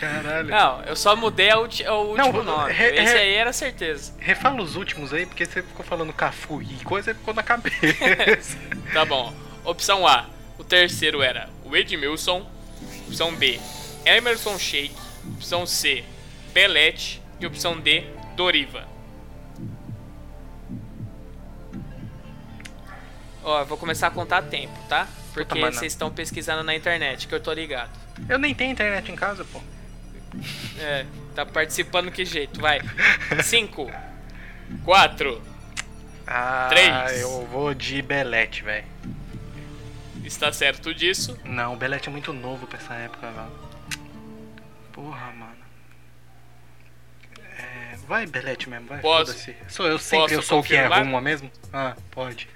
Caralho. 0.00 0.48
Não, 0.48 0.82
eu 0.82 0.94
só 0.94 1.16
mudei 1.16 1.52
o, 1.52 1.62
último 1.62 2.14
Não, 2.16 2.42
nome. 2.44 2.72
re- 2.72 2.94
Esse 2.94 3.14
re- 3.14 3.18
aí 3.20 3.34
era 3.34 3.52
certeza. 3.52 4.12
Refala 4.20 4.62
os 4.62 4.76
últimos 4.76 5.12
aí, 5.12 5.26
porque 5.26 5.44
você 5.44 5.60
ficou 5.60 5.84
falando 5.84 6.12
Cafu 6.12 6.62
e 6.62 6.84
coisa 6.84 7.12
ficou 7.14 7.34
na 7.34 7.42
cabeça. 7.42 8.56
Tá 8.92 9.04
bom. 9.04 9.34
Opção 9.64 10.06
A, 10.06 10.26
o 10.56 10.64
terceiro 10.64 11.20
era 11.20 11.48
o 11.68 11.76
Edmilson. 11.76 12.46
Opção 13.06 13.34
B, 13.34 13.58
Emerson 14.04 14.58
Sheik. 14.58 14.94
Opção 15.36 15.66
C, 15.66 16.04
Belete. 16.52 17.20
E 17.40 17.46
opção 17.46 17.78
D, 17.78 18.04
Doriva. 18.36 18.86
Ó, 23.44 23.60
eu 23.60 23.66
vou 23.66 23.78
começar 23.78 24.08
a 24.08 24.10
contar 24.10 24.42
tempo, 24.42 24.76
tá? 24.88 25.06
Porque 25.32 25.60
vocês 25.60 25.92
estão 25.92 26.10
pesquisando 26.10 26.62
na 26.64 26.74
internet, 26.74 27.28
que 27.28 27.34
eu 27.34 27.40
tô 27.40 27.52
ligado. 27.52 27.90
Eu 28.28 28.38
nem 28.38 28.54
tenho 28.54 28.72
internet 28.72 29.10
em 29.12 29.16
casa, 29.16 29.44
pô. 29.44 29.60
É, 30.80 31.06
tá 31.34 31.44
participando 31.46 32.10
que 32.12 32.24
jeito? 32.24 32.60
Vai. 32.60 32.80
5, 33.42 33.90
4, 34.84 35.42
Ah, 36.26 36.66
Três. 36.68 37.20
eu 37.22 37.46
vou 37.50 37.72
de 37.74 38.00
Belete, 38.02 38.62
velho. 38.62 38.84
Está 40.24 40.52
certo 40.52 40.94
disso? 40.94 41.38
Não, 41.44 41.74
o 41.74 41.76
Belete 41.76 42.08
é 42.08 42.12
muito 42.12 42.32
novo 42.32 42.66
pra 42.66 42.78
essa 42.78 42.94
época, 42.94 43.30
velho. 43.30 43.68
Porra, 44.92 45.32
mano. 45.32 45.56
É, 47.58 47.96
vai, 48.06 48.26
Belete 48.26 48.68
mesmo, 48.68 48.86
vai. 48.86 49.00
Posso-. 49.00 49.50
Sou 49.68 49.86
eu 49.86 49.98
sempre, 49.98 50.22
posso 50.22 50.34
eu 50.34 50.42
sou 50.42 50.62
quem 50.62 50.76
confirmar? 50.76 51.00
arruma 51.00 51.20
mesmo? 51.20 51.50
Ah, 51.72 51.96
pode. 52.10 52.48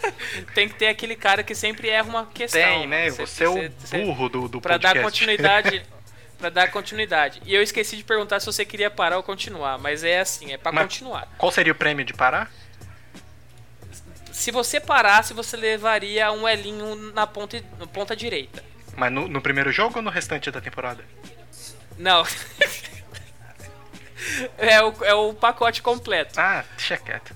Tem 0.54 0.68
que 0.68 0.74
ter 0.74 0.88
aquele 0.88 1.16
cara 1.16 1.42
que 1.42 1.54
sempre 1.54 1.88
erra 1.88 2.08
uma 2.08 2.26
questão. 2.26 2.60
Tem, 2.60 2.86
né? 2.86 3.10
Você- 3.10 3.26
Você 3.26 3.44
é 3.44 3.48
o 3.48 4.06
burro 4.06 4.28
do, 4.28 4.48
do 4.48 4.60
Pra 4.60 4.74
podcast. 4.74 4.98
dar 4.98 5.02
continuidade. 5.04 5.82
pra 6.38 6.48
dar 6.48 6.70
continuidade. 6.70 7.42
E 7.44 7.54
eu 7.54 7.62
esqueci 7.62 7.96
de 7.96 8.04
perguntar 8.04 8.40
se 8.40 8.46
você 8.46 8.64
queria 8.64 8.90
parar 8.90 9.18
ou 9.18 9.22
continuar, 9.22 9.78
mas 9.78 10.02
é 10.04 10.20
assim, 10.20 10.52
é 10.52 10.58
pra 10.58 10.72
Mas- 10.72 10.84
continuar. 10.84 11.28
Qual 11.36 11.52
seria 11.52 11.72
o 11.72 11.76
prêmio 11.76 12.04
de 12.04 12.14
parar? 12.14 12.50
Se 14.32 14.50
você 14.50 14.80
parasse, 14.80 15.34
você 15.34 15.56
levaria 15.56 16.30
um 16.32 16.48
Elinho 16.48 16.94
na 17.12 17.26
ponta, 17.26 17.62
na 17.78 17.86
ponta 17.86 18.14
direita. 18.16 18.62
Mas 18.96 19.12
no, 19.12 19.28
no 19.28 19.40
primeiro 19.40 19.72
jogo 19.72 19.96
ou 19.96 20.02
no 20.02 20.10
restante 20.10 20.50
da 20.50 20.60
temporada? 20.60 21.04
Não. 21.98 22.24
é, 24.58 24.82
o, 24.82 25.04
é 25.04 25.14
o 25.14 25.34
pacote 25.34 25.82
completo. 25.82 26.38
Ah, 26.38 26.64
deixa 26.76 26.96
quieto. 26.96 27.34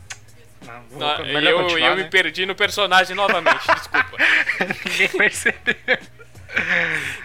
Não, 0.64 0.82
vou, 0.90 0.98
Não, 0.98 1.24
eu 1.24 1.78
eu 1.78 1.96
né? 1.96 2.02
me 2.02 2.04
perdi 2.04 2.46
no 2.46 2.54
personagem 2.54 3.14
novamente, 3.14 3.66
desculpa. 3.74 4.16
Ninguém 4.84 5.08
percebeu. 5.08 5.76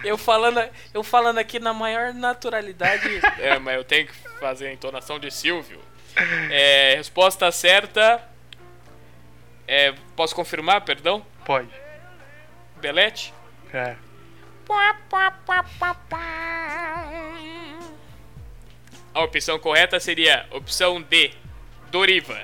Eu 0.04 0.18
falando, 0.18 0.68
eu 0.92 1.02
falando 1.02 1.38
aqui 1.38 1.58
na 1.58 1.72
maior 1.72 2.12
naturalidade. 2.12 3.08
É, 3.38 3.58
mas 3.58 3.76
eu 3.76 3.84
tenho 3.84 4.06
que 4.06 4.14
fazer 4.38 4.68
a 4.68 4.72
entonação 4.72 5.18
de 5.18 5.30
Silvio. 5.30 5.80
É, 6.50 6.94
resposta 6.96 7.50
certa. 7.52 8.20
É, 9.72 9.94
posso 10.16 10.34
confirmar, 10.34 10.80
perdão? 10.80 11.24
Pode. 11.46 11.68
Belete? 12.80 13.32
É. 13.72 13.94
A 19.14 19.22
opção 19.22 19.58
correta 19.60 20.00
seria 20.00 20.44
opção 20.50 21.00
D, 21.00 21.32
Doriva. 21.90 22.42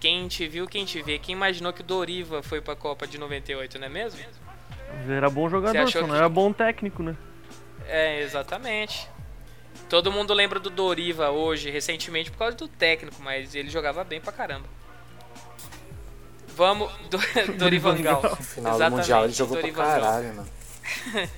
Quem 0.00 0.26
te 0.26 0.48
viu, 0.48 0.66
quem 0.66 0.84
te 0.84 1.00
vê. 1.00 1.16
Quem 1.18 1.34
imaginou 1.34 1.72
que 1.72 1.80
o 1.80 1.84
Doriva 1.84 2.42
foi 2.42 2.60
pra 2.60 2.74
Copa 2.74 3.06
de 3.06 3.18
98, 3.18 3.78
não 3.78 3.86
é 3.86 3.88
mesmo? 3.88 4.20
Era 5.08 5.30
bom 5.30 5.48
jogador, 5.48 5.78
achou 5.78 5.92
só 6.02 6.06
não 6.06 6.14
que- 6.14 6.18
era 6.18 6.28
bom 6.28 6.52
técnico, 6.52 7.02
né? 7.04 7.16
É, 7.86 8.20
exatamente. 8.20 9.08
Todo 9.92 10.10
mundo 10.10 10.32
lembra 10.32 10.58
do 10.58 10.70
Doriva 10.70 11.28
hoje, 11.28 11.68
recentemente, 11.70 12.30
por 12.30 12.38
causa 12.38 12.56
do 12.56 12.66
técnico, 12.66 13.20
mas 13.20 13.54
ele 13.54 13.68
jogava 13.68 14.02
bem 14.02 14.22
pra 14.22 14.32
caramba. 14.32 14.66
Vamos, 16.56 16.90
do, 17.10 17.18
Dorivangal. 17.58 18.22
No 18.22 18.36
final 18.36 18.78
do 18.78 18.90
Mundial 18.90 19.24
ele 19.24 19.34
jogou 19.34 19.58
pra 19.58 19.60
Dorivangal. 19.68 20.00
caralho, 20.00 20.34
mano. 20.34 20.48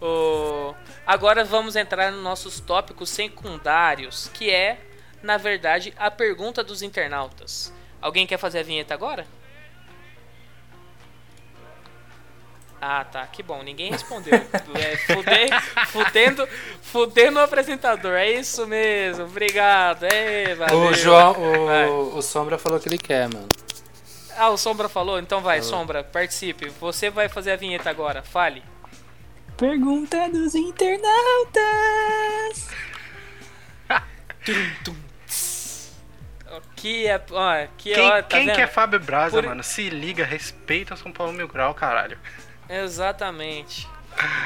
O- 0.00 0.74
Agora 1.06 1.44
vamos 1.44 1.76
entrar 1.76 2.10
nos 2.10 2.22
nossos 2.22 2.60
tópicos 2.60 3.10
secundários, 3.10 4.30
que 4.32 4.48
é, 4.50 4.78
na 5.22 5.36
verdade, 5.36 5.92
a 5.98 6.10
pergunta 6.10 6.64
dos 6.64 6.80
internautas. 6.80 7.70
Alguém 8.00 8.26
quer 8.26 8.38
fazer 8.38 8.60
a 8.60 8.62
vinheta 8.62 8.94
agora? 8.94 9.26
Ah, 12.82 13.04
tá, 13.04 13.26
que 13.26 13.42
bom, 13.42 13.62
ninguém 13.62 13.90
respondeu. 13.90 14.34
É, 14.34 14.96
fude- 14.96 15.86
fudendo, 15.88 16.48
fudendo 16.80 17.38
o 17.38 17.42
apresentador, 17.42 18.12
é 18.14 18.30
isso 18.30 18.66
mesmo, 18.66 19.24
obrigado. 19.26 20.04
É, 20.04 20.54
valeu. 20.54 20.78
O 20.84 20.94
João, 20.94 21.32
o, 21.32 22.16
o 22.16 22.22
Sombra 22.22 22.56
falou 22.56 22.80
que 22.80 22.88
ele 22.88 22.96
quer, 22.96 23.28
mano. 23.32 23.48
Ah, 24.38 24.48
o 24.48 24.56
Sombra 24.56 24.88
falou? 24.88 25.18
Então 25.18 25.42
vai, 25.42 25.58
Falou. 25.60 25.70
Sombra, 25.78 26.02
participe. 26.02 26.70
Você 26.80 27.10
vai 27.10 27.28
fazer 27.28 27.52
a 27.52 27.56
vinheta 27.56 27.90
agora, 27.90 28.22
fale. 28.22 28.62
Pergunta 29.58 30.26
dos 30.30 30.54
internautas. 30.54 31.60
Que 36.74 37.06
é. 37.06 37.20
Ó, 37.30 37.66
que 37.76 37.94
Quem, 37.94 38.06
ó, 38.08 38.22
tá 38.22 38.22
quem 38.22 38.46
que 38.52 38.60
é 38.60 38.66
Fábio 38.66 38.98
Braza, 38.98 39.36
Por- 39.40 39.48
mano? 39.48 39.62
Se 39.62 39.88
liga, 39.90 40.24
respeita 40.24 40.94
o 40.94 40.96
São 40.96 41.12
Paulo 41.12 41.32
Mil 41.32 41.46
Grau, 41.46 41.74
caralho. 41.74 42.18
Exatamente. 42.70 43.88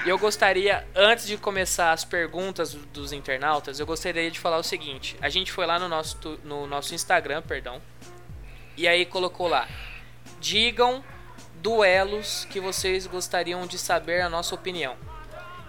E 0.04 0.08
eu 0.08 0.18
gostaria, 0.18 0.86
antes 0.94 1.26
de 1.26 1.36
começar 1.36 1.92
as 1.92 2.04
perguntas 2.04 2.72
do- 2.74 2.86
dos 2.86 3.12
internautas, 3.12 3.80
eu 3.80 3.86
gostaria 3.86 4.30
de 4.30 4.38
falar 4.38 4.58
o 4.58 4.62
seguinte. 4.62 5.16
A 5.20 5.28
gente 5.28 5.50
foi 5.52 5.66
lá 5.66 5.78
no 5.78 5.88
nosso, 5.88 6.38
no 6.44 6.66
nosso 6.66 6.94
Instagram, 6.94 7.42
perdão. 7.42 7.80
E 8.76 8.86
aí 8.88 9.04
colocou 9.04 9.46
lá. 9.48 9.68
Digam 10.40 11.02
duelos 11.56 12.46
que 12.50 12.60
vocês 12.60 13.06
gostariam 13.06 13.66
de 13.66 13.78
saber 13.78 14.20
a 14.20 14.28
nossa 14.28 14.54
opinião. 14.54 14.96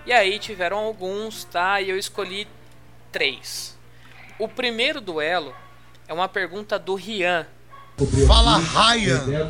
E 0.06 0.14
aí 0.14 0.38
tiveram 0.40 0.78
alguns, 0.78 1.46
tá? 1.46 1.82
E 1.82 1.90
eu 1.90 1.98
escolhi 1.98 2.48
três. 3.12 3.78
O 4.38 4.48
primeiro 4.48 5.00
duelo 5.02 5.56
é 6.08 6.14
uma 6.14 6.28
pergunta 6.28 6.78
do 6.78 6.96
Rian. 6.96 7.48
Fala, 8.28 8.58
Ryan! 8.58 9.50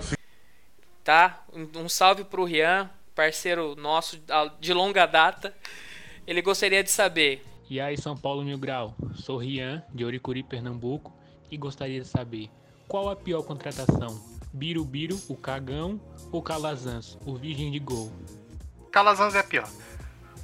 tá? 1.04 1.44
Um 1.54 1.68
um 1.84 1.90
salve 1.90 2.24
pro 2.24 2.44
Rian, 2.46 2.90
parceiro 3.16 3.76
nosso 3.76 4.22
de 4.60 4.74
longa 4.74 5.06
data. 5.06 5.56
Ele 6.28 6.42
gostaria 6.42 6.84
de 6.84 6.92
saber. 6.92 7.46
E 7.70 7.80
aí, 7.80 7.98
São 7.98 8.16
Paulo 8.16 8.44
Mil 8.44 8.58
Grau, 8.58 8.96
sou 9.16 9.38
Rian, 9.38 9.84
de 9.94 10.06
Oricuri, 10.06 10.44
Pernambuco, 10.44 11.12
e 11.50 11.58
gostaria 11.58 12.02
de 12.02 12.08
saber 12.08 12.50
qual 12.88 13.10
a 13.10 13.16
pior 13.16 13.42
contratação? 13.42 14.24
Birubiru, 14.54 15.20
o 15.28 15.36
cagão, 15.36 16.00
ou 16.32 16.42
Calazans, 16.42 17.18
o 17.26 17.36
virgem 17.36 17.72
de 17.72 17.80
gol? 17.80 18.12
Calazans 18.92 19.36
é 19.36 19.44
pior. 19.44 19.68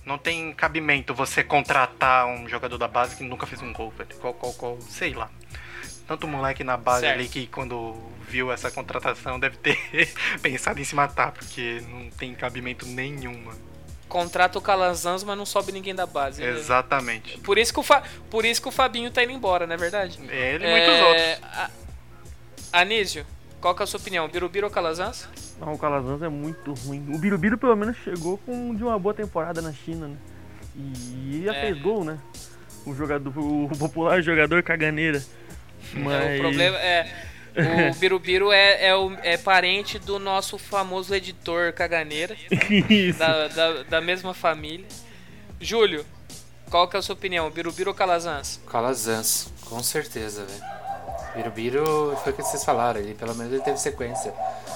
Não 0.05 0.17
tem 0.17 0.51
cabimento 0.53 1.13
você 1.13 1.43
contratar 1.43 2.25
um 2.27 2.47
jogador 2.49 2.77
da 2.77 2.87
base 2.87 3.15
que 3.15 3.23
nunca 3.23 3.45
fez 3.45 3.61
um 3.61 3.71
gol, 3.71 3.91
velho. 3.91 4.15
Qual, 4.19 4.33
qual, 4.33 4.53
qual, 4.53 4.81
sei 4.81 5.13
lá. 5.13 5.29
Tanto 6.11 6.27
moleque 6.27 6.61
na 6.61 6.75
base 6.75 7.01
Certo. 7.05 7.19
ali 7.19 7.29
que 7.29 7.47
quando 7.47 7.95
viu 8.27 8.51
essa 8.51 8.69
contratação 8.69 9.39
deve 9.39 9.55
ter 9.55 9.77
pensado 10.43 10.77
em 10.81 10.83
se 10.83 10.93
matar, 10.93 11.31
porque 11.31 11.81
não 11.89 12.09
tem 12.09 12.35
cabimento 12.35 12.85
nenhum, 12.85 13.45
mano. 13.45 13.57
Contrata 14.09 14.59
o 14.59 14.61
Calazans, 14.61 15.23
mas 15.23 15.37
não 15.37 15.45
sobe 15.45 15.71
ninguém 15.71 15.95
da 15.95 16.05
base. 16.05 16.43
Exatamente. 16.43 17.37
Por 17.39 17.57
isso 17.57 17.73
que 17.73 17.79
o, 17.79 17.83
Fa- 17.83 18.03
Por 18.29 18.43
isso 18.43 18.61
que 18.61 18.67
o 18.67 18.71
Fabinho 18.71 19.09
tá 19.09 19.23
indo 19.23 19.31
embora, 19.31 19.65
não 19.65 19.73
é 19.73 19.77
verdade? 19.77 20.19
Ele 20.29 20.65
e 20.65 20.69
muitos 20.69 20.99
outros. 20.99 21.39
a- 21.43 21.69
Anísio, 22.73 23.25
qual 23.61 23.73
que 23.73 23.81
é 23.81 23.85
a 23.85 23.87
sua 23.87 24.01
opinião? 24.01 24.27
Birubiru 24.27 24.67
ou 24.67 24.71
Calazans? 24.71 25.29
Não, 25.61 25.71
o 25.73 25.77
Calazans 25.77 26.21
é 26.21 26.27
muito 26.27 26.73
ruim. 26.73 27.05
O 27.15 27.17
Birubiru 27.17 27.57
pelo 27.57 27.75
menos 27.77 27.95
chegou 28.03 28.37
com 28.39 28.75
de 28.75 28.83
uma 28.83 28.99
boa 28.99 29.13
temporada 29.13 29.61
na 29.61 29.71
China, 29.71 30.09
né? 30.09 30.17
E 30.75 31.43
já 31.45 31.55
É. 31.55 31.61
fez 31.67 31.81
gol, 31.81 32.03
né? 32.03 32.19
O 32.85 32.93
jogador, 32.93 33.31
o 33.37 33.69
popular 33.79 34.21
jogador 34.21 34.61
caganeira. 34.61 35.23
Mas 35.93 36.37
O 36.39 36.41
problema 36.41 36.77
é. 36.77 37.07
O 37.91 37.95
Birubiru 37.99 38.51
é, 38.51 38.87
é, 38.87 38.95
o- 38.95 39.17
é 39.23 39.35
parente 39.37 39.99
do 39.99 40.17
nosso 40.17 40.57
famoso 40.57 41.13
editor 41.13 41.73
caganeira. 41.73 42.35
Isso. 42.89 43.19
Da, 43.19 43.47
da, 43.49 43.83
da 43.83 44.01
mesma 44.01 44.33
família. 44.33 44.85
Júlio, 45.59 46.05
qual 46.69 46.87
que 46.87 46.95
é 46.95 46.99
a 46.99 47.01
sua 47.01 47.13
opinião? 47.13 47.49
Birubiru 47.51 47.89
ou 47.91 47.95
Calazans? 47.95 48.61
Calazans, 48.69 49.51
com 49.65 49.83
certeza, 49.83 50.45
velho. 50.45 50.81
Birubiru 51.35 52.17
foi 52.23 52.31
o 52.33 52.35
que 52.35 52.41
vocês 52.41 52.63
falaram, 52.63 52.99
ele 52.99 53.13
pelo 53.13 53.33
menos 53.35 53.53
ele 53.53 53.61
teve 53.61 53.77
sequência. 53.77 54.33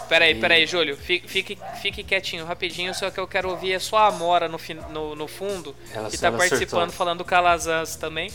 Peraí, 0.07 0.32
E- 0.34 0.39
peraí, 0.39 0.66
Júlio. 0.68 0.95
Fique, 0.95 1.28
fique, 1.28 1.57
fique 1.82 2.03
quietinho, 2.03 2.45
rapidinho, 2.45 2.93
só 2.93 3.09
que 3.09 3.20
eu 3.20 3.28
quero 3.28 3.49
ouvir 3.49 3.74
é 3.74 3.80
a 3.97 4.07
Amora 4.07 4.47
no, 4.47 4.57
no, 4.91 5.16
no 5.16 5.28
fundo, 5.28 5.76
Ela- 5.93 6.09
que 6.09 6.18
tá 6.18 6.32
participando 6.32 6.84
acertou. 6.84 6.89
falando 6.91 7.18
do 7.20 7.26
Calazans 7.26 7.95
também. 7.95 8.30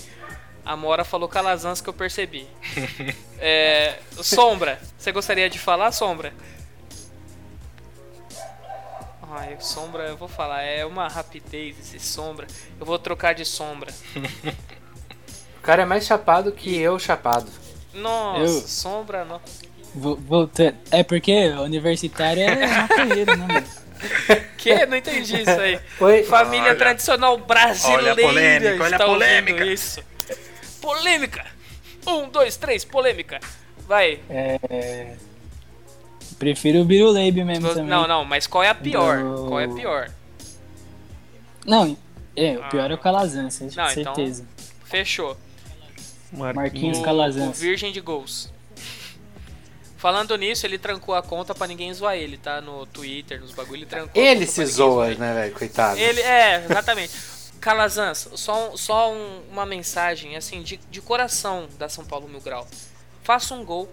A 0.71 0.75
Amora 0.75 1.03
falou 1.03 1.29
Calazans 1.29 1.81
que 1.81 1.89
eu 1.89 1.93
percebi. 1.93 2.47
É, 3.43 3.97
Sombra, 4.23 4.79
você 4.99 5.11
gostaria 5.11 5.49
de 5.49 5.59
falar, 5.59 5.91
Sombra? 5.93 6.31
Ai, 9.33 9.57
Sombra, 9.61 10.03
eu 10.05 10.17
vou 10.19 10.29
falar, 10.29 10.63
é 10.63 10.85
uma 10.85 11.09
rapidez 11.09 11.79
esse 11.81 11.99
Sombra. 11.99 12.47
Eu 12.79 12.85
vou 12.85 12.99
trocar 12.99 13.35
de 13.35 13.45
Sombra. 13.45 13.91
O 15.59 15.63
cara 15.63 15.83
é 15.83 15.85
mais 15.85 16.07
chapado 16.07 16.53
que 16.53 16.75
eu 16.79 16.99
chapado. 16.99 17.51
Nossa, 17.93 18.41
Eu- 18.41 18.49
Sombra 18.63 19.25
não. 19.27 19.39
Vo- 19.95 20.17
Voltando. 20.17 20.77
É 20.91 21.03
porque 21.03 21.49
universitário 21.49 22.43
é 22.43 22.67
maconheiro, 22.89 23.37
né, 23.37 23.47
mano? 23.47 23.67
Que? 24.57 24.87
Não 24.87 24.97
entendi 24.97 25.43
isso 25.43 25.51
aí. 25.51 25.79
Oi. 26.01 26.23
Família 26.25 26.69
Olha. 26.71 26.77
tradicional 26.79 27.37
brasileira. 27.37 28.03
Olha 28.03 28.13
a 28.13 28.17
polêmica, 28.17 28.85
olha 28.85 28.97
a 28.97 29.05
polêmica. 29.05 29.65
Isso. 29.67 30.03
Polêmica. 30.81 31.47
Um, 32.07 32.29
dois, 32.29 32.57
três, 32.57 32.85
polêmica. 32.85 33.41
Vai. 33.87 34.21
É. 34.31 35.17
Prefiro 36.39 36.81
o 36.81 36.85
Biruleibe 36.85 37.45
mesmo 37.45 37.69
também. 37.69 37.85
Não, 37.85 38.07
não, 38.09 38.25
mas 38.25 38.47
qual 38.47 38.65
é 38.65 38.69
a 38.71 38.75
pior? 38.75 39.19
Do- 39.23 39.47
Qual 39.49 39.61
é 39.61 39.65
a 39.65 39.69
pior? 39.69 40.11
Não, 41.67 41.97
é, 42.35 42.57
o 42.57 42.69
pior 42.71 42.91
é 42.91 42.95
o 42.95 42.99
Calazans, 42.99 43.59
com 43.59 43.65
Não, 43.65 43.91
então- 43.91 44.15
certeza. 44.15 44.47
Fechou. 44.85 45.37
Marquinhos 46.33 46.99
O- 46.99 47.03
Calazans. 47.03 47.59
O 47.59 47.61
Virgem 47.61 47.93
de 47.93 48.01
Gols. 48.01 48.51
Falando 49.99 50.35
nisso, 50.39 50.65
ele 50.65 50.79
trancou 50.79 51.15
a 51.15 51.23
conta 51.23 51.55
pra 51.55 51.67
ninguém 51.67 51.93
zoar 51.93 52.17
ele, 52.17 52.39
tá? 52.39 52.61
No 52.63 52.87
Twitter, 52.87 53.39
nos 53.41 53.53
bagulho, 53.53 53.81
ele 53.81 53.87
trancou. 53.87 54.23
a 54.23 54.25
Ele 54.27 54.41
conta 54.47 54.53
se 54.53 54.65
zoa, 54.67 55.09
né, 55.15 55.35
velho? 55.35 55.53
Coitado. 55.55 55.99
Ele, 56.01 56.21
é, 56.23 56.65
exatamente. 56.65 57.13
Calazans, 57.61 58.29
só, 58.35 58.71
um- 58.73 58.77
só 58.77 59.13
um- 59.13 59.43
uma 59.53 59.67
mensagem, 59.67 60.37
assim, 60.37 60.63
de, 60.63 60.79
de 60.91 61.01
coração 61.01 61.69
da 61.79 61.89
São 61.89 62.05
Paulo 62.05 62.29
Mil 62.29 62.41
Grau. 62.41 62.67
Faça 63.23 63.55
um 63.55 63.65
gol. 63.65 63.89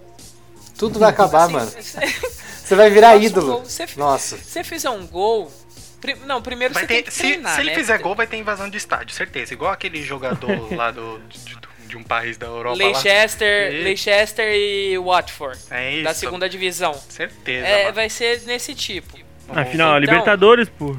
Tudo 0.78 1.00
vai 1.00 1.10
acabar, 1.10 1.44
Assim, 1.46 1.54
mano. 1.54 1.72
cê- 1.72 2.00
Você 2.68 2.76
vai 2.76 2.90
virar 2.90 3.18
um 3.18 3.22
ídolo. 3.22 3.48
gol. 3.58 3.66
Cê- 3.66 3.88
Nossa. 3.96 4.38
Se 4.38 4.44
você 4.46 4.64
fizer 4.64 4.90
um 4.90 5.06
gol. 5.08 5.52
pri- 6.00 6.16
não, 6.26 6.42
primeiro 6.42 6.74
Vai 6.74 6.84
você 6.84 6.88
ter- 6.88 6.94
tem 6.96 7.04
que 7.04 7.12
se, 7.14 7.20
treinar, 7.24 7.56
se 7.56 7.62
ele 7.62 7.70
né? 7.72 7.76
fizer 7.76 7.98
gol, 8.00 8.14
vai 8.16 8.28
ter 8.28 8.38
invasão 8.38 8.70
de 8.70 8.78
estádio, 8.78 9.16
certeza. 9.16 9.54
Igual 9.54 9.72
aquele 9.72 10.04
jogador 10.04 10.48
lá 10.76 10.92
do, 10.92 11.20
de, 11.28 11.58
de 11.88 11.98
um 11.98 12.04
país 12.04 12.38
da 12.38 12.46
Europa. 12.48 12.78
lá. 12.78 12.86
Leicester, 12.86 13.74
E- 13.74 13.84
Leicester 13.84 14.54
e 14.54 14.98
Watford. 15.00 15.60
É 15.72 15.96
isso. 15.96 16.04
Da 16.04 16.14
segunda 16.14 16.48
divisão. 16.48 16.94
Certeza. 17.10 17.66
É, 17.68 17.92
vai 17.92 18.10
ser 18.10 18.42
nesse 18.44 18.76
tipo. 18.76 19.18
Afinal, 19.50 19.90
Então- 19.92 20.00
Libertadores, 20.00 20.70
pô. 20.70 20.96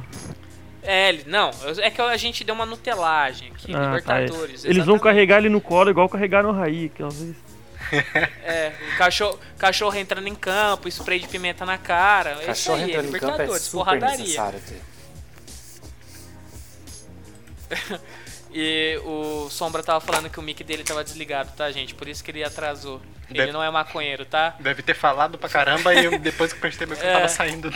É, 0.83 1.09
ele- 1.11 1.25
não, 1.27 1.51
é 1.83 1.91
que 1.91 2.01
a 2.01 2.17
gente 2.17 2.45
deu 2.45 2.55
uma 2.55 2.65
nutelagem 2.67 3.51
aqui, 3.53 3.75
Ah, 3.75 3.79
tá, 3.79 3.87
Libertadores. 4.21 4.65
Eles 4.65 4.85
vão 4.87 4.99
carregar 4.99 5.39
ele 5.39 5.49
no 5.49 5.61
colo 5.61 5.91
igual 5.91 6.09
carregaram 6.09 6.51
o 6.51 6.53
Raí 6.53 6.87
aquela 6.95 7.11
vez. 7.11 7.37
É, 8.45 8.73
o 8.95 8.99
cachorro, 8.99 9.39
cachorro 9.57 9.97
entrando 9.97 10.27
em 10.29 10.35
campo, 10.35 10.89
spray 10.89 11.19
de 11.21 11.27
pimenta 11.29 11.65
na 11.65 11.79
cara. 11.79 12.31
é 12.33 12.35
isso 12.37 12.47
Cachorro 12.47 12.77
aí, 12.77 12.91
entrando 12.91 13.09
em 13.09 13.13
campo 13.13 13.25
é 13.27 13.31
Libertadores, 13.31 13.63
super 13.63 13.77
porradaria. 13.85 14.19
necessário 14.19 14.61
ter. 14.61 14.81
E 18.51 18.99
o 19.05 19.49
Sombra 19.51 19.83
tava 19.83 20.01
falando 20.01 20.31
que 20.31 20.39
o 20.41 20.43
mic 20.43 20.65
dele 20.65 20.83
tava 20.83 21.05
desligado, 21.05 21.53
tá, 21.55 21.71
gente? 21.71 21.95
Por 21.95 22.09
isso 22.09 22.25
que 22.25 22.31
ele 22.31 22.43
atrasou. 22.43 23.01
Ele 23.29 23.41
Deve- 23.41 23.53
não 23.53 23.63
é 23.63 23.71
maconheiro, 23.71 24.25
tá? 24.25 24.57
Deve 24.59 24.83
ter 24.83 24.95
falado 24.95 25.37
pra 25.37 25.51
caramba 25.51 25.95
e 25.95 26.07
eu- 26.07 26.19
depois 26.19 26.53
que 26.55 26.59
percebeu 26.59 26.97
que 26.97 27.05
eu 27.05 27.09
É. 27.11 27.13
tava 27.13 27.29
saindo. 27.29 27.71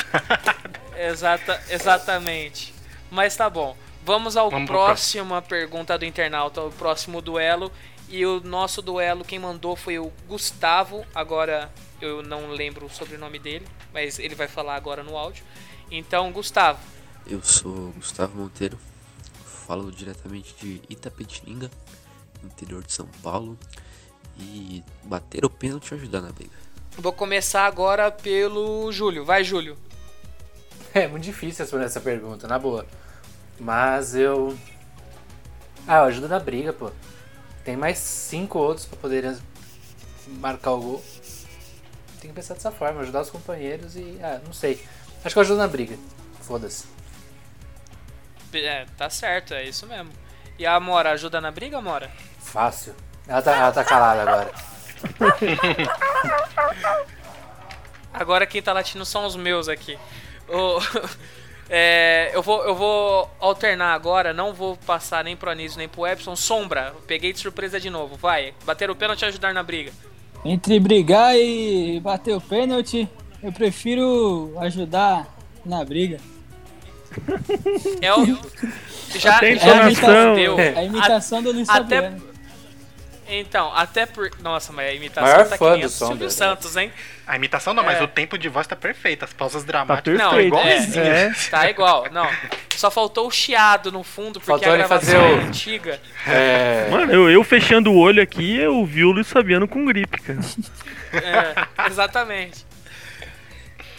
Exata, 0.99 1.63
exatamente. 1.69 2.72
Mas 3.13 3.37
tá 3.37 3.51
bom. 3.51 3.77
Vamos 4.07 4.39
ao 4.39 4.49
Vamos 4.49 4.67
pro 4.67 4.79
próxima 4.79 5.43
pergunta 5.43 5.99
do 5.99 6.07
internauta, 6.07 6.63
o 6.63 6.73
próximo 6.73 7.21
duelo. 7.21 7.71
E 8.09 8.25
o 8.25 8.41
nosso 8.41 8.81
duelo, 8.81 9.23
quem 9.23 9.39
mandou 9.39 9.77
foi 9.77 9.99
o 9.99 10.11
Gustavo. 10.27 11.05
Agora 11.15 11.71
eu 12.01 12.23
não 12.23 12.49
lembro 12.49 12.87
o 12.87 12.91
sobrenome 12.91 13.39
dele, 13.39 13.67
mas 13.93 14.19
ele 14.19 14.35
vai 14.35 14.49
falar 14.49 14.77
agora 14.77 15.03
no 15.03 15.15
áudio. 15.15 15.45
Então, 15.91 16.33
Gustavo, 16.33 16.81
Eu 17.27 17.43
sou 17.43 17.93
Gustavo 17.93 18.35
Monteiro, 18.35 18.79
falo 19.67 19.93
diretamente 19.93 20.55
de 20.59 20.81
Itapetininga, 20.89 21.71
interior 22.43 22.83
de 22.83 22.95
São 22.95 23.07
Paulo. 23.23 23.59
E 24.39 24.83
bater 25.05 25.45
o 25.45 25.51
pênalti 25.51 25.93
ajudar 25.93 26.23
na 26.23 26.33
briga. 26.33 26.57
vou 26.97 27.13
começar 27.13 27.67
agora 27.67 28.11
pelo 28.11 28.91
Júlio. 28.91 29.23
Vai, 29.23 29.45
Júlio. 29.45 29.77
É 30.95 31.07
muito 31.07 31.25
difícil 31.25 31.65
responder 31.65 31.85
essa 31.85 32.01
pergunta, 32.01 32.49
na 32.49 32.59
boa. 32.59 32.87
Mas 33.63 34.15
eu. 34.17 34.59
Ah, 35.87 35.99
eu 35.99 36.05
ajudo 36.05 36.27
na 36.29 36.41
briga, 36.41 36.73
pô. 36.73 36.91
Tem 37.65 37.77
mais 37.77 37.99
cinco 37.99 38.59
outros 38.59 38.87
pra 38.87 38.99
poderem 38.99 39.39
marcar 40.27 40.73
o 40.73 40.81
gol. 40.81 41.05
Tem 42.21 42.29
que 42.31 42.35
pensar 42.35 42.55
dessa 42.55 42.73
forma, 42.73 43.01
ajudar 43.03 43.21
os 43.21 43.31
companheiros 43.31 43.95
e. 43.97 44.19
Ah, 44.21 44.41
não 44.45 44.53
sei. 44.53 44.85
Acho 45.25 45.33
que 45.35 45.39
eu 45.39 45.43
ajudo 45.43 45.59
na 45.59 45.69
briga. 45.69 45.97
Foda-se. 46.41 46.87
É, 48.53 48.85
tá 48.99 49.09
certo, 49.09 49.55
é 49.55 49.63
isso 49.65 49.87
mesmo. 49.87 50.11
E 50.59 50.67
a 50.67 50.75
Amora, 50.75 51.13
ajuda 51.13 51.41
na 51.41 51.51
briga, 51.53 51.79
Amora? 51.79 52.11
Fácil. 52.41 52.95
Ela 53.29 53.41
tá, 53.41 53.57
ela 53.57 53.73
tá 53.73 53.85
calada 53.85 54.23
agora. 54.23 54.53
Agora 58.13 58.45
quem 58.47 58.61
tá 58.61 58.73
latindo 58.73 59.05
são 59.07 59.25
os 59.25 59.37
meus 59.37 59.69
aqui. 59.69 59.97
O- 60.49 60.79
é, 61.75 62.31
eu, 62.35 62.43
vou, 62.43 62.63
eu 62.65 62.75
vou 62.75 63.31
alternar 63.41 63.95
agora, 63.95 64.35
não 64.35 64.53
vou 64.53 64.77
passar 64.77 65.25
nem 65.25 65.35
pro 65.35 65.51
Anísio 65.51 65.79
nem 65.79 65.89
pro 65.89 66.07
Epson. 66.07 66.37
Sombra, 66.37 66.93
peguei 67.07 67.33
de 67.33 67.39
surpresa 67.39 67.81
de 67.81 67.89
novo. 67.89 68.15
Vai, 68.17 68.53
bater 68.67 68.91
o 68.91 68.95
pênalti 68.95 69.23
e 69.23 69.25
ajudar 69.25 69.55
na 69.55 69.63
briga. 69.63 69.91
Entre 70.45 70.79
brigar 70.79 71.35
e 71.35 71.99
bater 72.01 72.37
o 72.37 72.41
pênalti, 72.43 73.09
eu 73.43 73.51
prefiro 73.51 74.53
ajudar 74.61 75.35
na 75.65 75.83
briga. 75.83 76.21
É 78.03 78.13
o. 78.15 78.39
Já, 79.19 79.37
Até 79.37 79.57
já 79.57 80.35
deu. 80.35 80.59
É 80.59 80.71
a 80.79 80.85
imitação 80.85 81.43
do 81.43 81.53
Luiz 81.53 81.69
até- 81.69 82.01
Fabiano. 82.03 82.32
Então, 83.41 83.73
até 83.75 84.05
por. 84.07 84.31
Nossa, 84.41 84.73
mas 84.73 84.91
a 84.91 84.95
imitação 84.95 85.31
Maior 85.33 85.49
tá 85.49 85.57
fã 85.57 85.75
que 85.77 85.83
do 85.83 85.89
Silvio 85.89 86.09
Sombra, 86.09 86.25
né? 86.25 86.31
Santos, 86.31 86.77
hein? 86.77 86.93
A 87.27 87.37
imitação 87.37 87.73
não, 87.73 87.83
mas 87.85 87.99
É. 87.99 88.03
o 88.03 88.09
tempo 88.09 88.37
de 88.37 88.49
voz 88.49 88.67
tá 88.67 88.77
perfeito. 88.77 89.25
As 89.25 89.33
pausas 89.33 89.63
Tá 89.63 89.67
dramáticas 89.73 90.19
Não, 90.19 90.31
perfeito. 90.31 90.49
igualzinho. 90.57 91.05
É. 91.05 91.33
Tá 91.51 91.71
igual, 91.71 92.07
não. 92.13 92.29
Só 92.77 92.91
faltou 92.91 93.27
o 93.27 93.31
chiado 93.31 93.91
no 93.93 94.03
fundo, 94.03 94.41
porque 94.41 94.47
Faltou 94.51 94.73
a 94.73 94.77
gravação 94.77 94.99
fazer 95.01 95.17
é 95.17 95.21
o- 95.21 95.47
antiga. 95.47 96.01
É. 96.27 96.89
Mano, 96.91 97.13
eu, 97.13 97.31
eu 97.31 97.45
fechando 97.45 97.91
o 97.93 97.97
olho 97.99 98.23
aqui, 98.23 98.57
eu 98.59 98.85
vi 98.85 99.05
o 99.05 99.13
Luiz 99.13 99.31
Fabiano 99.31 99.67
com 99.69 99.85
gripe, 99.85 100.21
cara. 100.21 100.39
É, 101.13 101.87
exatamente. 101.89 102.65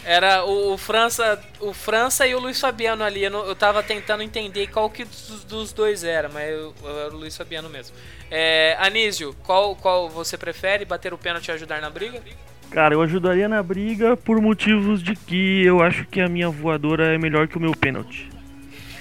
Era 0.04 0.44
o, 0.44 0.74
o 0.74 0.78
França, 0.78 1.42
o 1.60 1.72
França 1.72 2.26
e 2.26 2.34
o 2.34 2.38
Luiz 2.40 2.60
Fabiano 2.60 3.02
ali. 3.02 3.24
Eu, 3.24 3.30
não- 3.30 3.46
eu 3.46 3.56
tava 3.56 3.82
tentando 3.82 4.22
entender 4.22 4.66
qual 4.68 4.90
que 4.90 5.04
dos, 5.04 5.44
dos 5.44 5.72
dois 5.72 6.04
era, 6.04 6.28
mas 6.28 6.50
eu, 6.50 6.74
eu 6.82 7.00
era 7.06 7.14
o 7.14 7.18
Luiz 7.18 7.36
Fabiano 7.36 7.70
mesmo. 7.70 7.96
É, 8.30 8.76
Anísio, 8.78 9.34
qual, 9.42 9.74
qual 9.76 10.10
você 10.10 10.36
prefere? 10.36 10.84
Bater 10.84 11.14
o 11.14 11.18
pênalti 11.18 11.48
e 11.48 11.52
ajudar 11.52 11.80
na 11.80 11.90
briga? 11.90 12.22
Cara, 12.70 12.94
eu 12.94 13.00
ajudaria 13.02 13.48
na 13.48 13.62
briga 13.62 14.16
por 14.16 14.40
motivos 14.40 15.02
de 15.02 15.16
que 15.16 15.64
eu 15.64 15.80
acho 15.82 16.06
que 16.06 16.20
a 16.20 16.28
minha 16.28 16.50
voadora 16.50 17.14
é 17.14 17.18
melhor 17.18 17.48
que 17.48 17.56
o 17.56 17.60
meu 17.60 17.72
pênalti. 17.74 18.28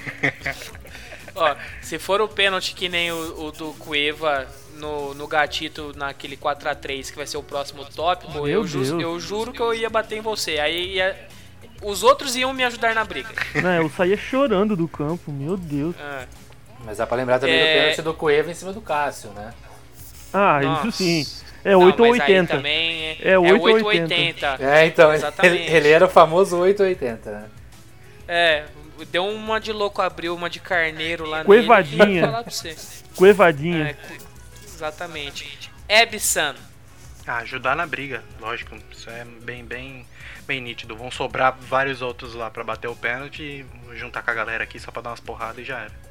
Ó, 1.36 1.56
se 1.82 1.98
for 1.98 2.22
o 2.22 2.28
pênalti 2.28 2.76
que 2.76 2.88
nem 2.90 3.12
o, 3.12 3.46
o 3.48 3.52
do 3.52 3.74
Cueva 3.74 4.48
no, 4.84 5.14
no 5.14 5.28
gatito 5.28 5.94
naquele 5.96 6.36
4x3 6.36 7.10
que 7.10 7.16
vai 7.16 7.26
ser 7.26 7.38
o 7.38 7.44
próximo 7.44 7.86
tópico, 7.86 8.34
Meu 8.34 8.48
eu, 8.48 8.68
ju- 8.68 9.00
eu 9.00 9.18
juro 9.20 9.52
que 9.54 9.62
eu 9.62 9.74
ia 9.74 9.90
bater 9.90 10.18
em 10.18 10.22
você. 10.22 10.60
Aí 10.60 10.96
ia- 10.96 11.16
os 11.82 12.04
outros 12.04 12.36
iam 12.36 12.54
me 12.54 12.64
ajudar 12.64 12.94
na 12.94 13.04
briga. 13.04 13.30
Né, 13.56 13.80
eu 13.80 13.90
saía 13.90 14.18
chorando 14.18 14.76
do 14.76 14.88
campo, 14.88 15.32
meu 15.32 15.56
Deus. 15.58 15.96
Ah, 16.00 16.26
Mas 16.86 16.98
dá 16.98 17.08
pra 17.08 17.16
lembrar 17.18 17.40
também 17.40 17.58
do 17.58 17.66
É. 17.66 17.74
pênalti 17.82 18.02
do 18.02 18.14
Cueva 18.14 18.52
em 18.52 18.54
cima 18.54 18.74
do 18.74 18.82
Cássio, 18.82 19.30
né? 19.32 19.54
Ah, 20.34 20.60
nossa. 20.62 20.88
isso 20.90 20.98
sim. 20.98 21.26
É 21.64 21.72
Não, 21.72 21.80
8 21.84 22.04
ou 22.04 22.10
mas 22.10 22.20
aí 22.20 22.28
80. 22.34 22.56
também 22.58 23.02
é, 23.06 23.18
É 23.32 23.40
8 23.40 23.56
ou 23.56 23.62
880. 23.76 24.58
É, 24.60 24.86
então, 24.86 25.10
ele, 25.10 25.18
Exatamente. 25.18 25.72
ele 25.72 25.90
era 25.90 26.06
o 26.06 26.10
famoso 26.10 26.58
880, 26.58 27.32
né? 27.32 27.46
É, 28.28 28.64
deu 29.12 29.26
uma 29.26 29.60
de 29.62 29.72
louco, 29.72 30.02
abriu 30.02 30.36
uma 30.36 30.50
de 30.50 30.60
carneiro 30.60 31.26
lá 31.26 31.44
Cuevadinha. 31.46 32.06
nele. 32.06 32.76
Cuevadinha. 33.16 33.90
É, 33.90 33.96
exatamente. 34.88 35.72
Ebsan. 35.88 36.56
Ah, 37.26 37.38
ajudar 37.38 37.76
na 37.76 37.86
briga, 37.88 38.22
lógico. 38.40 38.76
Isso 38.92 39.10
é 39.10 39.24
bem, 39.24 39.64
bem, 39.64 40.06
bem 40.46 40.60
nítido. 40.62 40.96
Vão 40.96 41.10
sobrar 41.10 41.56
vários 41.58 42.02
outros 42.02 42.34
lá 42.34 42.50
pra 42.52 42.64
bater 42.64 42.88
o 42.90 42.96
pênalti 42.96 43.66
juntar 43.94 44.22
com 44.24 44.32
a 44.32 44.34
galera 44.34 44.64
aqui 44.64 44.78
só 44.80 44.92
pra 44.92 45.02
dar 45.02 45.12
umas 45.12 45.20
porradas 45.22 45.60
e 45.60 45.64
já 45.64 45.80
era. 45.80 46.04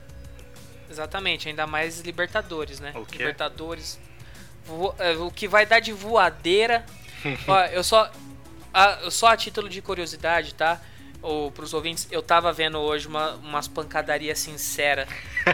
Exatamente, 0.91 1.49
ainda 1.49 1.67
mais 1.67 2.01
Libertadores, 2.01 2.81
né? 2.81 2.93
O 2.95 3.05
quê? 3.05 3.19
Libertadores. 3.19 3.99
vo- 4.65 4.95
é, 4.99 5.13
o 5.17 5.31
que 5.31 5.47
vai 5.49 5.67
dar 5.67 5.81
de 5.81 5.93
voadeira. 5.93 6.85
Ó, 7.47 7.61
eu 7.67 7.85
só. 7.85 8.11
a- 8.73 8.99
eu 9.03 9.11
só 9.11 9.29
a 9.29 9.37
título 9.37 9.69
de 9.69 9.83
curiosidade, 9.83 10.55
tá? 10.55 10.81
Ou 11.23 11.53
pros 11.53 11.73
ouvintes, 11.73 12.09
eu 12.11 12.21
tava 12.21 12.53
vendo 12.53 12.79
hoje 12.79 13.07
uma, 13.07 13.35
umas 13.37 13.69
pancadarias 13.69 14.41
sinceras. 14.41 15.09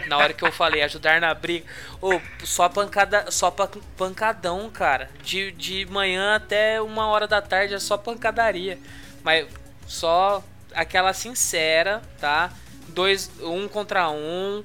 Na 0.07 0.17
hora 0.17 0.33
que 0.33 0.43
eu 0.43 0.51
falei 0.51 0.81
ajudar 0.81 1.21
na 1.21 1.31
briga. 1.33 1.65
Ô, 2.01 2.19
só 2.43 2.67
pancada. 2.67 3.29
Só 3.29 3.51
pan- 3.51 3.69
pancadão, 3.95 4.67
cara. 4.71 5.11
De, 5.23 5.51
de 5.51 5.85
manhã 5.85 6.35
até 6.35 6.81
uma 6.81 7.05
hora 7.07 7.27
da 7.27 7.39
tarde 7.39 7.75
é 7.75 7.79
só 7.79 7.97
pancadaria. 7.97 8.79
Mas 9.23 9.47
só 9.85 10.43
aquela 10.73 11.13
sincera, 11.13 12.01
tá? 12.19 12.51
Dois, 12.87 13.29
um 13.41 13.67
contra 13.67 14.09
um, 14.09 14.63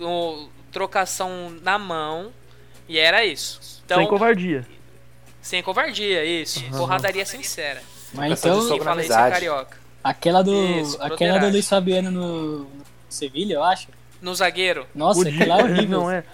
o- 0.00 0.48
trocação 0.72 1.50
na 1.62 1.78
mão. 1.78 2.32
E 2.88 2.98
era 2.98 3.24
isso. 3.26 3.82
Então, 3.84 3.98
Sem 3.98 4.08
covardia. 4.08 4.66
sem 5.42 5.62
covardia, 5.62 6.24
isso. 6.24 6.60
Aham. 6.66 6.78
Porradaria 6.78 7.26
sincera. 7.26 7.82
Mas 8.14 8.38
então, 8.42 8.78
fala 8.78 9.02
isso 9.02 9.12
é 9.12 9.30
carioca. 9.30 9.85
Aquela 10.08 10.42
do, 10.42 10.54
Isso, 10.80 11.02
aquela 11.02 11.38
do. 11.38 11.48
Luiz 11.48 11.68
Fabiano 11.68 12.10
no, 12.10 12.58
no 12.60 12.68
Sevilha, 13.08 13.54
eu 13.54 13.64
acho. 13.64 13.88
No 14.20 14.34
zagueiro. 14.34 14.86
Nossa, 14.94 15.20
O 15.20 15.22
aquilo 15.22 15.52
é 15.52 15.62
horrível. 15.62 16.00
Não 16.00 16.10
é. 16.10 16.24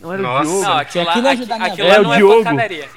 Não 0.00 0.12
era 0.12 0.22
Nossa. 0.22 0.42
o 0.42 0.44
Diogo. 0.44 0.62
Não, 0.62 0.76
aquilo 0.76 1.08
aquilo 1.08 1.28
aquilo 1.54 1.88
lá 1.88 1.98
não 2.02 2.04
É 2.04 2.08
o 2.10 2.12
é 2.14 2.16
Diogo. 2.18 2.44
pancadaria. 2.44 2.88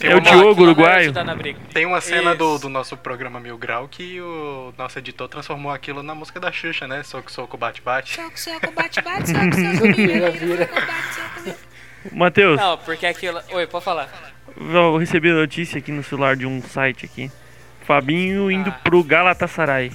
É 0.00 0.14
o 0.16 0.20
Diogo, 0.20 0.70
é 0.70 1.34
briga. 1.34 1.58
Tem 1.72 1.86
uma 1.86 2.00
cena 2.00 2.34
do, 2.34 2.54
Isso. 2.54 2.62
do 2.62 2.68
nosso 2.68 2.96
programa 2.96 3.38
Mil 3.38 3.56
Grau 3.56 3.86
que 3.88 4.20
o 4.20 4.74
nosso 4.76 4.98
editor 4.98 5.28
transformou 5.28 5.70
aquilo 5.72 6.02
na 6.02 6.14
música 6.14 6.40
da 6.40 6.50
Xuxa, 6.50 6.86
né? 6.88 7.02
Soco, 7.02 7.30
soco, 7.30 7.56
bate, 7.56 7.80
bate. 7.80 8.16
Soco, 8.16 8.38
soco, 8.38 8.72
bate, 8.72 9.00
bate, 9.00 9.30
soco, 9.30 9.54
soco, 9.54 9.92
vira, 9.94 10.30
vira. 10.30 10.70
Matheus, 12.12 12.58
Não, 12.60 12.76
porque 12.78 13.06
aquilo. 13.06 13.40
Oi, 13.52 13.66
pode 13.66 13.84
falar. 13.84 14.08
eu 14.56 14.96
recebi 14.96 15.30
a 15.30 15.34
notícia 15.34 15.78
aqui 15.78 15.92
no 15.92 16.02
celular 16.02 16.36
de 16.36 16.46
um 16.46 16.60
site 16.60 17.06
aqui. 17.06 17.30
Fabinho 17.86 18.50
indo 18.50 18.72
pro 18.82 19.02
Galatasaray. 19.04 19.92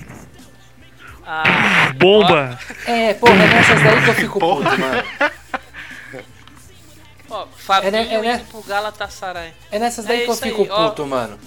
Ah, 1.26 1.92
Bomba! 1.96 2.58
É, 2.86 3.14
porra, 3.14 3.34
é 3.34 3.48
nessas 3.48 3.84
daí 3.84 4.04
que 4.04 4.10
eu 4.10 4.14
fico 4.16 4.40
puto, 4.40 4.80
mano. 4.80 5.04
ó, 7.30 7.48
Fabinho 7.48 7.96
É, 7.96 8.16
é, 8.16 8.36
indo 8.36 8.46
pro 8.46 8.62
Galatasaray. 8.64 9.54
É 9.72 9.80
nessas 9.80 10.06
daí 10.06 10.22
É 10.22 10.26
que 10.26 10.32
eu 10.32 10.36
fico 10.36 10.62
aí, 10.64 10.70
ó. 10.70 10.90
puto, 10.90 11.06
mano. 11.06 11.40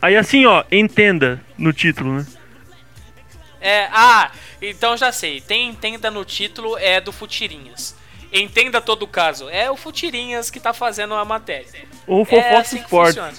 Aí 0.00 0.16
assim, 0.16 0.46
ó, 0.46 0.64
entenda 0.70 1.40
no 1.56 1.72
título, 1.72 2.18
né? 2.18 2.26
É, 3.60 3.88
ah, 3.92 4.30
então 4.62 4.96
já 4.96 5.10
sei. 5.10 5.40
Tem 5.40 5.68
entenda 5.68 6.10
no 6.10 6.24
título 6.24 6.76
é 6.78 7.00
do 7.00 7.12
Futirinhas. 7.12 7.96
Entenda 8.32 8.80
todo 8.80 9.02
o 9.02 9.08
caso. 9.08 9.48
É 9.48 9.70
o 9.70 9.76
Futirinhas 9.76 10.50
que 10.50 10.60
tá 10.60 10.72
fazendo 10.72 11.14
a 11.14 11.24
matéria. 11.24 11.66
Ou 12.06 12.22
É 12.22 12.24
Fofoca 12.24 12.58
assim 12.58 12.82
funciona. 12.82 13.32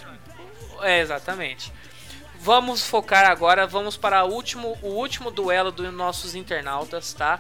É, 0.81 0.99
exatamente. 0.99 1.71
Vamos 2.41 2.87
focar 2.87 3.29
agora, 3.29 3.67
vamos 3.67 3.97
para 3.97 4.23
o 4.23 4.31
último, 4.31 4.77
o 4.81 4.87
último 4.87 5.29
duelo 5.29 5.71
dos 5.71 5.93
nossos 5.93 6.35
internautas, 6.35 7.13
tá? 7.13 7.39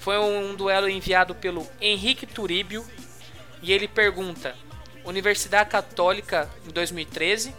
Foi 0.00 0.18
um 0.18 0.56
duelo 0.56 0.88
enviado 0.88 1.32
pelo 1.32 1.64
Henrique 1.80 2.26
Turíbio 2.26 2.84
e 3.62 3.72
ele 3.72 3.86
pergunta: 3.86 4.56
Universidade 5.04 5.70
Católica 5.70 6.50
em 6.66 6.72
2013 6.72 7.54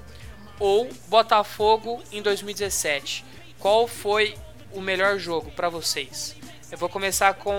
ou 0.60 0.90
Botafogo 1.08 2.04
em 2.12 2.22
2017? 2.22 3.24
Qual 3.58 3.88
foi 3.88 4.36
o 4.74 4.82
melhor 4.82 5.18
jogo 5.18 5.52
para 5.52 5.70
vocês? 5.70 6.36
Eu 6.70 6.78
vou 6.78 6.90
começar 6.90 7.34
com. 7.36 7.54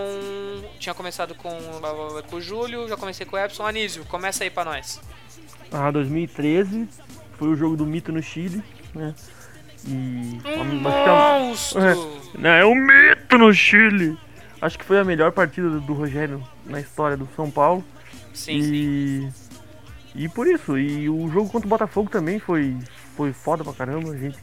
Tinha 0.79 0.95
começado 0.95 1.35
com, 1.35 1.51
com 2.29 2.37
o 2.37 2.41
Júlio, 2.43 2.87
já 2.89 2.97
comecei 2.97 3.25
com 3.25 3.37
o 3.37 3.39
Epson. 3.39 3.67
Anísio, 3.67 4.05
começa 4.05 4.45
aí 4.45 4.51
pra 4.51 4.67
nós. 4.67 5.01
Ah, 5.73 5.91
2013 5.91 6.87
foi 7.39 7.49
o 7.49 7.57
jogo 7.57 7.75
do 7.75 7.87
Mito 7.87 8.13
no 8.13 8.23
Chile, 8.23 8.63
né? 8.95 9.15
E. 9.87 10.41
Um 10.47 10.89
acho 10.89 11.03
que 11.03 11.09
é- 11.09 11.47
monstro! 11.47 11.81
É, 11.83 11.95
não, 12.39 12.51
é 12.51 12.65
um 12.65 12.75
mito 12.75 13.39
no 13.39 13.53
Chile! 13.53 14.17
Acho 14.61 14.79
que 14.79 14.85
foi 14.85 14.99
a 14.99 15.05
melhor 15.05 15.33
partida 15.33 15.69
do, 15.69 15.81
do 15.81 15.93
Rogério 15.93 16.43
na 16.65 16.81
história 16.81 17.17
do 17.17 17.29
São 17.37 17.51
Paulo. 17.51 17.85
Sim, 18.33 18.59
e. 18.63 19.29
E 20.15 20.29
por 20.29 20.47
isso, 20.47 20.79
e 20.79 21.09
o 21.09 21.29
jogo 21.29 21.51
contra 21.51 21.67
o 21.67 21.69
Botafogo 21.71 22.09
também 22.09 22.39
foi, 22.39 22.77
foi 23.17 23.33
foda 23.33 23.65
pra 23.65 23.73
caramba, 23.73 24.13
a 24.13 24.17
gente 24.17 24.39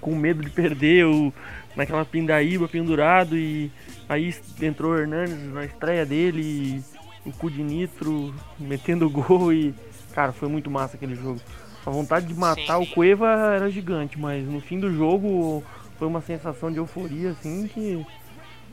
com 0.00 0.14
medo 0.14 0.40
de 0.40 0.50
perder 0.50 1.04
o, 1.06 1.32
naquela 1.74 2.04
pindaíba 2.04 2.68
pendurado 2.68 3.36
e 3.36 3.72
aí 4.08 4.32
entrou 4.62 4.92
o 4.92 4.98
Hernandes 4.98 5.36
na 5.52 5.64
estreia 5.64 6.06
dele, 6.06 6.40
e 6.42 7.28
o 7.28 7.32
cu 7.32 7.50
de 7.50 7.62
nitro 7.62 8.32
metendo 8.58 9.10
gol 9.10 9.52
e. 9.52 9.74
Cara, 10.14 10.32
foi 10.32 10.48
muito 10.48 10.70
massa 10.70 10.96
aquele 10.96 11.14
jogo. 11.14 11.40
A 11.86 11.90
vontade 11.90 12.26
de 12.26 12.34
matar 12.34 12.78
Sim. 12.78 12.82
o 12.82 12.86
Cueva 12.86 13.28
era 13.54 13.70
gigante, 13.70 14.18
mas 14.18 14.42
no 14.44 14.60
fim 14.60 14.78
do 14.80 14.92
jogo 14.92 15.62
foi 15.98 16.08
uma 16.08 16.20
sensação 16.20 16.70
de 16.70 16.78
euforia 16.78 17.30
assim 17.30 17.68
que 17.72 18.04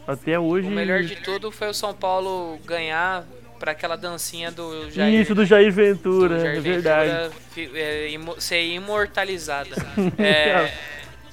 até 0.07 0.37
hoje. 0.39 0.67
O 0.67 0.71
melhor 0.71 1.03
de 1.03 1.15
tudo 1.17 1.51
foi 1.51 1.69
o 1.69 1.73
São 1.73 1.93
Paulo 1.93 2.57
ganhar 2.65 3.23
pra 3.59 3.71
aquela 3.71 3.95
dancinha 3.95 4.51
do 4.51 4.89
Jair. 4.91 5.21
Isso 5.21 5.33
do 5.35 5.45
Jair 5.45 5.71
Ventura, 5.71 6.35
do 6.37 6.41
Jair 6.41 6.57
é 6.57 6.59
Ventura 6.59 6.81
verdade. 7.05 7.35
fi- 7.51 7.71
é, 7.75 8.09
imo- 8.09 8.41
ser 8.41 8.63
imortalizada. 8.73 9.69
É, 10.17 10.73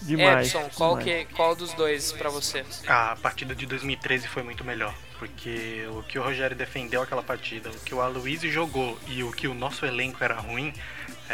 Demais, 0.02 0.46
Edson, 0.46 0.68
qual, 0.76 0.96
demais. 0.98 1.26
que, 1.28 1.34
qual 1.34 1.54
dos 1.54 1.74
dois 1.74 2.10
pra 2.12 2.30
você? 2.30 2.64
A 2.86 3.16
partida 3.22 3.54
de 3.54 3.66
2013 3.66 4.28
foi 4.28 4.42
muito 4.42 4.64
melhor, 4.64 4.94
porque 5.18 5.84
o 5.90 6.02
que 6.02 6.18
o 6.18 6.22
Rogério 6.22 6.56
defendeu 6.56 7.02
aquela 7.02 7.22
partida, 7.22 7.68
o 7.68 7.80
que 7.80 7.94
o 7.94 8.00
Aloysio 8.00 8.50
jogou 8.50 8.98
e 9.08 9.22
o 9.22 9.30
que 9.30 9.46
o 9.46 9.52
nosso 9.52 9.84
elenco 9.84 10.22
era 10.24 10.34
ruim. 10.34 10.72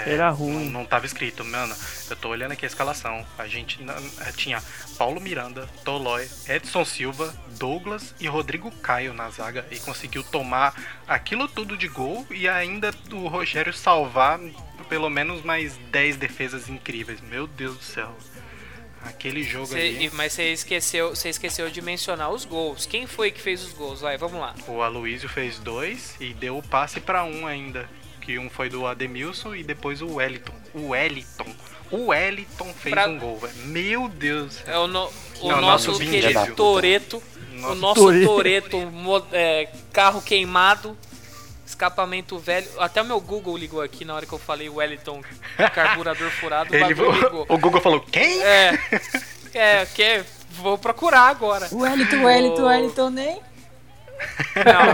É, 0.04 0.12
Era 0.12 0.30
ruim. 0.30 0.66
Não, 0.66 0.80
não 0.80 0.84
tava 0.84 1.06
escrito, 1.06 1.44
mano. 1.44 1.74
Eu 2.10 2.16
tô 2.16 2.28
olhando 2.28 2.52
aqui 2.52 2.64
a 2.64 2.68
escalação. 2.68 3.26
A 3.38 3.46
gente 3.48 3.82
na- 3.82 3.94
eh, 4.20 4.32
tinha 4.36 4.62
Paulo 4.98 5.20
Miranda, 5.20 5.66
Tolói, 5.84 6.28
Edson 6.48 6.84
Silva, 6.84 7.34
Douglas 7.58 8.14
e 8.20 8.26
Rodrigo 8.28 8.70
Caio 8.70 9.12
na 9.12 9.28
zaga 9.30 9.66
e 9.70 9.78
conseguiu 9.80 10.22
tomar 10.22 10.74
aquilo 11.08 11.48
tudo 11.48 11.76
de 11.76 11.88
gol 11.88 12.26
e 12.30 12.48
ainda 12.48 12.94
o 13.12 13.26
Rogério 13.28 13.72
salvar 13.72 14.38
pelo 14.88 15.10
menos 15.10 15.42
mais 15.42 15.76
10 15.90 16.16
defesas 16.16 16.68
incríveis. 16.68 17.20
Meu 17.20 17.46
Deus 17.46 17.76
do 17.78 17.82
céu. 17.82 18.16
Aquele 19.04 19.42
jogo 19.44 19.66
Cê- 19.68 19.78
ali. 19.78 20.10
mas 20.14 20.32
você 20.32 20.52
esqueceu, 20.52 21.10
você 21.10 21.28
esqueceu 21.28 21.70
de 21.70 21.80
mencionar 21.80 22.30
os 22.30 22.44
gols. 22.44 22.86
Quem 22.86 23.06
foi 23.06 23.30
que 23.30 23.40
fez 23.40 23.62
os 23.62 23.72
gols? 23.72 24.00
Vai, 24.00 24.16
vamos 24.18 24.40
lá. 24.40 24.52
O 24.66 24.82
Aloysio 24.82 25.28
fez 25.28 25.58
dois 25.60 26.16
e 26.18 26.34
deu 26.34 26.58
o 26.58 26.62
passe 26.62 26.98
pra 27.00 27.22
um 27.24 27.46
ainda. 27.46 27.88
Que 28.26 28.38
um 28.40 28.50
foi 28.50 28.68
do 28.68 28.84
Ademilson 28.86 29.54
e 29.54 29.62
depois 29.62 30.02
o 30.02 30.14
Wellington. 30.16 30.52
O 30.74 30.88
Wellington. 30.88 31.46
O 31.92 32.06
Wellington 32.08 32.74
fez 32.74 32.92
Pra- 32.92 33.06
um 33.06 33.18
gol, 33.20 33.38
velho. 33.38 33.54
Meu 33.66 34.08
Deus. 34.08 34.58
É 34.66 34.76
o, 34.76 34.88
no- 34.88 35.08
o 35.40 35.48
Não, 35.48 35.60
nosso 35.60 35.92
nosso 35.92 36.00
querido. 36.00 36.54
Toreto. 36.56 37.22
O 37.70 37.74
Nosso. 37.76 38.00
Toreto, 38.24 38.76
é, 39.32 39.68
carro 39.92 40.20
queimado, 40.20 40.98
escapamento 41.64 42.36
velho. 42.38 42.68
Até 42.78 43.00
o 43.00 43.04
meu 43.04 43.18
Google 43.20 43.56
ligou 43.56 43.80
aqui 43.80 44.04
na 44.04 44.14
hora 44.14 44.26
que 44.26 44.32
eu 44.32 44.38
falei 44.38 44.68
Wellington, 44.68 45.22
carburador 45.72 46.28
furado. 46.38 46.72
O 46.72 46.76
Ele, 46.76 46.84
ligou. 46.88 47.46
o 47.48 47.56
Google 47.58 47.80
falou, 47.80 48.00
quem? 48.00 48.42
É, 48.42 48.78
é, 49.54 49.86
que 49.86 50.22
vou 50.50 50.76
procurar 50.76 51.28
agora. 51.30 51.68
O 51.72 51.78
Wellington, 51.78 52.24
Wellington, 52.24 52.62
O- 52.62 52.66
Wellington 52.66 53.10
nem. 53.10 53.40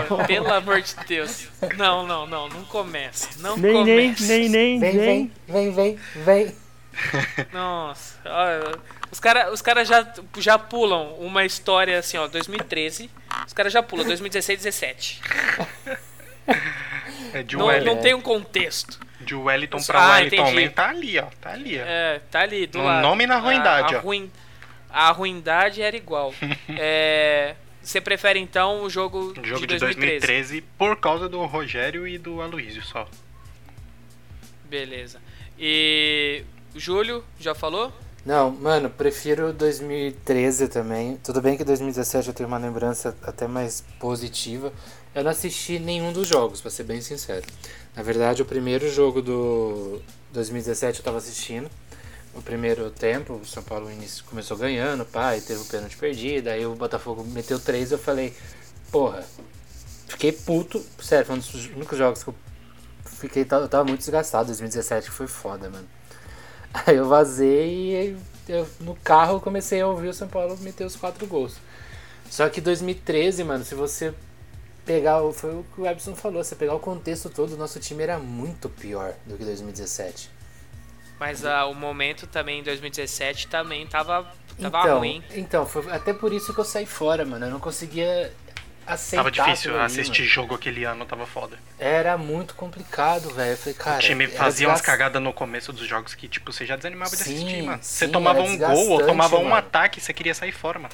Não, 0.09 0.25
pelo 0.25 0.53
amor 0.53 0.81
de 0.81 0.93
Deus. 1.07 1.47
Não, 1.77 2.05
não, 2.05 2.27
não, 2.27 2.49
não 2.49 2.63
começa. 2.65 3.29
Não 3.39 3.55
Nem, 3.57 3.83
nem, 3.83 4.13
começa. 4.13 4.27
nem, 4.33 4.49
nem, 4.49 4.79
Vem, 4.79 4.93
nem. 4.95 5.31
vem, 5.47 5.71
vem, 5.71 5.71
vem, 5.71 5.99
vem. 6.23 6.55
Nossa, 7.51 8.19
olha, 8.25 8.77
os 9.11 9.19
caras 9.19 9.51
os 9.53 9.61
cara 9.61 9.83
já, 9.83 10.05
já 10.37 10.59
pulam 10.59 11.13
uma 11.15 11.43
história 11.45 11.97
assim, 11.97 12.17
ó, 12.17 12.27
2013. 12.27 13.09
Os 13.47 13.53
caras 13.53 13.73
já 13.73 13.81
pulam 13.81 14.05
2016, 14.05 14.59
17. 14.61 15.21
É 17.33 17.41
de 17.41 17.57
Não, 17.57 17.65
Wellington. 17.65 17.95
não 17.95 18.01
tem 18.01 18.13
um 18.13 18.21
contexto. 18.21 18.99
De 19.21 19.33
Wellington 19.33 19.77
Ah, 19.77 19.83
pra 19.87 20.07
Wellington 20.15 20.35
entendi. 20.49 20.65
Man 20.65 20.71
tá 20.71 20.89
ali, 20.89 21.17
ó. 21.19 21.25
Tá 21.41 21.51
ali, 21.51 21.79
ó. 21.79 21.83
É, 21.85 22.19
tá 22.29 22.41
ali 22.41 22.67
do 22.67 22.77
No 22.79 22.83
lado. 22.85 23.01
nome 23.01 23.23
e 23.23 23.27
na 23.27 23.37
ruindade, 23.37 23.95
a, 23.95 23.97
a, 23.97 24.01
ó. 24.01 24.03
ruim- 24.03 24.31
a 24.89 25.11
ruindade 25.11 25.81
era 25.81 25.95
igual. 25.95 26.33
É, 26.77 27.55
você 27.83 27.99
prefere 28.01 28.39
então 28.39 28.83
o 28.83 28.89
jogo, 28.89 29.33
O 29.39 29.45
jogo 29.45 29.67
de 29.67 29.73
de 29.73 29.79
2013? 29.79 30.19
2013 30.27 30.61
por 30.77 30.95
causa 30.97 31.27
do 31.29 31.43
Rogério 31.45 32.07
e 32.07 32.17
do 32.17 32.41
Aloysio 32.41 32.81
só. 32.83 33.07
Beleza. 34.69 35.19
E 35.59 36.43
Júlio, 36.75 37.23
já 37.39 37.53
falou? 37.53 37.91
Não, 38.25 38.49
mano, 38.51 38.89
prefiro 38.89 39.51
2013 39.51 40.69
também. 40.69 41.17
Tudo 41.23 41.41
bem 41.41 41.57
que 41.57 41.63
2017 41.63 42.29
eu 42.29 42.33
tenho 42.33 42.47
uma 42.47 42.57
lembrança 42.57 43.15
até 43.21 43.47
mais 43.47 43.83
positiva. 43.99 44.71
Eu 45.13 45.23
não 45.23 45.31
assisti 45.31 45.77
nenhum 45.77 46.13
dos 46.13 46.27
jogos, 46.27 46.61
pra 46.61 46.71
ser 46.71 46.83
bem 46.83 47.01
sincero. 47.01 47.45
Na 47.95 48.01
verdade, 48.01 48.41
o 48.41 48.45
primeiro 48.45 48.89
jogo 48.89 49.21
do 49.21 50.01
2017 50.31 50.99
eu 50.99 51.05
tava 51.05 51.17
assistindo. 51.17 51.69
O 52.35 52.41
primeiro 52.41 52.89
tempo, 52.89 53.33
o 53.33 53.45
São 53.45 53.61
Paulo 53.61 53.91
início 53.91 54.23
começou 54.25 54.57
ganhando, 54.57 55.05
pai, 55.05 55.39
teve 55.39 55.61
o 55.61 55.65
pênalti 55.65 55.95
perdido, 55.97 56.47
aí 56.47 56.65
o 56.65 56.73
Botafogo 56.73 57.23
meteu 57.23 57.59
três, 57.59 57.91
eu 57.91 57.97
falei, 57.97 58.35
porra, 58.91 59.23
fiquei 60.07 60.31
puto, 60.31 60.83
sério, 60.99 61.25
foi 61.25 61.35
um 61.35 61.39
dos 61.39 61.53
únicos 61.67 61.97
jogos 61.97 62.23
que 62.23 62.29
eu 62.29 62.35
fiquei, 63.05 63.47
eu 63.49 63.69
tava 63.69 63.85
muito 63.85 63.99
desgastado. 63.99 64.47
2017 64.47 65.09
foi 65.09 65.27
foda, 65.27 65.69
mano. 65.69 65.87
Aí 66.73 66.95
eu 66.95 67.07
vazei 67.07 68.17
e 68.17 68.17
eu, 68.47 68.67
no 68.79 68.95
carro 68.95 69.35
eu 69.35 69.41
comecei 69.41 69.81
a 69.81 69.87
ouvir 69.87 70.07
o 70.07 70.13
São 70.13 70.27
Paulo 70.27 70.57
meter 70.57 70.85
os 70.85 70.95
quatro 70.95 71.25
gols. 71.27 71.55
Só 72.29 72.49
que 72.49 72.59
2013, 72.59 73.43
mano, 73.43 73.63
se 73.63 73.75
você 73.75 74.13
pegar. 74.85 75.21
Foi 75.33 75.51
o 75.51 75.65
que 75.73 75.81
o 75.81 75.87
Epson 75.87 76.15
falou, 76.15 76.43
se 76.43 76.55
pegar 76.55 76.73
o 76.73 76.79
contexto 76.79 77.29
todo, 77.29 77.53
o 77.53 77.57
nosso 77.57 77.79
time 77.79 78.03
era 78.03 78.19
muito 78.19 78.69
pior 78.69 79.13
do 79.25 79.37
que 79.37 79.45
2017. 79.45 80.29
Mas 81.23 81.45
ah, 81.45 81.65
o 81.67 81.73
momento 81.73 82.27
também 82.27 82.59
em 82.59 82.63
2017 82.63 83.47
também 83.47 83.87
tava, 83.87 84.29
tava 84.61 84.81
então, 84.81 84.97
ruim. 84.97 85.23
Então, 85.31 85.65
foi 85.65 85.89
até 85.89 86.11
por 86.11 86.33
isso 86.33 86.53
que 86.53 86.59
eu 86.59 86.65
saí 86.65 86.85
fora, 86.85 87.23
mano. 87.23 87.45
Eu 87.45 87.49
não 87.49 87.61
conseguia 87.61 88.29
aceitar. 88.85 89.23
Tava 89.23 89.31
difícil 89.31 89.73
ali, 89.73 89.85
assistir 89.85 90.23
mano. 90.23 90.33
jogo 90.33 90.55
aquele 90.55 90.83
ano, 90.83 91.05
tava 91.05 91.25
foda. 91.25 91.57
Era 91.79 92.17
muito 92.17 92.55
complicado, 92.55 93.29
velho. 93.29 93.51
Eu 93.51 93.57
falei, 93.57 93.73
cara. 93.73 93.99
o 93.99 94.01
time 94.01 94.27
fazia 94.27 94.67
umas 94.67 94.81
cagadas 94.81 95.21
no 95.21 95.31
começo 95.31 95.71
dos 95.71 95.87
jogos 95.87 96.13
que, 96.13 96.27
tipo, 96.27 96.51
você 96.51 96.65
já 96.65 96.75
desanimava 96.75 97.11
de 97.11 97.23
Sim, 97.23 97.35
assistir, 97.35 97.61
mano. 97.61 97.79
Você 97.81 98.05
sim, 98.05 98.11
tomava 98.11 98.41
um 98.41 98.57
gol 98.57 98.89
ou 98.89 99.05
tomava 99.07 99.37
um 99.37 99.43
mano. 99.43 99.55
ataque, 99.55 100.01
você 100.01 100.11
queria 100.11 100.35
sair 100.35 100.51
fora, 100.51 100.77
mano. 100.77 100.93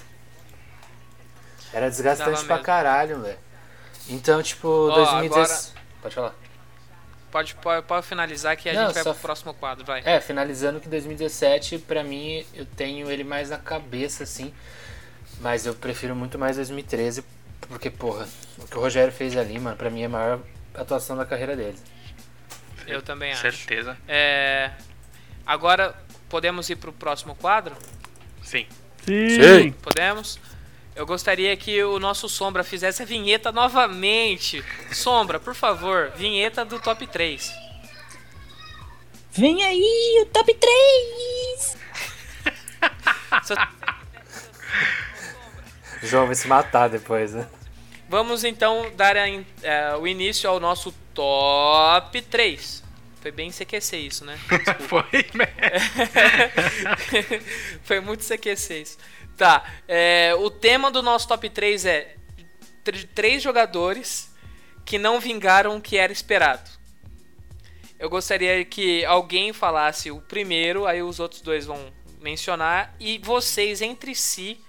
Era 1.73 1.89
desgastante 1.89 2.45
pra 2.45 2.59
caralho, 2.59 3.23
velho. 3.23 3.39
Então, 4.07 4.43
tipo, 4.43 4.67
Ó, 4.67 4.93
2017. 4.93 5.73
Pode 6.03 6.13
falar. 6.13 6.36
Pode, 7.32 7.53
pode, 7.55 7.86
pode 7.86 8.07
finalizar 8.07 8.57
que 8.57 8.69
a 8.69 8.73
Não, 8.73 8.86
gente 8.88 8.95
vai 8.95 9.03
só 9.03 9.13
pro 9.13 9.21
próximo 9.21 9.53
quadro, 9.53 9.86
vai. 9.86 10.01
É, 10.03 10.19
finalizando 10.19 10.80
que 10.80 10.89
2017, 10.89 11.77
pra 11.80 12.03
mim, 12.03 12.45
eu 12.53 12.65
tenho 12.65 13.09
ele 13.11 13.23
mais 13.23 13.49
na 13.49 13.57
cabeça, 13.57 14.23
assim. 14.23 14.53
Mas 15.39 15.65
eu 15.65 15.73
prefiro 15.75 16.15
muito 16.15 16.39
mais 16.39 16.55
2013, 16.55 17.23
porque, 17.61 17.89
porra, 17.89 18.27
o 18.57 18.67
que 18.67 18.77
o 18.77 18.82
Rogério 18.82 19.13
fez 19.13 19.38
ali, 19.38 19.59
mano, 19.59 19.77
pra 19.77 19.89
mim 19.89 20.01
é 20.01 20.05
a 20.05 20.09
maior 20.09 20.39
atuação 20.73 21.15
da 21.15 21.25
carreira 21.25 21.55
dele. 21.55 21.77
Eu 22.88 23.01
também 23.01 23.32
acho. 23.32 23.41
Certeza. 23.41 23.95
É, 24.07 24.71
agora, 25.45 25.95
podemos 26.27 26.69
ir 26.69 26.77
pro 26.77 26.91
próximo 26.91 27.36
quadro? 27.36 27.75
Sim. 28.43 28.65
Sim. 29.05 29.71
Podemos? 29.82 30.39
Eu 31.00 31.06
gostaria 31.06 31.56
que 31.56 31.82
o 31.82 31.97
nosso 31.97 32.28
Sombra 32.28 32.62
fizesse 32.62 33.02
a 33.02 33.06
vinheta 33.06 33.54
novamente. 33.54 34.62
Sombra, 34.91 35.39
por 35.39 35.56
favor, 35.56 36.12
vinheta 36.14 36.66
do 36.66 36.78
top 36.78 37.08
3. 37.08 37.54
Vem 39.32 39.64
aí, 39.64 40.22
o 40.22 40.26
top 40.26 40.54
3! 40.54 41.78
João 46.04 46.26
vai 46.26 46.36
se 46.36 46.50
matar 46.50 46.89
depois, 46.89 47.32
né? 47.32 47.47
Vamos 48.10 48.43
então 48.43 48.91
dar 48.97 49.16
a 49.16 49.30
eh, 49.30 49.95
o 50.02 50.06
início 50.06 50.50
ao 50.50 50.60
nosso 50.60 50.91
top 51.14 52.22
3. 52.24 52.84
Foi 53.22 53.32
bem 53.32 53.52
CQC 53.52 53.97
isso, 53.97 54.26
né? 54.26 54.38
Foi, 54.88 55.04
Foi 57.84 58.02
muito 58.02 58.24
CQC 58.24 58.82
isso. 58.82 58.97
Tá, 59.39 59.63
é, 59.87 60.35
o 60.37 60.49
tema 60.49 60.91
do 60.91 61.01
nosso 61.01 61.25
top 61.25 61.49
3 61.49 61.85
é 61.85 62.13
tr- 62.83 63.05
três 63.15 63.41
jogadores 63.41 64.35
que 64.85 64.97
não 64.97 65.17
vingaram 65.17 65.77
o 65.77 65.81
que 65.81 65.95
era 65.95 66.11
esperado. 66.11 66.69
Eu 67.97 68.09
gostaria 68.09 68.65
que 68.65 69.05
alguém 69.05 69.53
falasse 69.53 70.11
o 70.11 70.19
primeiro, 70.19 70.85
aí 70.85 71.01
os 71.01 71.21
outros 71.21 71.39
dois 71.39 71.65
vão 71.65 71.89
mencionar 72.19 72.93
e 72.99 73.17
vocês 73.19 73.81
entre 73.81 74.13
si 74.13 74.59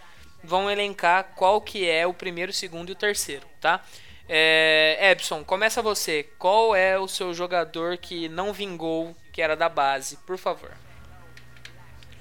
vão 0.44 0.70
elencar 0.70 1.32
qual 1.34 1.60
que 1.60 1.90
é 1.90 2.06
o 2.06 2.14
primeiro, 2.14 2.50
o 2.52 2.54
segundo 2.54 2.90
e 2.90 2.92
o 2.92 2.96
terceiro, 2.96 3.48
tá? 3.60 3.84
É, 4.28 5.10
Epson, 5.10 5.42
começa 5.42 5.82
você. 5.82 6.28
Qual 6.38 6.76
é 6.76 6.96
o 6.96 7.08
seu 7.08 7.34
jogador 7.34 7.96
que 7.98 8.28
não 8.28 8.52
vingou, 8.52 9.16
que 9.32 9.42
era 9.42 9.56
da 9.56 9.68
base, 9.68 10.16
por 10.18 10.38
favor? 10.38 10.70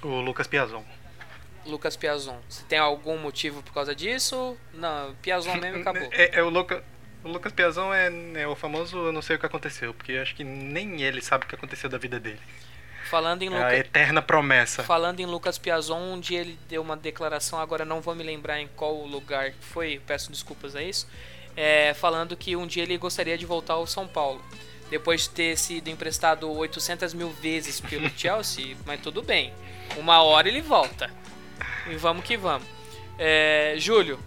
O 0.01 0.19
Lucas 0.19 0.47
Piazon. 0.47 0.83
Lucas 1.65 1.95
Piazon. 1.95 2.37
Você 2.47 2.63
tem 2.67 2.79
algum 2.79 3.17
motivo 3.17 3.61
por 3.63 3.73
causa 3.73 3.93
disso? 3.95 4.57
Não, 4.73 5.13
Piazon 5.21 5.55
mesmo 5.55 5.81
acabou. 5.81 6.09
É, 6.13 6.39
é 6.39 6.43
o, 6.43 6.49
Luca, 6.49 6.83
o 7.23 7.29
Lucas 7.29 7.51
Piazon 7.51 7.93
é, 7.93 8.09
é 8.41 8.47
o 8.47 8.55
famoso 8.55 8.97
eu 8.97 9.11
não 9.11 9.21
sei 9.21 9.35
o 9.35 9.39
que 9.39 9.45
aconteceu, 9.45 9.93
porque 9.93 10.13
acho 10.13 10.35
que 10.35 10.43
nem 10.43 11.01
ele 11.01 11.21
sabe 11.21 11.45
o 11.45 11.47
que 11.47 11.55
aconteceu 11.55 11.89
da 11.89 11.97
vida 11.97 12.19
dele. 12.19 12.39
Falando 13.09 13.41
em 13.41 13.51
É 13.51 13.57
a 13.57 13.63
Lucas, 13.65 13.79
eterna 13.79 14.21
promessa. 14.21 14.83
falando 14.83 15.19
em 15.19 15.25
Lucas 15.25 15.57
Piazon, 15.57 15.99
um 16.13 16.19
dia 16.19 16.41
ele 16.41 16.59
deu 16.67 16.81
uma 16.81 16.95
declaração, 16.95 17.59
agora 17.59 17.83
não 17.83 18.01
vou 18.01 18.13
me 18.13 18.23
lembrar 18.23 18.59
em 18.59 18.67
qual 18.75 18.93
lugar 19.05 19.51
foi, 19.59 19.99
peço 20.05 20.31
desculpas 20.31 20.75
a 20.75 20.83
isso, 20.83 21.07
é, 21.57 21.93
falando 21.95 22.37
que 22.37 22.55
um 22.55 22.67
dia 22.67 22.83
ele 22.83 22.97
gostaria 22.97 23.37
de 23.37 23.45
voltar 23.45 23.73
ao 23.73 23.87
São 23.87 24.07
Paulo. 24.07 24.43
Depois 24.91 25.23
de 25.23 25.29
ter 25.31 25.57
sido 25.57 25.87
emprestado 25.87 26.49
800 26.51 27.13
mil 27.13 27.29
vezes 27.29 27.79
pelo 27.79 28.09
Chelsea, 28.15 28.75
mas 28.85 28.99
tudo 29.01 29.21
bem. 29.21 29.53
Uma 29.97 30.21
hora 30.21 30.47
ele 30.47 30.61
volta. 30.61 31.09
E 31.89 31.95
vamos 31.95 32.23
que 32.25 32.37
vamos. 32.37 32.67
É, 33.17 33.75
Júlio, 33.77 34.19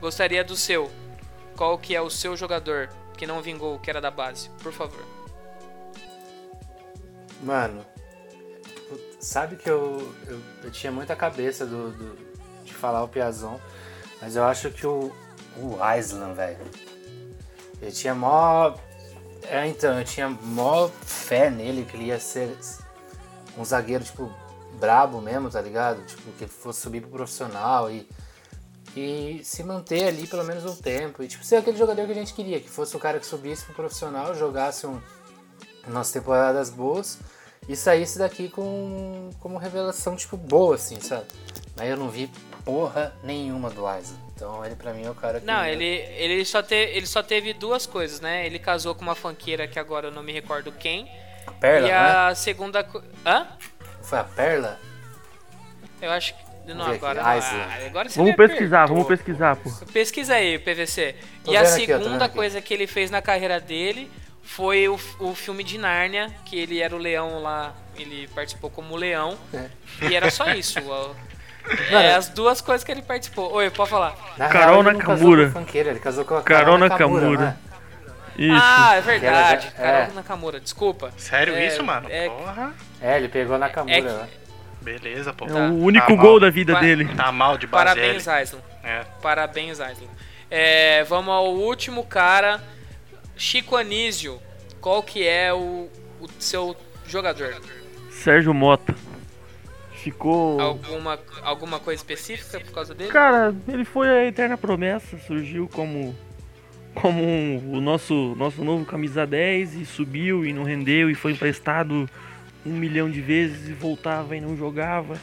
gostaria 0.00 0.42
do 0.44 0.56
seu. 0.56 0.90
Qual 1.56 1.78
que 1.78 1.94
é 1.94 2.00
o 2.00 2.10
seu 2.10 2.36
jogador 2.36 2.88
que 3.16 3.26
não 3.26 3.40
vingou, 3.40 3.78
que 3.78 3.88
era 3.88 4.00
da 4.00 4.10
base? 4.10 4.50
Por 4.62 4.72
favor. 4.72 5.04
Mano, 7.42 7.84
sabe 9.20 9.56
que 9.56 9.68
eu, 9.68 10.14
eu, 10.26 10.40
eu 10.64 10.70
tinha 10.70 10.90
muita 10.90 11.14
cabeça 11.14 11.66
do, 11.66 11.90
do- 11.90 12.34
de 12.64 12.72
falar 12.72 13.02
o 13.04 13.08
Piazon, 13.08 13.60
mas 14.20 14.34
eu 14.36 14.44
acho 14.44 14.70
que 14.70 14.86
o, 14.86 15.12
o 15.58 15.78
Island, 15.98 16.34
velho. 16.34 16.58
Eu 17.82 17.92
tinha 17.92 18.14
mó. 18.14 18.74
É, 19.42 19.66
então, 19.66 19.98
eu 19.98 20.04
tinha 20.04 20.28
mó 20.28 20.88
fé 20.88 21.50
nele 21.50 21.84
que 21.84 21.96
ele 21.96 22.06
ia 22.06 22.18
ser 22.18 22.56
um 23.58 23.64
zagueiro, 23.64 24.02
tipo, 24.02 24.32
brabo 24.74 25.20
mesmo, 25.20 25.50
tá 25.50 25.60
ligado? 25.60 26.04
Tipo, 26.06 26.30
que 26.32 26.44
ele 26.44 26.50
fosse 26.50 26.80
subir 26.80 27.00
pro 27.00 27.10
profissional 27.10 27.90
e. 27.90 28.06
E 28.96 29.40
se 29.42 29.64
manter 29.64 30.06
ali 30.06 30.24
pelo 30.26 30.44
menos 30.44 30.64
um 30.64 30.76
tempo. 30.76 31.22
E 31.22 31.26
tipo, 31.26 31.42
ser 31.44 31.56
aquele 31.56 31.76
jogador 31.76 32.06
que 32.06 32.12
a 32.12 32.14
gente 32.14 32.32
queria, 32.32 32.60
que 32.60 32.70
fosse 32.70 32.96
o 32.96 33.00
cara 33.00 33.18
que 33.18 33.26
subisse 33.26 33.64
pro 33.64 33.74
profissional, 33.74 34.34
jogasse 34.36 34.86
um, 34.86 35.00
umas 35.86 36.12
temporadas 36.12 36.70
boas 36.70 37.18
e 37.68 37.74
saísse 37.74 38.18
daqui 38.20 38.48
com 38.48 39.30
como 39.40 39.58
revelação, 39.58 40.14
tipo, 40.14 40.36
boa, 40.36 40.76
assim, 40.76 41.00
sabe? 41.00 41.24
Mas 41.76 41.88
eu 41.90 41.96
não 41.96 42.08
vi 42.08 42.30
porra 42.64 43.12
nenhuma 43.24 43.68
do 43.68 43.80
Isaac. 43.80 44.14
Então 44.36 44.64
ele 44.64 44.76
pra 44.76 44.92
mim 44.92 45.04
é 45.04 45.10
o 45.10 45.14
cara 45.14 45.40
que. 45.40 45.46
Não, 45.46 45.64
ele, 45.64 45.84
ele, 45.84 46.44
só 46.44 46.62
te, 46.62 46.74
ele 46.76 47.06
só 47.06 47.20
teve 47.20 47.52
duas 47.52 47.86
coisas, 47.86 48.20
né? 48.20 48.46
Ele 48.46 48.60
casou 48.60 48.94
com 48.94 49.02
uma 49.02 49.16
funkeira 49.16 49.66
que 49.66 49.78
agora 49.78 50.06
eu 50.06 50.12
não 50.12 50.22
me 50.22 50.32
recordo 50.32 50.70
quem. 50.70 51.08
Perla, 51.60 51.88
e 51.88 51.90
não 51.90 52.28
a 52.28 52.34
segunda. 52.36 52.84
co- 52.84 53.02
Hã? 53.26 53.46
Foi 54.04 54.18
a 54.18 54.24
Perla? 54.24 54.78
Eu 56.00 56.10
acho 56.10 56.34
que. 56.34 56.44
Não, 56.72 56.86
agora. 56.86 57.20
Ah, 57.22 57.34
agora 57.86 58.08
você 58.08 58.18
Vamos 58.18 58.36
pesquisar, 58.36 58.84
apertou. 58.84 58.96
vamos 58.96 59.08
pesquisar, 59.08 59.56
pô. 59.56 59.70
Pesquisa 59.92 60.34
aí, 60.34 60.58
PVC. 60.58 61.14
Tô 61.44 61.52
e 61.52 61.56
a 61.56 61.64
segunda 61.66 62.24
aqui. 62.24 62.34
coisa 62.34 62.60
que 62.62 62.72
ele 62.72 62.86
fez 62.86 63.10
na 63.10 63.20
carreira 63.20 63.60
dele 63.60 64.10
foi 64.42 64.88
o, 64.88 64.98
o 65.20 65.34
filme 65.34 65.62
de 65.62 65.76
Nárnia, 65.76 66.30
que 66.44 66.58
ele 66.58 66.80
era 66.80 66.94
o 66.94 66.98
leão 66.98 67.42
lá, 67.42 67.74
ele 67.96 68.28
participou 68.34 68.70
como 68.70 68.96
leão. 68.96 69.36
É. 69.52 69.68
E 70.08 70.14
era 70.14 70.30
só 70.30 70.50
isso. 70.52 70.78
É 71.90 72.14
as 72.14 72.28
duas 72.28 72.60
coisas 72.60 72.84
que 72.84 72.92
ele 72.92 73.02
participou. 73.02 73.52
Oi, 73.52 73.70
pode 73.70 73.90
falar. 73.90 74.14
Na 74.36 74.48
Carol 74.48 74.82
real, 74.82 74.94
Nakamura. 74.94 75.06
casou 75.06 75.36
com 75.36 75.58
a 75.58 75.62
funkeira, 75.62 75.90
ele 75.90 76.00
casou 76.00 76.24
com 76.24 76.36
a 76.36 76.42
Carol 76.42 76.78
Nakamura. 76.78 77.20
Nakamura. 77.22 77.46
né? 77.46 77.56
Isso. 78.36 78.58
Ah, 78.60 78.94
é 78.96 79.00
verdade. 79.00 79.66
Já- 79.66 79.72
Carol 79.72 80.00
é. 80.02 80.10
Nakamura, 80.14 80.60
desculpa. 80.60 81.12
Sério 81.16 81.54
É, 81.54 81.66
isso, 81.66 81.82
mano? 81.84 82.08
é- 82.10 82.28
Porra. 82.28 82.74
É, 83.00 83.16
ele 83.16 83.28
pegou 83.28 83.58
Nakamura 83.58 83.96
É 83.96 84.00
que- 84.02 84.08
lá. 84.08 84.28
Beleza, 84.82 85.32
pô. 85.32 85.46
É 85.46 85.48
Tá. 85.48 85.54
o 85.68 85.78
único 85.82 86.06
Tá 86.06 86.14
gol 86.14 86.30
mal. 86.32 86.40
da 86.40 86.50
vida 86.50 86.74
Pa- 86.74 86.80
dele. 86.80 87.08
Tá 87.16 87.32
mal 87.32 87.56
de 87.56 87.66
base 87.66 87.84
Parabéns, 87.84 88.28
Aislan. 88.28 88.60
É. 88.82 89.04
Parabéns, 89.22 89.80
Aislan. 89.80 90.08
É, 90.50 91.02
vamos 91.04 91.32
ao 91.32 91.54
último 91.54 92.04
cara. 92.04 92.60
Chico 93.36 93.76
Anísio. 93.76 94.40
Qual 94.80 95.02
que 95.02 95.26
é 95.26 95.52
o, 95.54 95.88
o 96.20 96.28
seu 96.38 96.76
jogador? 97.06 97.56
Sérgio 98.10 98.52
Mota. 98.52 98.94
Ficou. 99.92 100.60
Alguma, 100.60 101.18
alguma 101.42 101.80
coisa 101.80 101.98
específica 102.00 102.60
por 102.60 102.72
causa 102.72 102.94
dele? 102.94 103.10
Cara, 103.10 103.54
ele 103.66 103.84
foi 103.86 104.06
a 104.08 104.24
eterna 104.26 104.58
promessa, 104.58 105.16
surgiu 105.26 105.66
como 105.72 106.14
como 106.94 107.22
um- 107.22 107.76
o 107.76 107.80
nosso 107.80 108.34
nosso 108.36 108.64
novo 108.64 108.84
camisa 108.84 109.26
10 109.26 109.74
e 109.74 109.84
subiu 109.84 110.44
e 110.44 110.52
não 110.52 110.62
rendeu 110.62 111.10
e 111.10 111.14
foi 111.14 111.32
emprestado 111.32 112.08
um 112.64 112.72
milhão 112.72 113.10
de 113.10 113.20
vezes 113.20 113.68
e 113.68 113.72
voltava 113.72 114.36
e 114.36 114.40
não 114.40 114.56
jogava. 114.56 115.16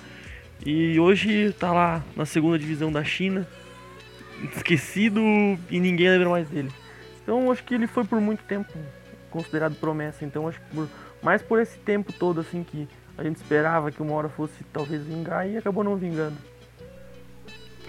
E 0.65 0.99
hoje 0.99 1.53
tá 1.59 1.72
lá 1.72 2.03
na 2.15 2.26
segunda 2.26 2.59
divisão 2.59 2.91
da 2.91 3.03
China, 3.03 3.47
esquecido 4.55 5.22
e 5.69 5.80
ninguém 5.80 6.09
lembra 6.09 6.30
mais 6.30 6.47
dele. 6.49 6.69
Então 7.24 7.51
acho 7.51 7.63
que 7.63 7.74
ele 7.74 7.88
foi 7.88 8.03
por 8.03 8.19
muito 8.22 8.43
tempo 8.43 8.72
considerado 9.30 9.76
promessa. 9.76 10.24
Então 10.26 10.47
acho 10.47 10.59
que 10.59 10.76
por, 10.76 10.88
mais 11.24 11.41
por 11.41 11.59
esse 11.59 11.78
tempo 11.80 12.11
todo 12.13 12.41
assim 12.41 12.63
que 12.63 12.88
a 13.17 13.24
gente 13.24 13.38
esperava 13.38 13.91
que 13.91 14.01
uma 14.01 14.13
hora 14.13 14.30
fosse 14.30 14.63
talvez 14.72 15.03
vingar 15.03 15.49
e 15.49 15.57
acabou 15.57 15.84
não 15.84 15.95
vingando. 15.95 16.38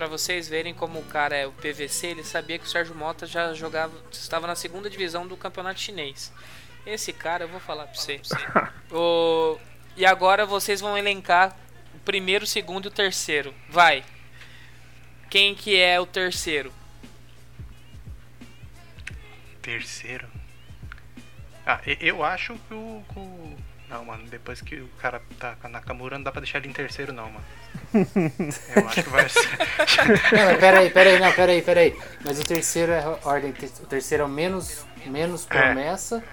Pra 0.03 0.09
vocês 0.09 0.49
verem 0.49 0.75
como 0.75 0.99
o 0.99 1.05
cara 1.05 1.37
é 1.37 1.47
o 1.47 1.53
PVC, 1.53 2.09
ele 2.09 2.25
sabia 2.25 2.59
que 2.59 2.65
o 2.65 2.69
Sérgio 2.69 2.93
Mota 2.93 3.25
já 3.25 3.55
jogava, 3.55 3.97
estava 4.11 4.49
na 4.49 4.57
segunda 4.57 4.91
divisão 4.91 5.29
do 5.29 5.37
campeonato 5.37 5.79
chinês. 5.79 6.33
Esse 6.85 7.13
cara, 7.13 7.45
eu 7.45 7.49
vou 7.49 7.61
falar 7.61 7.87
pra 7.87 7.95
você. 7.95 8.21
o... 8.91 9.57
E 9.97 10.05
agora 10.05 10.45
vocês 10.45 10.81
vão 10.81 10.99
elencar 10.99 11.57
o 11.95 12.01
primeiro, 12.01 12.43
o 12.43 12.49
segundo 12.49 12.87
e 12.87 12.89
o 12.89 12.91
terceiro. 12.91 13.55
Vai. 13.69 14.05
Quem 15.31 15.55
que 15.55 15.77
é 15.81 16.01
o 16.01 16.05
terceiro? 16.05 16.73
Terceiro? 19.63 20.27
Ah, 21.65 21.81
eu 22.01 22.25
acho 22.25 22.59
que 22.67 22.75
o, 22.75 23.05
que 23.13 23.19
o- 23.21 23.57
Não, 23.93 24.05
mano, 24.07 24.23
depois 24.31 24.61
que 24.63 24.77
o 24.77 24.89
cara 25.01 25.21
tá 25.39 25.55
com 25.61 25.67
a 25.67 25.71
Nakamura, 25.71 26.17
não 26.17 26.25
dá 26.25 26.33
pra 26.33 26.41
deixar 26.41 26.59
ele 26.59 26.69
em 26.69 26.73
terceiro, 26.73 27.13
não, 27.13 27.25
mano. 27.31 27.45
Eu 28.75 28.89
acho 28.89 29.03
que 29.03 29.11
vai 29.11 29.29
ser. 29.29 29.49
Não, 30.33 30.45
mas 30.47 30.59
peraí, 30.59 30.91
peraí, 30.91 31.19
não, 31.19 31.33
peraí, 31.33 31.61
peraí. 31.63 31.97
Mas 32.25 32.41
o 32.41 32.45
terceiro 32.45 32.91
é 32.93 33.01
a 33.01 33.17
ordem. 33.29 33.51
O 33.83 33.87
terceiro 33.87 34.23
é 34.23 34.27
o 34.27 34.29
menos, 34.31 34.87
menos 35.05 35.45
promessa. 35.45 36.25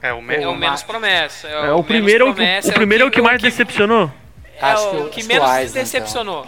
É 0.00 0.12
o, 0.12 0.22
me... 0.22 0.34
É 0.36 0.48
o 0.48 0.56
menos 0.56 0.82
promessa. 0.82 1.46
É, 1.46 1.52
É, 1.52 1.58
o, 1.58 1.62
menos 1.74 1.86
primeiro, 1.86 2.26
é 2.26 2.30
o 2.30 2.32
que- 2.32 2.36
promessa, 2.36 2.70
o 2.70 2.74
primeiro 2.74 3.04
é 3.04 3.06
o 3.06 3.10
que 3.10 3.20
mais 3.22 3.36
o 3.36 3.38
que- 3.44 3.50
decepcionou. 3.50 4.10
É 4.56 4.64
Acho 4.64 4.88
o 4.88 4.90
que 4.90 4.96
que, 4.96 5.02
o- 5.02 5.10
que 5.10 5.22
o 5.22 5.26
menos 5.28 5.48
Aizen, 5.50 5.82
decepcionou. 5.82 6.46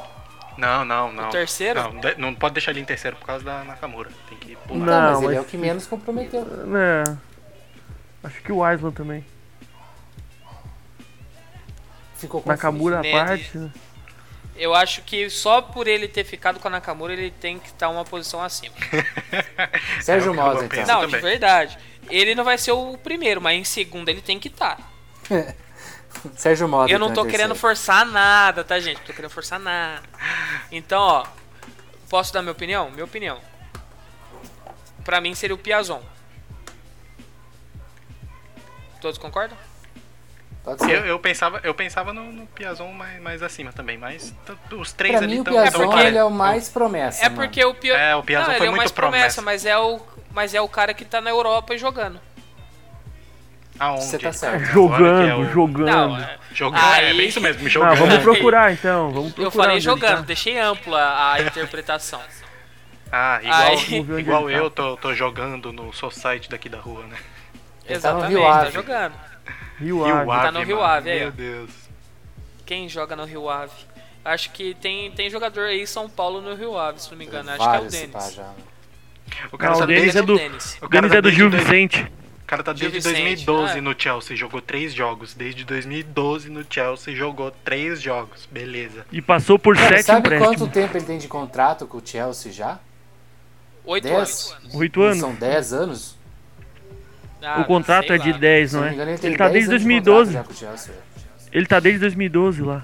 Não, 0.57 0.85
não, 0.85 1.13
não. 1.13 1.27
O 1.29 1.31
terceiro? 1.31 1.83
Não, 1.83 2.01
de- 2.01 2.15
não 2.17 2.35
pode 2.35 2.55
deixar 2.55 2.71
ele 2.71 2.81
em 2.81 2.85
terceiro 2.85 3.17
por 3.19 3.27
causa 3.27 3.45
da 3.45 3.65
Nakamura. 3.65 4.09
Tem 4.31 4.39
que 4.39 4.57
pular. 4.57 4.79
Não, 4.79 4.87
mas, 4.87 5.13
Não, 5.21 5.25
ele 5.25 5.35
é 5.35 5.39
mas- 5.41 5.47
o 5.47 5.51
que 5.51 5.57
menos 5.59 5.87
comprometeu. 5.87 6.47
É. 6.75 7.17
Acho 8.25 8.41
que 8.43 8.51
o 8.51 8.69
Island 8.73 8.97
também. 8.97 9.25
Ficou 12.15 12.41
confuso. 12.41 12.57
Nakamura 12.57 13.01
à 13.01 13.03
parte. 13.03 13.57
né? 13.57 13.71
Eu 14.57 14.73
acho 14.73 15.03
que 15.03 15.29
só 15.29 15.61
por 15.61 15.89
ele 15.89 16.07
ter 16.07 16.25
ficado 16.25 16.61
com 16.61 16.69
a 16.69 16.71
Nakamura, 16.71 17.13
ele 17.13 17.31
tem 17.31 17.59
que 17.59 17.69
estar 17.69 17.89
uma 17.89 18.05
posição 18.05 18.41
acima. 18.41 18.75
Sérgio 20.01 20.33
É 20.33 20.37
Mosa, 20.37 20.65
então. 20.65 20.87
Não, 20.87 21.01
também. 21.01 21.09
de 21.09 21.19
verdade. 21.19 21.79
Ele 22.09 22.35
não 22.35 22.45
vai 22.45 22.57
ser 22.57 22.71
o 22.73 22.97
primeiro, 22.99 23.41
mas 23.41 23.59
em 23.59 23.65
segundo 23.65 24.09
ele 24.09 24.21
tem 24.21 24.39
que 24.39 24.49
estar. 24.49 24.79
Sérgio 26.37 26.69
Mosa. 26.69 26.93
Eu 26.93 27.01
não 27.01 27.11
então, 27.11 27.25
tô 27.25 27.29
é 27.29 27.31
querendo 27.33 27.55
forçar 27.57 28.07
nada, 28.07 28.63
tá, 28.63 28.79
gente? 28.79 28.99
Não 28.99 29.05
tô 29.05 29.13
querendo 29.13 29.31
forçar 29.31 29.59
nada. 29.59 30.03
Então, 30.71 31.01
ó. 31.03 31.27
Posso 32.09 32.33
dar 32.33 32.41
minha 32.43 32.53
opinião? 32.53 32.91
Minha 32.91 33.05
opinião. 33.05 33.41
Pra 35.05 35.21
mim 35.21 35.35
seria 35.35 35.55
o 35.55 35.59
Piazon. 35.59 36.01
Todos 39.01 39.19
concordam? 39.19 39.59
Eu, 40.67 41.05
eu 41.05 41.19
pensava, 41.19 41.61
eu 41.63 41.75
pensava 41.75 42.13
no, 42.15 42.25
no 42.33 42.47
Piazon 42.47 42.89
mais, 42.93 43.21
mais 43.21 43.43
acima 43.43 43.71
também, 43.71 43.99
mas 43.99 44.35
os 44.73 44.93
três 44.93 45.15
Pra 45.17 45.25
ali 45.25 45.35
mim, 45.35 45.41
o. 45.41 45.45
Piazon 45.45 45.99
ele 45.99 46.17
é 46.17 46.25
o 46.25 46.31
mais 46.31 46.71
promessa. 46.71 47.21
É 47.25 47.29
mano. 47.29 47.37
porque 47.43 47.63
o 47.65 47.75
Piazon. 47.75 48.01
É, 48.01 48.17
o 48.17 48.23
Piazon 48.23 48.51
não, 48.51 48.57
foi 48.57 48.61
ele 48.61 48.67
é 48.67 48.69
o 48.69 48.73
muito 48.73 48.79
mais 48.81 48.91
promessa, 48.91 49.43
promessa. 49.43 49.43
mas 49.43 49.67
é 49.67 49.77
o. 49.79 50.01
Mas 50.33 50.55
é 50.55 50.61
o 50.61 50.69
cara 50.69 50.95
que 50.95 51.05
tá 51.05 51.21
na 51.21 51.29
Europa 51.31 51.75
e 51.75 51.79
jogando. 51.79 52.19
Aonde? 53.79 54.05
Você 54.05 54.19
tá 54.19 54.33
certo. 54.33 54.59
Que 54.65 54.73
Jogando, 54.73 55.29
é 55.29 55.35
o- 55.35 55.45
jogando. 55.53 55.87
Não, 55.87 56.17
é, 56.19 56.39
Jogando, 56.53 56.81
é 56.83 56.95
Aí- 57.09 57.17
bem 57.17 57.29
isso 57.29 57.41
mesmo, 57.41 57.67
Ah, 57.67 57.69
jogando. 57.69 57.97
vamos 57.99 58.19
procurar 58.19 58.73
então. 58.73 59.11
Vamos 59.11 59.33
procurar. 59.33 59.47
eu 59.47 59.51
falei 59.51 59.75
ele 59.77 59.81
jogando, 59.81 60.17
tá. 60.19 60.23
deixei 60.23 60.59
ampla 60.59 61.33
a 61.35 61.41
interpretação. 61.43 62.21
Ah, 63.13 63.39
igual, 63.43 63.61
Aí- 63.61 64.21
igual 64.21 64.45
tá. 64.45 64.51
eu 64.51 64.71
tô, 64.71 64.97
tô 64.97 65.15
jogando 65.15 65.73
no 65.73 65.93
society 65.93 66.49
daqui 66.49 66.69
da 66.69 66.79
rua, 66.79 67.05
né? 67.07 67.17
Tá 67.87 67.93
Exatamente, 67.95 68.31
Rio 68.31 68.43
tá 68.43 68.71
jogando. 68.71 69.15
Rio 69.79 70.05
Rio 70.05 70.31
Ave. 70.31 70.43
Tá 70.43 70.53
no 70.53 70.59
Ave, 70.59 70.67
Rio 70.67 70.77
mano. 70.77 70.89
Ave, 70.89 71.11
aí, 71.11 71.21
Meu. 71.21 71.33
Deus. 71.33 71.71
Quem 72.65 72.89
joga 72.89 73.15
no 73.17 73.25
Rio 73.25 73.49
Ave? 73.49 73.73
Acho 74.25 74.51
que 74.51 74.75
tem, 74.75 75.11
tem 75.11 75.29
jogador 75.29 75.65
aí 75.65 75.83
em 75.83 75.87
São 75.87 76.09
Paulo 76.09 76.41
no 76.41 76.55
Rio 76.55 76.79
Ave, 76.79 77.01
se 77.03 77.11
não 77.11 77.19
me 77.19 77.27
engano. 77.27 77.51
Acho 77.51 77.59
que 77.59 77.77
é 77.77 77.81
o 77.81 77.91
Denis. 77.91 78.41
O 79.53 79.59
cara 79.59 79.73
Não, 79.73 79.79
tá 79.79 79.85
o 79.85 79.87
Denis 79.87 80.03
desde, 80.15 80.19
é 80.19 80.23
do, 80.23 80.35
o 80.35 80.89
cara 80.89 81.09
Denis 81.09 81.11
tá 81.13 81.19
é 81.19 81.23
do 81.23 81.31
Gil 81.31 81.51
Vicente. 81.51 82.13
o 82.43 82.47
cara 82.47 82.63
tá 82.63 82.73
desde 82.73 82.99
Vicente, 82.99 83.45
2012 83.45 83.79
ah. 83.79 83.83
no 83.83 83.95
Chelsea, 83.99 84.37
jogou 84.37 84.61
três 84.63 84.95
jogos. 84.95 85.35
Desde 85.35 85.65
2012 85.65 86.49
no 86.49 86.65
Chelsea 86.69 87.15
jogou 87.15 87.51
três 87.51 88.01
jogos. 88.01 88.47
Beleza. 88.51 89.05
E 89.13 89.21
passou 89.21 89.59
por 89.59 89.77
Cara, 89.77 89.89
sete 89.97 90.07
sabe 90.07 90.39
quanto 90.39 90.69
tempo 90.69 90.97
ele 90.97 91.05
tem 91.05 91.19
de 91.19 91.29
contrato 91.29 91.87
com 91.87 91.99
o 91.99 92.03
Chelsea 92.07 92.53
já? 92.53 92.79
Oito 93.85 94.05
Dez? 94.05 94.53
anos. 94.63 94.75
Oito 94.75 95.01
Não 95.01 95.07
anos. 95.07 95.19
São 95.21 95.35
10 95.35 95.73
anos? 95.73 96.14
Ah, 97.45 97.61
o 97.61 97.65
contrato 97.65 98.13
é 98.13 98.19
de 98.19 98.33
lá. 98.33 98.39
10, 98.39 98.71
Se 98.71 98.77
não 98.77 98.85
é? 98.85 98.93
engano, 98.93 99.11
ele 99.11 99.21
Ele 99.23 99.37
tá 99.37 99.49
10 99.49 99.53
desde 99.69 99.71
anos 99.71 99.83
de 99.83 99.89
2012. 99.89 100.33
contrato 100.37 100.55
já 100.55 100.67
com 100.69 100.73
o 100.73 100.77
Chelsea. 100.77 100.95
Ele 101.53 101.67
tá 101.67 101.81
desde 101.81 102.01
2012 102.01 102.63
lá. 102.63 102.83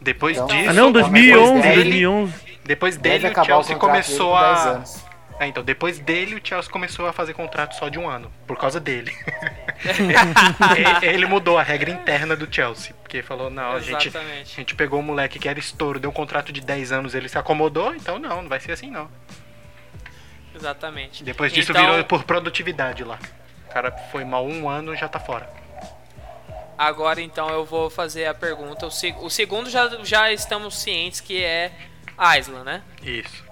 Depois 0.00 0.36
Então- 0.36 0.46
disso. 0.46 0.70
Ah 0.70 0.72
não, 0.72 0.92
Depois 0.92 1.12
2011, 1.12 1.62
dele- 1.62 1.74
2011. 1.74 2.34
Depois 2.64 2.96
dele 2.96 3.26
o 3.28 3.30
o 3.30 3.34
Chelsea 3.44 3.62
dele 3.68 3.80
começou 3.80 4.30
com 4.32 4.40
10 4.40 5.00
a. 5.02 5.06
É, 5.38 5.46
então, 5.48 5.62
depois 5.62 5.98
dele 5.98 6.34
o 6.36 6.40
Chelsea 6.42 6.72
começou 6.72 7.06
a 7.06 7.12
fazer 7.12 7.34
contrato 7.34 7.74
só 7.74 7.90
de 7.90 7.98
um 7.98 8.08
ano. 8.08 8.32
Por 8.46 8.56
causa 8.56 8.80
dele. 8.80 9.12
Ele 11.02 11.26
mudou 11.26 11.58
a 11.58 11.62
regra 11.62 11.90
interna 11.90 12.34
do 12.34 12.48
Chelsea. 12.52 12.94
Porque 13.02 13.22
falou, 13.22 13.50
não, 13.50 13.72
a 13.72 13.80
gente, 13.80 14.10
a 14.16 14.42
gente 14.44 14.74
pegou 14.74 14.98
um 14.98 15.02
moleque 15.02 15.38
que 15.38 15.46
era 15.48 15.58
estouro, 15.58 16.00
deu 16.00 16.08
um 16.10 16.12
contrato 16.12 16.50
de 16.52 16.60
10 16.62 16.90
anos, 16.90 17.14
ele 17.14 17.28
se 17.28 17.36
acomodou, 17.38 17.94
então 17.94 18.18
não, 18.18 18.42
não 18.42 18.48
vai 18.48 18.58
ser 18.60 18.72
assim 18.72 18.90
não. 18.90 19.08
Exatamente. 20.54 21.22
Depois 21.22 21.52
disso 21.52 21.72
Então, 21.72 21.84
virou 21.84 22.04
por 22.04 22.24
produtividade 22.24 23.04
lá. 23.04 23.18
O 23.76 23.78
cara 23.78 23.92
foi 24.10 24.24
mal 24.24 24.46
um 24.46 24.66
ano 24.70 24.94
e 24.94 24.96
já 24.96 25.06
tá 25.06 25.20
fora. 25.20 25.46
Agora 26.78 27.20
então 27.20 27.50
eu 27.50 27.62
vou 27.62 27.90
fazer 27.90 28.24
a 28.24 28.32
pergunta. 28.32 28.86
O, 28.86 28.90
se- 28.90 29.14
o 29.20 29.28
segundo 29.28 29.68
já, 29.68 30.02
já 30.02 30.32
estamos 30.32 30.78
cientes 30.80 31.20
que 31.20 31.44
é 31.44 31.70
Isla, 32.38 32.64
né? 32.64 32.82
Isso. 33.02 33.44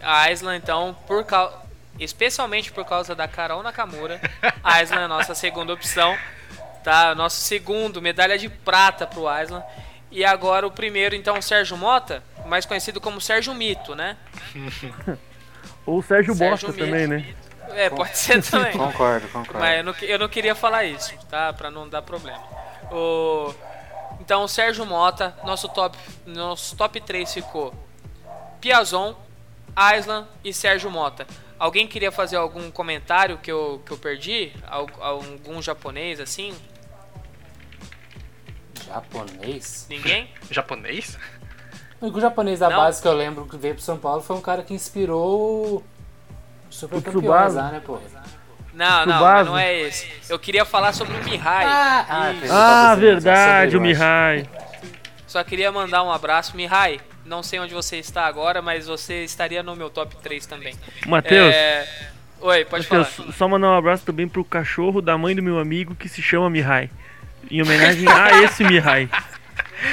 A 0.00 0.32
Isla 0.32 0.56
então, 0.56 0.96
por 1.06 1.22
cau... 1.26 1.66
especialmente 1.98 2.72
por 2.72 2.86
causa 2.86 3.14
da 3.14 3.28
Carol 3.28 3.62
Nakamura, 3.62 4.18
a 4.64 4.82
Isla 4.82 5.00
é 5.02 5.04
a 5.04 5.08
nossa 5.08 5.34
segunda 5.34 5.74
opção, 5.74 6.16
tá? 6.82 7.14
Nosso 7.14 7.36
segundo 7.42 8.00
medalha 8.00 8.38
de 8.38 8.48
prata 8.48 9.06
pro 9.06 9.24
Isla. 9.42 9.62
E 10.10 10.24
agora 10.24 10.66
o 10.66 10.70
primeiro 10.70 11.14
então 11.14 11.36
o 11.36 11.42
Sérgio 11.42 11.76
Mota, 11.76 12.22
mais 12.46 12.64
conhecido 12.64 12.98
como 12.98 13.20
Sérgio 13.20 13.52
Mito, 13.52 13.94
né? 13.94 14.16
Ou 15.84 15.98
o 15.98 16.02
Sérgio, 16.02 16.34
Sérgio 16.34 16.34
Bosta 16.34 16.68
Mito. 16.68 16.78
também, 16.78 17.06
né? 17.06 17.34
É, 17.74 17.88
pode 17.90 18.16
ser 18.16 18.42
também. 18.42 18.72
Concordo, 18.76 19.26
concordo. 19.28 19.58
Mas 19.58 19.78
eu 19.78 19.84
não, 19.84 19.94
eu 20.02 20.18
não 20.18 20.28
queria 20.28 20.54
falar 20.54 20.84
isso, 20.84 21.14
tá? 21.28 21.52
Pra 21.52 21.70
não 21.70 21.88
dar 21.88 22.02
problema. 22.02 22.42
O... 22.90 23.52
Então, 24.20 24.42
o 24.44 24.48
Sérgio 24.48 24.84
Mota, 24.84 25.34
nosso 25.44 25.68
top, 25.68 25.96
nosso 26.26 26.76
top 26.76 27.00
3 27.00 27.32
ficou 27.32 27.72
Piazon, 28.60 29.14
Aislan 29.74 30.26
e 30.44 30.52
Sérgio 30.52 30.90
Mota. 30.90 31.26
Alguém 31.58 31.86
queria 31.86 32.10
fazer 32.12 32.36
algum 32.36 32.70
comentário 32.70 33.38
que 33.38 33.50
eu, 33.50 33.82
que 33.84 33.92
eu 33.92 33.98
perdi? 33.98 34.52
Al- 34.66 34.88
Algum 35.00 35.60
japonês 35.62 36.18
assim? 36.20 36.54
Japonês? 38.86 39.86
Ninguém? 39.88 40.30
Japonês? 40.50 41.18
O 42.00 42.06
único 42.06 42.20
japonês 42.20 42.58
da 42.58 42.70
Não. 42.70 42.78
base 42.78 43.00
que 43.00 43.06
eu 43.06 43.12
lembro 43.12 43.46
que 43.46 43.56
veio 43.56 43.74
pro 43.74 43.82
São 43.82 43.98
Paulo 43.98 44.22
foi 44.22 44.34
um 44.36 44.40
cara 44.40 44.62
que 44.62 44.72
inspirou 44.72 45.84
super 46.70 47.02
Tsubasa. 47.02 47.62
né, 47.70 47.82
pô? 47.84 47.98
Não, 48.72 49.04
não, 49.04 49.44
não 49.44 49.58
é 49.58 49.80
esse. 49.82 50.06
Eu 50.28 50.38
queria 50.38 50.64
falar 50.64 50.92
sobre 50.92 51.14
o 51.14 51.24
Mihai. 51.24 51.64
Ah, 51.66 52.06
ah, 52.08 52.32
Isso. 52.32 52.52
Ah, 52.52 52.94
verdade, 52.94 53.76
o 53.76 53.80
Mihai. 53.80 54.48
Só 55.26 55.44
queria 55.44 55.70
mandar 55.70 56.02
um 56.02 56.10
abraço. 56.10 56.56
Mihai, 56.56 56.98
não 57.26 57.42
sei 57.42 57.58
onde 57.58 57.74
você 57.74 57.96
está 57.96 58.26
agora, 58.26 58.62
mas 58.62 58.86
você 58.86 59.24
estaria 59.24 59.62
no 59.62 59.76
meu 59.76 59.90
top 59.90 60.16
3 60.16 60.46
também. 60.46 60.74
Matheus, 61.06 61.54
É... 61.54 61.86
Oi, 62.40 62.64
pode 62.64 62.84
Matheus, 62.88 63.08
falar. 63.08 63.32
só 63.32 63.48
mandar 63.48 63.68
um 63.68 63.76
abraço 63.76 64.04
também 64.04 64.26
pro 64.26 64.42
cachorro 64.44 65.02
da 65.02 65.18
mãe 65.18 65.36
do 65.36 65.42
meu 65.42 65.58
amigo 65.58 65.94
que 65.94 66.08
se 66.08 66.22
chama 66.22 66.48
Mihai. 66.48 66.88
Em 67.50 67.60
homenagem 67.60 68.08
a 68.08 68.42
esse 68.44 68.64
Mihai. 68.64 69.08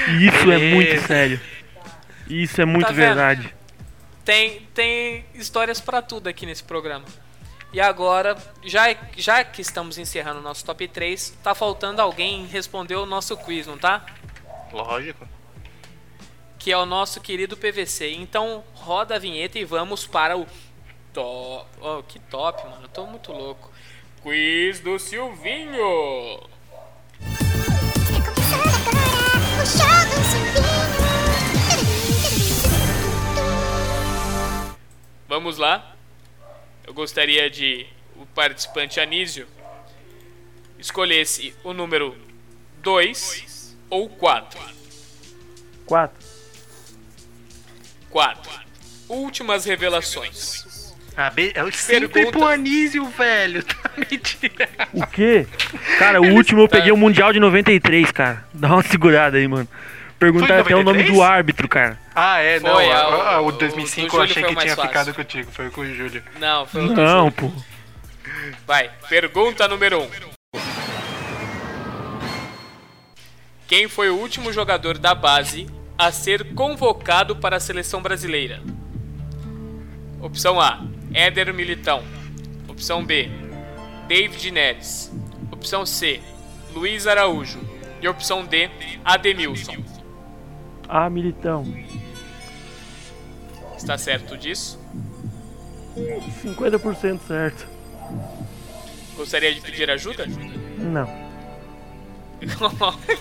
E 0.07 0.27
isso 0.27 0.51
é 0.51 0.57
muito 0.57 1.01
sério. 1.01 1.39
Isso 2.29 2.61
é 2.61 2.65
muito 2.65 2.87
Tá 2.87 2.93
verdade. 2.93 3.53
Tem, 4.27 4.59
tem 4.73 5.25
histórias 5.33 5.79
pra 5.79 6.01
tudo 6.01 6.27
aqui 6.27 6.45
nesse 6.45 6.61
programa. 6.61 7.05
E 7.71 7.79
agora, 7.79 8.35
já, 8.61 8.93
já 9.15 9.41
que 9.41 9.61
estamos 9.61 9.97
encerrando 9.97 10.41
o 10.41 10.43
nosso 10.43 10.65
top 10.65 10.85
3, 10.85 11.37
tá 11.41 11.55
faltando 11.55 12.01
alguém 12.01 12.45
responder 12.45 12.95
o 12.95 13.05
nosso 13.05 13.37
quiz, 13.37 13.65
não 13.65 13.77
tá? 13.77 14.05
Lógico. 14.73 15.25
Que 16.59 16.73
é 16.73 16.77
o 16.77 16.85
nosso 16.85 17.21
querido 17.21 17.55
PVC. 17.55 18.15
Então, 18.15 18.65
roda 18.73 19.15
a 19.15 19.17
vinheta 19.17 19.59
e 19.59 19.63
vamos 19.63 20.05
para 20.05 20.37
o 20.37 20.45
top. 21.13 21.65
Oh, 21.79 22.03
que 22.03 22.19
top, 22.19 22.67
mano. 22.67 22.83
Eu 22.83 22.89
tô 22.89 23.05
muito 23.05 23.31
louco. 23.31 23.71
Quiz 24.21 24.81
do 24.81 24.99
Silvinho. 24.99 26.41
O 29.61 29.65
show 29.65 30.51
do 30.51 30.56
Vamos 35.37 35.59
lá. 35.59 35.95
Eu 36.83 36.95
gostaria 36.95 37.47
de 37.47 37.85
o 38.15 38.25
participante 38.25 38.99
Anísio 38.99 39.45
escolhesse 40.79 41.53
o 41.63 41.73
número 41.73 42.17
2 42.81 43.77
ou 43.87 44.09
4. 44.09 44.59
4. 45.85 46.25
4. 48.09 48.51
Últimas 49.07 49.63
revelações. 49.65 50.95
Ah, 51.15 51.29
be... 51.29 51.51
eu 51.53 51.71
sempre 51.71 52.07
Pergunta- 52.07 52.39
pro 52.39 52.47
Anísio, 52.47 53.05
velho. 53.05 53.61
Tá 53.77 53.91
mentira. 54.09 54.69
O 54.91 55.05
quê? 55.05 55.45
Cara, 55.99 56.19
o 56.19 56.33
último 56.33 56.61
eu 56.61 56.67
peguei 56.67 56.91
o 56.91 56.97
Mundial 56.97 57.31
de 57.31 57.39
93, 57.39 58.11
cara. 58.11 58.43
Dá 58.51 58.69
uma 58.69 58.81
segurada 58.81 59.37
aí, 59.37 59.47
mano. 59.47 59.67
Perguntar 60.17 60.47
Foi 60.47 60.55
em 60.55 60.61
até 60.61 60.75
o 60.75 60.83
nome 60.83 61.03
93? 61.03 61.13
do 61.15 61.21
árbitro, 61.21 61.69
cara. 61.69 62.06
Ah, 62.19 62.39
é, 62.39 62.59
não. 62.59 62.73
Foi, 62.73 62.91
a- 62.91 63.39
o- 63.41 63.43
o 63.43 63.47
o 63.49 63.51
2005 63.51 64.09
do 64.09 64.17
eu 64.17 64.21
achei 64.23 64.41
que 64.43 64.49
tinha 64.55 64.75
fácil. 64.75 64.81
ficado 64.81 65.13
contigo. 65.13 65.51
Foi 65.51 65.69
com 65.69 65.81
o 65.81 65.93
Júlio. 65.93 66.23
Não, 66.39 66.65
foi 66.65 66.81
o 66.81 66.87
Não, 66.95 67.29
Júlio. 67.29 67.31
pô. 67.33 67.51
Vai, 68.65 68.89
pergunta 69.07 69.67
número 69.67 69.99
1. 70.01 70.03
Um. 70.03 70.09
Quem 73.67 73.87
foi 73.87 74.09
o 74.09 74.15
último 74.15 74.51
jogador 74.51 74.97
da 74.97 75.13
base 75.13 75.67
a 75.97 76.11
ser 76.11 76.53
convocado 76.53 77.35
para 77.35 77.57
a 77.57 77.59
seleção 77.59 78.01
brasileira? 78.01 78.61
Opção 80.21 80.59
A: 80.59 80.81
Éder 81.13 81.53
Militão. 81.53 82.03
Opção 82.67 83.03
B: 83.05 83.29
David 84.07 84.49
Neres. 84.51 85.11
Opção 85.51 85.85
C: 85.85 86.19
Luiz 86.73 87.05
Araújo. 87.07 87.59
E 88.01 88.07
opção 88.07 88.45
D: 88.45 88.69
Ademilson. 89.03 89.75
Ah, 90.87 91.09
Militão. 91.09 91.65
Está 93.77 93.97
certo 93.97 94.37
disso? 94.37 94.79
50% 96.43 97.19
certo. 97.27 97.67
Gostaria 99.15 99.53
de 99.53 99.61
pedir 99.61 99.89
ajuda? 99.89 100.25
Não. 100.77 101.27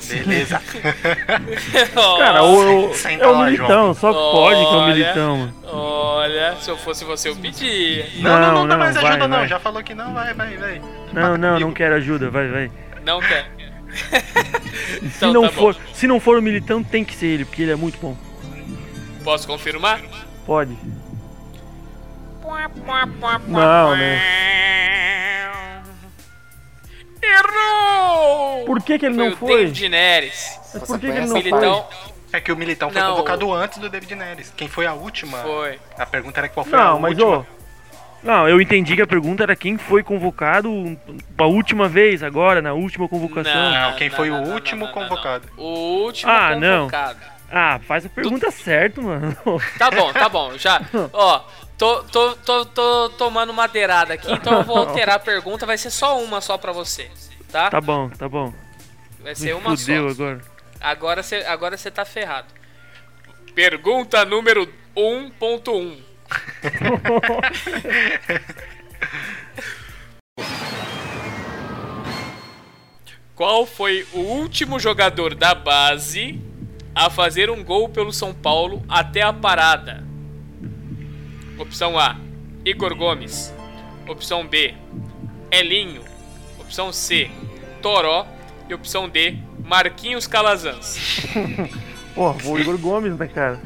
Beleza. 0.09 0.61
Cara, 2.19 2.43
o, 2.43 2.91
é 3.19 3.27
o 3.27 3.45
Militão, 3.45 3.95
só 3.95 4.13
pode 4.13 4.61
que 4.61 4.75
é 4.75 4.77
o. 4.77 4.87
Militão, 4.87 5.37
mano. 5.39 5.55
Olha, 5.65 6.57
se 6.61 6.71
eu 6.71 6.77
fosse 6.77 7.03
você, 7.05 7.31
eu 7.31 7.37
pedia. 7.37 8.11
Não, 8.17 8.39
não, 8.39 8.41
não, 8.41 8.53
Não, 8.53 8.69
dá 8.69 8.75
não, 8.75 8.79
mais 8.79 8.95
vai, 8.95 9.07
ajuda, 9.07 9.29
não. 9.29 9.39
vai. 9.39 9.49
Já 9.49 9.59
falou 9.59 9.83
que 9.83 9.95
não, 9.95 10.13
vai, 10.13 10.35
vai, 10.35 10.57
vai. 10.59 10.83
Não, 11.15 11.37
não, 11.39 11.59
não 11.59 11.73
quero 11.73 11.95
ajuda, 11.95 12.29
vai, 12.29 12.49
vai. 12.49 12.71
Não 13.05 13.21
quer. 13.21 13.51
Se 15.01 15.07
Então 15.07 15.33
não 15.33 15.43
tá 15.43 15.49
bom. 15.49 15.55
for, 15.55 15.77
se 15.95 16.07
não 16.07 16.21
for 16.21 16.37
o 16.39 16.43
Militão, 16.43 16.83
tem 16.83 17.03
que 17.03 17.15
ser 17.15 17.27
ele, 17.29 17.45
porque 17.47 17.63
ele 17.63 17.73
é 17.73 17.77
muito 17.77 17.99
bom. 17.99 18.15
Posso 19.25 19.47
confirmar? 19.47 20.01
Pode. 20.47 20.77
Não, 23.49 23.97
né? 23.97 24.23
Errou! 27.23 28.65
Por 28.65 28.83
que 28.83 28.99
que 28.99 29.07
ele 29.07 29.15
foi 29.17 29.25
não 29.27 29.33
o 29.35 29.37
foi? 29.37 29.57
David 29.65 29.89
Neres. 29.89 30.61
Mas 30.73 30.83
por 30.85 30.99
que, 31.01 31.11
que 31.11 31.19
ele 31.19 31.27
não 31.27 31.35
Militão 31.35 31.87
É 32.33 32.41
que 32.41 32.53
o 32.53 32.57
Militão 32.57 32.91
foi 32.91 33.01
Não, 33.01 33.11
convocado 33.13 33.53
antes 33.53 33.79
do 33.79 33.89
David 33.89 34.15
Neres. 34.15 34.53
Quem 34.57 34.69
foi 34.69 34.87
a 34.87 34.93
última? 34.95 35.39
foi. 35.39 35.79
A 35.99 36.07
pergunta 36.07 36.39
era 36.41 36.49
qual 36.49 36.65
foi? 36.65 36.71
foi 36.71 36.81
a 36.81 36.85
Não, 36.85 37.01
mas 37.01 37.19
última. 37.19 37.39
ô. 37.39 37.57
Não, 38.23 38.49
eu 38.49 38.61
entendi 38.61 38.97
que 38.97 39.03
a 39.03 39.07
pergunta 39.07 39.43
era 39.45 39.55
quem 39.55 39.77
foi 39.79 40.03
convocado 40.03 40.99
pra 41.37 41.47
última 41.47 41.89
vez, 41.89 42.23
agora, 42.23 42.61
na 42.61 42.73
última 42.73 43.09
convocação. 43.09 43.71
Não, 43.73 43.93
quem 43.97 44.11
foi 44.11 44.31
o 44.31 44.37
último 44.53 44.89
convocado. 44.89 45.49
O 45.57 46.05
último 46.05 46.31
Ah, 46.33 46.57
não. 46.57 46.87
convocado. 46.87 47.21
Ah, 47.23 47.36
faz 47.87 48.07
a 48.07 48.09
pergunta 48.09 48.51
certo, 48.51 49.03
mano. 49.03 49.37
Tá 49.79 49.91
bom, 49.91 50.13
tá 50.13 50.29
bom. 50.29 50.57
Já. 50.59 50.81
Ó, 51.13 51.45
tô, 51.79 52.03
tô, 52.05 52.37
tô, 52.37 52.67
tô 52.67 53.09
tomando 53.11 53.53
madeirada 53.53 54.15
aqui, 54.15 54.33
então 54.33 54.59
eu 54.59 54.65
vou 54.65 54.79
alterar 54.79 55.17
a 55.17 55.21
pergunta. 55.21 55.67
Vai 55.67 55.79
ser 55.79 55.91
só 55.91 56.21
uma 56.23 56.41
só 56.41 56.59
pra 56.59 56.73
você. 56.73 57.11
Tá? 57.51 57.71
Tá 57.71 57.81
bom, 57.81 58.09
tá 58.11 58.29
bom. 58.29 58.53
Vai 59.21 59.35
ser 59.35 59.47
Me 59.47 59.53
uma 59.55 59.77
fudeu 59.77 60.09
só. 60.09 60.15
agora. 60.15 60.41
Agora 60.81 61.23
você 61.23 61.37
agora 61.37 61.77
você 61.77 61.91
tá 61.91 62.05
ferrado. 62.05 62.49
Pergunta 63.55 64.25
número 64.25 64.69
1.1. 64.97 65.99
Qual 73.35 73.67
foi 73.67 74.07
o 74.13 74.21
último 74.21 74.79
jogador 74.81 75.35
da 75.35 75.55
base 75.55 76.41
a 76.97 77.11
fazer 77.11 77.51
um 77.51 77.63
gol 77.63 77.91
pelo 77.91 78.11
São 78.11 78.33
Paulo 78.33 78.83
até 78.89 79.21
a 79.21 79.31
parada? 79.31 80.03
Opção 81.59 81.99
A: 81.99 82.17
Igor 82.65 82.97
Gomes. 82.97 83.53
Opção 84.09 84.47
B: 84.47 84.75
Elinho. 85.51 86.03
Opção 86.59 86.91
C: 86.93 87.31
Toró. 87.83 88.27
E 88.69 88.73
opção 88.75 89.09
D: 89.09 89.37
Marquinhos 89.63 90.27
Calazans. 90.27 90.99
Pô, 92.17 92.33
o 92.33 92.59
Igor 92.59 92.79
Gomes, 92.79 93.17
né, 93.19 93.29
cara? 93.29 93.61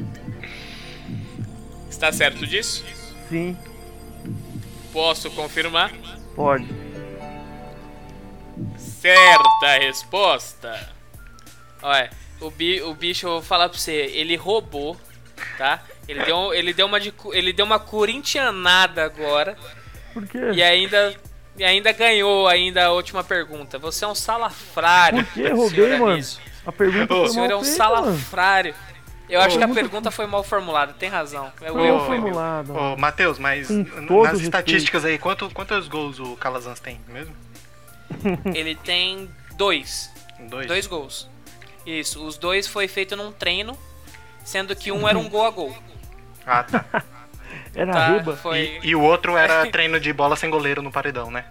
Está 1.89 2.11
certo 2.11 2.45
disso? 2.47 2.85
Sim, 3.29 3.57
Posso 4.93 5.31
confirmar? 5.31 5.93
pode. 6.35 6.67
Certa 8.77 9.79
resposta. 9.79 10.91
Olha, 11.81 12.11
o, 12.41 12.51
bi, 12.51 12.83
o 12.83 12.95
bicho, 12.95 13.27
eu 13.27 13.31
vou 13.33 13.43
falar 13.43 13.69
pra 13.69 13.79
você, 13.79 13.93
ele 13.93 14.37
roubou, 14.37 14.97
tá? 15.59 15.83
Ele 16.09 16.25
deu, 16.25 16.53
ele 16.55 16.73
deu, 16.73 16.87
uma, 16.87 16.99
de, 16.99 17.13
ele 17.33 17.53
deu 17.53 17.65
uma 17.65 17.79
corintianada 17.79 19.05
agora. 19.05 19.57
Por 20.13 20.27
quê? 20.27 20.39
E 20.55 20.63
ainda, 20.63 21.15
e 21.57 21.65
ainda 21.65 21.93
ganhou 21.93 22.49
ainda 22.49 22.87
a 22.87 22.91
última 22.93 23.23
pergunta. 23.23 23.79
Você 23.79 24.05
é 24.05 24.09
um 24.09 24.15
salafrário. 24.15 25.25
Por 25.25 25.35
que 25.35 25.49
roubei, 25.53 25.91
mano? 25.99 26.13
Anísio. 26.13 26.41
A 26.67 26.73
pergunta 26.73 27.15
O 27.15 27.19
foi 27.19 27.29
senhor 27.29 27.51
é 27.51 27.57
um 27.57 27.63
feita, 27.63 27.77
salafrário. 27.77 28.75
Eu 29.29 29.41
acho 29.41 29.55
Ô, 29.55 29.59
que 29.59 29.65
a 29.65 29.69
pergunta 29.69 30.11
foi 30.11 30.27
mal 30.27 30.43
formulada, 30.43 30.93
tem 30.93 31.09
razão. 31.09 31.53
É 31.63 31.71
Foi 31.71 31.89
mal 31.89 32.05
formulada. 32.05 32.73
Ô, 32.73 32.97
Matheus, 32.97 33.39
mas 33.39 33.71
nas 33.71 33.87
respeito. 33.87 34.41
estatísticas 34.43 35.05
aí, 35.05 35.19
quanto, 35.19 35.49
quantos 35.51 35.87
gols 35.87 36.19
o 36.19 36.35
Calazans 36.37 36.81
tem 36.81 37.01
mesmo? 37.07 37.33
Ele 38.53 38.75
tem 38.75 39.31
dois. 39.57 40.11
Dois? 40.49 40.67
Dois 40.67 40.87
gols. 40.89 41.29
Isso, 41.99 42.25
os 42.25 42.37
dois 42.39 42.67
foi 42.67 42.87
feito 42.87 43.17
num 43.17 43.33
treino, 43.33 43.77
sendo 44.45 44.77
que 44.77 44.93
um 44.93 45.09
era 45.09 45.19
um 45.19 45.29
gol 45.29 45.47
a 45.47 45.51
gol. 45.51 45.77
Ah, 46.47 46.63
tá. 46.63 46.85
Era 47.75 47.93
Tá, 47.93 48.09
riba. 48.17 48.37
foi- 48.37 48.81
E, 48.83 48.89
e 48.91 48.95
o 48.97 49.01
outro 49.01 49.37
era 49.37 49.65
treino 49.71 49.99
de 50.01 50.13
bola 50.13 50.35
sem 50.37 50.51
goleiro 50.51 50.83
no 50.83 50.91
paredão, 50.91 51.31
né? 51.31 51.45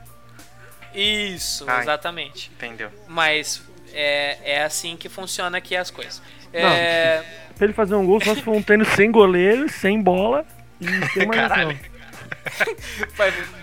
Isso, 0.94 1.66
Ah, 1.68 1.80
exatamente. 1.82 2.52
Entendeu? 2.56 2.90
Mas 3.08 3.62
é, 3.94 4.38
é 4.44 4.64
assim 4.64 4.98
que 4.98 5.08
funciona 5.08 5.58
aqui 5.58 5.76
as 5.78 5.90
coisas. 5.90 6.22
É, 6.54 7.24
Pra 7.56 7.66
ele 7.66 7.74
fazer 7.74 7.96
um 7.96 8.06
gol, 8.06 8.20
só 8.24 8.34
se 8.36 8.42
for 8.42 8.54
um 8.56 8.62
treino 8.62 8.84
sem 8.86 9.12
goleiro, 9.12 9.70
sem 9.70 10.02
bola 10.02 10.46
e 10.82 10.88
sem 11.14 11.26
marcação. 11.28 11.48
Caralho. 11.58 11.80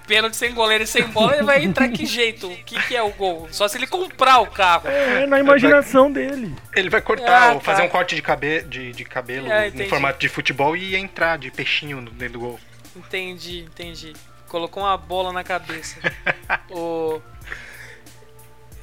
Vai- 0.07 0.16
pênalti 0.16 0.36
sem 0.36 0.54
goleiro 0.54 0.84
e 0.84 0.86
sem 0.86 1.02
bola, 1.09 1.34
ele 1.34 1.42
vai 1.44 1.62
entrar 1.64 1.88
que 1.88 2.07
jeito? 2.07 2.50
O 2.50 2.57
que, 2.64 2.80
que 2.88 2.96
é 2.96 3.02
o 3.02 3.11
gol? 3.11 3.48
Só 3.50 3.66
se 3.68 3.76
ele 3.78 3.86
comprar 3.86 4.38
o 4.40 4.46
carro. 4.46 4.88
É 4.88 5.26
na 5.26 5.38
imaginação 5.40 6.11
dele. 6.11 6.54
Ele 6.74 6.88
vai 6.90 7.00
cortar, 7.02 7.50
Ah, 7.50 7.54
ou 7.54 7.61
fazer 7.61 7.82
tá. 7.82 7.86
um 7.86 7.90
corte 7.90 8.14
de, 8.14 8.22
cabe 8.22 8.62
de, 8.62 8.92
de 8.92 9.04
cabelo 9.04 9.50
Ah, 9.50 9.62
no 9.62 9.66
entendi. 9.66 9.88
formato 9.90 10.18
de 10.18 10.28
futebol 10.28 10.76
e 10.76 10.94
entrar 10.96 11.38
de 11.38 11.50
peixinho 11.50 12.00
no- 12.00 12.11
dentro 12.11 12.34
do 12.34 12.40
gol. 12.40 12.61
Entendi, 12.94 13.61
entendi. 13.61 14.12
Colocou 14.48 14.82
uma 14.82 14.96
bola 14.96 15.32
na 15.32 15.42
cabeça. 15.44 15.96
o... 16.70 17.20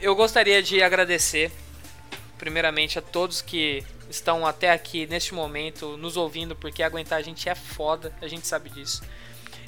Eu 0.01 0.15
gostaria 0.15 0.61
de 0.61 0.83
agradecer, 0.83 1.49
primeiramente, 2.37 2.99
a 2.99 3.01
todos 3.01 3.41
que 3.41 3.83
estão 4.09 4.45
até 4.45 4.69
aqui 4.71 5.07
neste 5.07 5.33
momento 5.33 5.95
nos 5.97 6.17
ouvindo, 6.17 6.55
porque 6.55 6.83
aguentar 6.83 7.17
a 7.19 7.21
gente 7.21 7.47
é 7.47 7.55
foda, 7.55 8.13
a 8.21 8.27
gente 8.27 8.45
sabe 8.45 8.69
disso. 8.69 9.01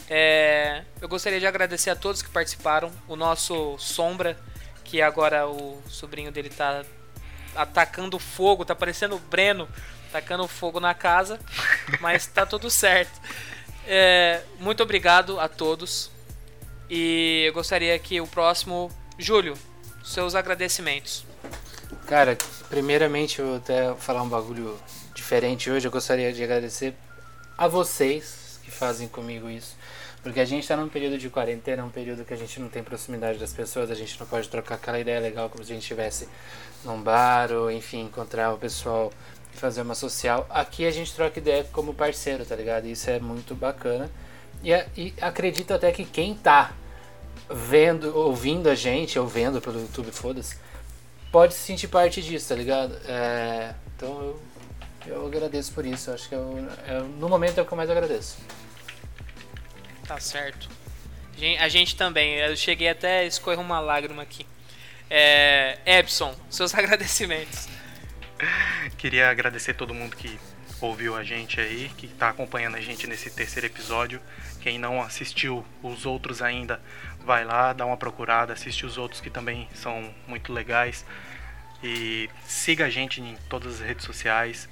É, 0.09 0.83
Eu 1.01 1.07
gostaria 1.07 1.39
de 1.39 1.47
agradecer 1.47 1.89
a 1.89 1.95
todos 1.95 2.21
que 2.21 2.29
participaram. 2.29 2.91
O 3.07 3.15
nosso 3.15 3.77
Sombra, 3.79 4.37
que 4.83 5.01
agora 5.01 5.47
o 5.47 5.81
sobrinho 5.89 6.31
dele 6.31 6.49
tá 6.49 6.83
atacando 7.55 8.19
fogo, 8.19 8.65
tá 8.65 8.75
parecendo 8.75 9.15
o 9.15 9.19
Breno 9.19 9.67
tacando 10.11 10.47
fogo 10.47 10.79
na 10.79 10.93
casa, 10.93 11.37
mas 11.99 12.25
tá 12.25 12.45
tudo 12.45 12.69
certo. 12.69 13.19
É, 13.85 14.41
muito 14.59 14.81
obrigado 14.81 15.39
a 15.41 15.49
todos. 15.49 16.09
E 16.89 17.43
eu 17.47 17.53
gostaria 17.53 17.97
que 17.99 18.21
o 18.21 18.27
próximo. 18.27 18.91
Júlio, 19.17 19.57
seus 20.03 20.35
agradecimentos. 20.35 21.25
Cara, 22.05 22.37
primeiramente 22.69 23.39
eu 23.39 23.45
vou 23.45 23.55
até 23.57 23.93
falar 23.95 24.21
um 24.21 24.29
bagulho 24.29 24.77
diferente 25.13 25.71
hoje. 25.71 25.87
Eu 25.87 25.91
gostaria 25.91 26.33
de 26.33 26.43
agradecer 26.43 26.93
a 27.57 27.67
vocês 27.67 28.44
que 28.65 28.71
fazem 28.71 29.07
comigo 29.07 29.47
isso. 29.47 29.77
Porque 30.23 30.39
a 30.39 30.45
gente 30.45 30.67
tá 30.67 30.75
num 30.75 30.89
período 30.89 31.19
de 31.19 31.29
quarentena, 31.29 31.85
um 31.85 31.89
período 31.89 32.25
que 32.25 32.33
a 32.33 32.37
gente 32.37 32.59
não 32.59 32.67
tem 32.67 32.83
proximidade 32.83 33.37
das 33.37 33.53
pessoas, 33.53 33.91
a 33.91 33.95
gente 33.95 34.19
não 34.19 34.25
pode 34.25 34.49
trocar 34.49 34.75
aquela 34.75 34.99
ideia 34.99 35.19
legal 35.19 35.49
como 35.49 35.63
se 35.63 35.71
a 35.71 35.75
gente 35.75 35.83
estivesse 35.83 36.27
num 36.83 36.99
bar 36.99 37.51
ou 37.51 37.71
enfim, 37.71 38.01
encontrar 38.01 38.51
o 38.51 38.57
pessoal 38.57 39.13
e 39.53 39.57
fazer 39.57 39.83
uma 39.83 39.93
social. 39.93 40.47
Aqui 40.49 40.85
a 40.85 40.91
gente 40.91 41.13
troca 41.13 41.37
ideia 41.37 41.63
como 41.71 41.93
parceiro, 41.93 42.43
tá 42.43 42.55
ligado? 42.55 42.87
Isso 42.87 43.07
é 43.07 43.19
muito 43.19 43.53
bacana. 43.53 44.09
E, 44.63 44.71
e 44.97 45.13
acredito 45.21 45.71
até 45.75 45.91
que 45.91 46.03
quem 46.03 46.33
tá 46.33 46.73
vendo, 47.47 48.17
ouvindo 48.17 48.67
a 48.67 48.73
gente, 48.73 49.19
ou 49.19 49.27
vendo 49.27 49.61
pelo 49.61 49.79
YouTube, 49.79 50.11
foda-se, 50.11 50.57
pode 51.31 51.53
se 51.53 51.59
sentir 51.59 51.87
parte 51.87 52.21
disso, 52.23 52.49
tá 52.49 52.55
ligado? 52.55 52.97
É, 53.07 53.75
então 53.95 54.09
eu, 54.09 54.39
eu 55.07 55.25
agradeço 55.25 55.71
por 55.71 55.85
isso. 55.85 56.11
Acho 56.11 56.29
que 56.29 56.35
eu, 56.35 56.57
é, 56.87 56.99
no 56.99 57.29
momento 57.29 57.57
é 57.59 57.61
o 57.61 57.65
que 57.65 57.71
eu 57.71 57.77
mais 57.77 57.89
agradeço. 57.89 58.37
Tá 60.07 60.19
certo. 60.19 60.69
A 61.59 61.67
gente 61.67 61.95
também. 61.95 62.35
Eu 62.35 62.55
cheguei 62.55 62.89
até 62.89 63.19
a 63.19 63.23
escorrer 63.25 63.59
uma 63.59 63.79
lágrima 63.79 64.21
aqui. 64.21 64.45
É, 65.09 65.77
Epson, 65.85 66.35
seus 66.49 66.73
agradecimentos. 66.75 67.67
Queria 68.97 69.29
agradecer 69.29 69.73
todo 69.73 69.93
mundo 69.93 70.15
que 70.15 70.39
ouviu 70.81 71.15
a 71.15 71.23
gente 71.23 71.59
aí, 71.59 71.89
que 71.97 72.05
está 72.05 72.29
acompanhando 72.29 72.75
a 72.75 72.81
gente 72.81 73.07
nesse 73.07 73.29
terceiro 73.29 73.67
episódio. 73.67 74.21
Quem 74.61 74.77
não 74.77 75.01
assistiu 75.01 75.65
os 75.83 76.05
outros 76.05 76.41
ainda, 76.41 76.81
vai 77.23 77.45
lá, 77.45 77.71
dá 77.71 77.85
uma 77.85 77.97
procurada, 77.97 78.53
assiste 78.53 78.85
os 78.85 78.97
outros 78.97 79.21
que 79.21 79.29
também 79.29 79.69
são 79.73 80.13
muito 80.27 80.51
legais. 80.51 81.05
E 81.83 82.29
siga 82.45 82.85
a 82.85 82.89
gente 82.89 83.21
em 83.21 83.37
todas 83.49 83.75
as 83.75 83.79
redes 83.87 84.05
sociais. 84.05 84.67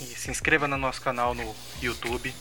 E 0.00 0.04
se 0.04 0.30
inscreva 0.30 0.66
no 0.66 0.76
nosso 0.76 1.00
canal 1.02 1.34
no 1.34 1.54
YouTube. 1.82 2.34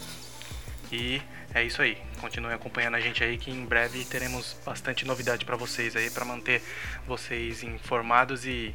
E 0.91 1.21
é 1.53 1.63
isso 1.63 1.81
aí. 1.81 1.97
Continue 2.19 2.53
acompanhando 2.53 2.95
a 2.95 2.99
gente 2.99 3.23
aí 3.23 3.37
que 3.37 3.51
em 3.51 3.65
breve 3.65 4.03
teremos 4.05 4.55
bastante 4.65 5.05
novidade 5.05 5.45
para 5.45 5.55
vocês 5.55 5.95
aí 5.95 6.09
para 6.09 6.25
manter 6.25 6.61
vocês 7.07 7.61
informados 7.63 8.45
e 8.45 8.73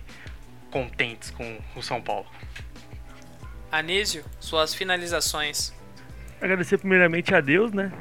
contentes 0.71 1.31
com 1.31 1.59
o 1.75 1.83
São 1.83 2.01
Paulo. 2.01 2.27
Anísio, 3.73 4.25
suas 4.39 4.75
finalizações. 4.75 5.73
Agradecer 6.41 6.79
primeiramente 6.79 7.35
a 7.35 7.41
Deus, 7.41 7.73
né? 7.73 7.91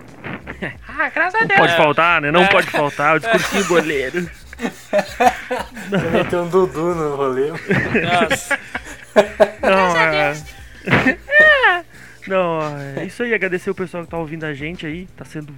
Ah, 0.88 1.10
graças 1.10 1.36
a 1.36 1.40
Não 1.42 1.48
Deus. 1.48 1.60
pode 1.60 1.76
faltar, 1.76 2.22
né? 2.22 2.32
Não 2.32 2.44
É. 2.44 2.48
pode 2.50 2.68
faltar. 2.70 3.16
O 3.16 3.20
discursinho 3.20 3.66
boleiro. 3.66 4.30
Eu 5.92 6.12
meti 6.12 6.36
um 6.36 6.48
Dudu 6.48 6.94
no 6.96 7.16
rolê. 7.16 7.50
Nossa. 7.50 8.60
Não, 9.62 9.98
é... 9.98 10.34
Não, 12.28 12.60
é 12.96 13.06
isso 13.06 13.24
aí. 13.24 13.34
Agradecer 13.34 13.70
o 13.70 13.76
pessoal 13.76 14.04
que 14.04 14.10
tá 14.10 14.18
ouvindo 14.18 14.46
a 14.46 14.54
gente 14.54 14.86
aí. 14.86 15.08
Tá 15.18 15.26
sendo 15.26 15.54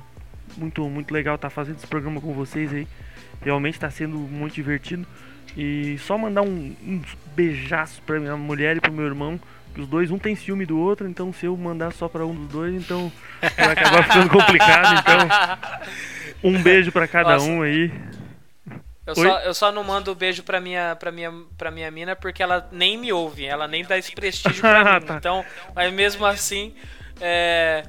muito, 0.58 0.88
muito 0.90 1.12
legal 1.14 1.36
estar 1.36 1.50
fazendo 1.50 1.78
esse 1.78 1.88
programa 1.88 2.20
com 2.20 2.34
vocês 2.34 2.74
aí. 2.74 2.88
Realmente 3.42 3.80
tá 3.80 3.90
sendo 3.90 4.18
muito 4.18 4.54
divertido. 4.54 5.06
E 5.56 5.98
só 6.00 6.18
mandar 6.18 6.42
um, 6.42 6.76
uns 6.86 7.18
beijaços 7.36 8.00
pra 8.00 8.20
minha 8.20 8.36
mulher 8.36 8.78
e 8.78 8.82
pro 8.82 8.92
meu 8.92 9.06
irmão. 9.06 9.40
que 9.74 9.82
Os 9.82 9.88
dois, 9.88 10.12
um 10.12 10.18
tem 10.18 10.36
ciúme 10.36 10.66
do 10.66 10.78
outro, 10.78 11.08
então 11.08 11.32
se 11.32 11.46
eu 11.46 11.56
mandar 11.56 11.92
só 11.92 12.10
pra 12.10 12.26
um 12.26 12.36
dos 12.36 12.48
dois, 12.50 12.74
então 12.74 13.12
vai 13.42 13.72
acabar 13.72 14.04
ficando 14.04 14.30
complicado. 14.30 15.00
Então, 15.00 15.80
um 16.52 16.62
beijo 16.62 16.92
pra 16.92 17.08
cada 17.08 17.34
Nossa. 17.34 17.46
um 17.46 17.62
aí. 17.62 17.92
Eu 19.06 19.14
Oi? 19.16 19.28
só, 19.28 19.40
eu 19.42 19.54
só 19.54 19.72
não 19.72 19.84
mando 19.84 20.16
beijo 20.16 20.42
pra 20.42 20.60
minha, 20.60 20.96
pra, 20.96 21.12
minha, 21.12 21.32
pra 21.58 21.70
minha 21.70 21.92
mina 21.92 22.16
porque 22.16 22.42
ela 22.42 22.68
nem 22.72 22.98
me 22.98 23.14
ouve, 23.14 23.46
ela 23.46 23.68
nem 23.68 23.86
dá 23.86 23.98
esse 23.98 24.12
prestígio 24.14 24.62
pra 24.62 25.00
mim. 25.00 25.06
Então, 25.12 25.46
mas 25.76 25.94
mesmo 25.94 26.26
assim, 26.26 26.74
é, 27.22 27.84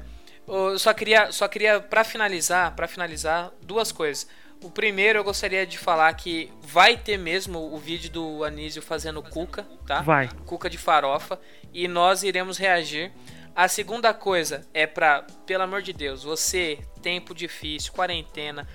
eu 0.47 0.77
só 0.77 0.93
queria, 0.93 1.31
só 1.31 1.47
queria 1.47 1.79
para 1.79 2.03
finalizar, 2.03 2.75
para 2.75 2.87
finalizar, 2.87 3.51
duas 3.63 3.91
coisas. 3.91 4.27
O 4.63 4.71
primeiro, 4.71 5.19
eu 5.19 5.23
gostaria 5.23 5.65
de 5.67 5.77
falar 5.77 6.11
que 6.13 6.51
vai 6.61 6.97
ter 6.97 7.17
mesmo 7.17 7.73
o 7.73 7.77
vídeo 7.77 8.09
do 8.09 8.43
Anísio 8.43 8.81
fazendo 8.81 9.21
cuca, 9.21 9.67
tá? 9.85 10.01
Vai. 10.01 10.29
Cuca 10.45 10.69
de 10.69 10.77
farofa 10.77 11.39
e 11.73 11.87
nós 11.87 12.23
iremos 12.23 12.57
reagir. 12.57 13.11
A 13.55 13.67
segunda 13.67 14.13
coisa 14.13 14.67
é 14.73 14.85
pra, 14.85 15.25
pelo 15.45 15.63
amor 15.63 15.81
de 15.81 15.93
Deus, 15.93 16.23
você, 16.23 16.79
tempo 17.01 17.33
difícil, 17.33 17.91
quarentena, 17.91 18.67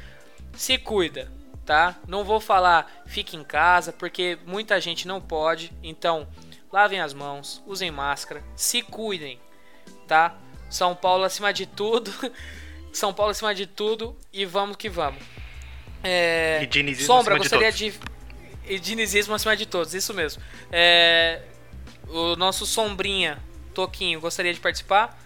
se 0.54 0.76
cuida, 0.76 1.30
tá? 1.64 1.96
Não 2.06 2.24
vou 2.24 2.40
falar 2.40 2.90
fique 3.06 3.36
em 3.36 3.44
casa, 3.44 3.92
porque 3.92 4.38
muita 4.46 4.80
gente 4.80 5.06
não 5.06 5.20
pode. 5.20 5.72
Então, 5.82 6.26
lavem 6.72 7.00
as 7.00 7.12
mãos, 7.14 7.62
usem 7.66 7.90
máscara, 7.90 8.42
se 8.56 8.82
cuidem, 8.82 9.38
tá? 10.06 10.36
São 10.70 10.94
Paulo 10.94 11.24
acima 11.24 11.52
de 11.52 11.66
tudo. 11.66 12.10
São 12.92 13.12
Paulo 13.12 13.30
acima 13.30 13.54
de 13.54 13.66
tudo 13.66 14.16
e 14.32 14.44
vamos 14.44 14.76
que 14.76 14.88
vamos. 14.88 15.22
É, 16.04 16.60
E 16.62 16.66
dinizismo 16.66 17.06
Sombra, 17.06 17.34
acima 17.34 17.44
de 17.44 17.48
gostaria 17.48 17.72
todos. 17.72 18.10
de. 18.66 18.72
E 18.74 18.78
dinizismo 18.78 19.34
acima 19.34 19.56
de 19.56 19.66
todos, 19.66 19.94
isso 19.94 20.12
mesmo. 20.14 20.42
É, 20.70 21.42
o 22.08 22.36
nosso 22.36 22.66
Sombrinha, 22.66 23.38
Toquinho, 23.74 24.20
gostaria 24.20 24.52
de 24.52 24.60
participar? 24.60 25.18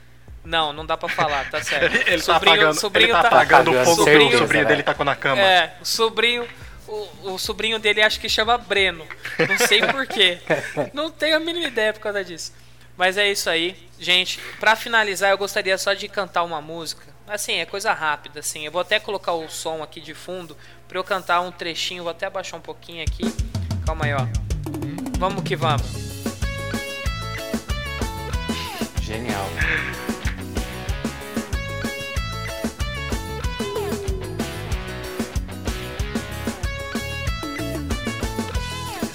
Não, 0.46 0.72
não 0.72 0.86
dá 0.86 0.96
pra 0.96 1.08
falar, 1.08 1.50
tá 1.50 1.60
certo. 1.62 1.92
Ele 2.06 2.22
tá 2.22 2.36
apagando- 2.36 2.90
ele 2.94 3.08
tá 3.08 3.20
apagando 3.20 3.70
o 3.72 3.84
fogo 3.84 4.04
que 4.04 4.10
o 4.34 4.38
sobrinho 4.38 4.66
dele 4.66 4.82
tacou 4.84 5.04
na 5.04 5.16
cama. 5.16 5.40
É, 5.42 5.74
o 5.80 5.84
sobrinho. 5.84 6.46
O, 6.86 7.32
o 7.32 7.38
sobrinho 7.38 7.80
dele 7.80 8.00
acho 8.00 8.20
que 8.20 8.28
chama 8.28 8.56
Breno. 8.56 9.04
Não 9.48 9.58
sei 9.66 9.80
porquê. 9.82 10.38
Não 10.94 11.10
tenho 11.10 11.36
a 11.36 11.40
mínima 11.40 11.66
ideia 11.66 11.92
por 11.92 11.98
causa 12.00 12.24
disso. 12.24 12.52
Mas 12.96 13.18
é 13.18 13.28
isso 13.28 13.50
aí. 13.50 13.76
Gente, 13.98 14.38
pra 14.60 14.76
finalizar, 14.76 15.30
eu 15.32 15.36
gostaria 15.38 15.76
só 15.78 15.92
de 15.94 16.06
cantar 16.06 16.44
uma 16.44 16.60
música. 16.60 17.02
Assim, 17.26 17.54
é 17.54 17.66
coisa 17.66 17.92
rápida, 17.92 18.38
assim. 18.38 18.64
Eu 18.64 18.70
vou 18.70 18.80
até 18.80 19.00
colocar 19.00 19.32
o 19.32 19.48
som 19.50 19.82
aqui 19.82 20.00
de 20.00 20.14
fundo 20.14 20.56
pra 20.86 20.96
eu 20.96 21.02
cantar 21.02 21.40
um 21.40 21.50
trechinho. 21.50 22.04
Vou 22.04 22.12
até 22.12 22.26
abaixar 22.26 22.56
um 22.56 22.62
pouquinho 22.62 23.02
aqui. 23.02 23.24
Calma 23.84 24.04
aí, 24.04 24.14
ó. 24.14 24.24
Vamos 25.18 25.42
que 25.42 25.56
vamos. 25.56 25.82
Genial. 29.02 29.46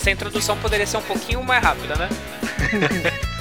Essa 0.02 0.10
introdução 0.10 0.58
poderia 0.58 0.88
ser 0.88 0.98
um 0.98 1.02
pouquinho 1.04 1.44
mais 1.44 1.64
rápida, 1.64 1.96
né? 1.96 2.10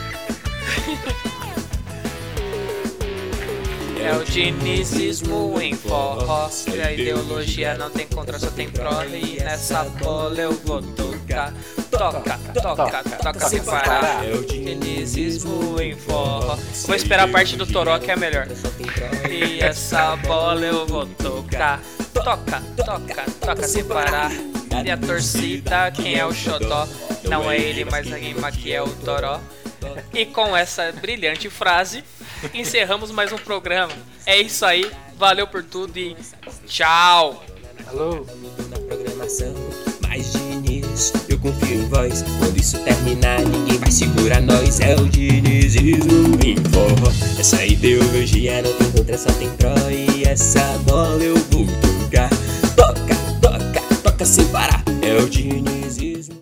É 4.03 4.17
o 4.17 4.25
dinizismo 4.25 5.61
em 5.61 5.75
forró 5.75 6.49
E 6.75 6.81
a 6.81 6.91
ideologia 6.91 7.77
não 7.77 7.91
tem 7.91 8.07
contra, 8.07 8.39
só 8.39 8.51
tem 8.51 8.69
pró 8.69 9.05
E 9.05 9.43
nessa 9.43 9.85
bola 9.85 10.41
eu 10.41 10.53
vou 10.53 10.83
tocar. 10.83 11.53
Toca, 11.91 12.39
toca, 12.63 13.03
toca 13.23 13.49
sem 13.49 13.63
parar. 13.63 14.25
É 14.27 14.33
o 14.35 14.45
dinizismo 14.45 15.81
em 15.81 15.95
forró. 15.95 16.59
Vou 16.87 16.97
esperar 16.97 17.29
a 17.29 17.33
parte 17.33 17.57
do 17.57 17.67
toró 17.67 17.99
que 17.99 18.11
é 18.11 18.17
melhor. 18.17 18.49
E 19.31 19.61
essa 19.61 20.17
bola 20.17 20.65
eu 20.65 20.87
vou 20.87 21.07
tocar 21.07 21.81
Toca, 22.13 22.63
toca, 22.77 23.25
toca 23.41 23.69
sem 23.69 23.85
parar 23.85 24.31
E 24.85 24.91
a 24.91 24.97
torcida, 24.97 25.91
quem 25.91 26.19
é 26.19 26.27
o 26.27 26.33
xodó? 26.33 26.87
Não 27.29 27.51
é 27.51 27.59
ele, 27.59 27.85
mas 27.85 28.13
a 28.13 28.17
rima 28.17 28.51
que 28.51 28.73
é 28.73 28.83
o 28.83 28.89
toró 28.89 29.41
e 30.13 30.27
com 30.27 30.57
essa 30.57 30.93
brilhante 30.93 31.49
frase, 31.49 32.05
encerramos 32.53 33.11
mais 33.11 33.33
um 33.33 33.39
programa. 33.39 33.93
É 34.27 34.41
isso 34.41 34.65
aí, 34.65 34.91
valeu 35.17 35.47
por 35.47 35.63
tudo 35.63 35.97
e 35.99 36.17
tchau! 36.67 37.43
Alô? 37.87 38.27
na 38.69 38.79
programação. 38.81 39.55
Mas 40.07 40.33
Diniz, 40.33 41.13
eu 41.29 41.39
confio 41.39 41.83
em 41.83 41.89
voz. 41.89 42.23
Quando 42.39 42.57
isso 42.57 42.79
terminar, 42.81 43.41
ninguém 43.41 43.79
vai 43.79 43.91
segurar 43.91 44.41
nós. 44.41 44.81
É 44.81 44.95
o 44.95 45.09
Dinizismo 45.09 46.39
em 46.45 46.57
forró. 46.71 47.13
Essa 47.39 47.65
ideologia 47.65 48.63
não 48.63 48.73
tem 48.75 48.91
contra, 48.93 49.19
só 49.19 49.33
tem 49.33 49.51
pró. 49.57 49.75
E 49.91 50.25
essa 50.25 50.63
bola 50.85 51.23
eu 51.23 51.37
vou. 51.37 51.90
Toca, 52.81 53.15
toca, 53.43 53.95
toca 54.03 54.25
sem 54.25 54.47
parar. 54.47 54.83
É 55.03 55.15
o 55.19 55.29
Dinizismo. 55.29 56.35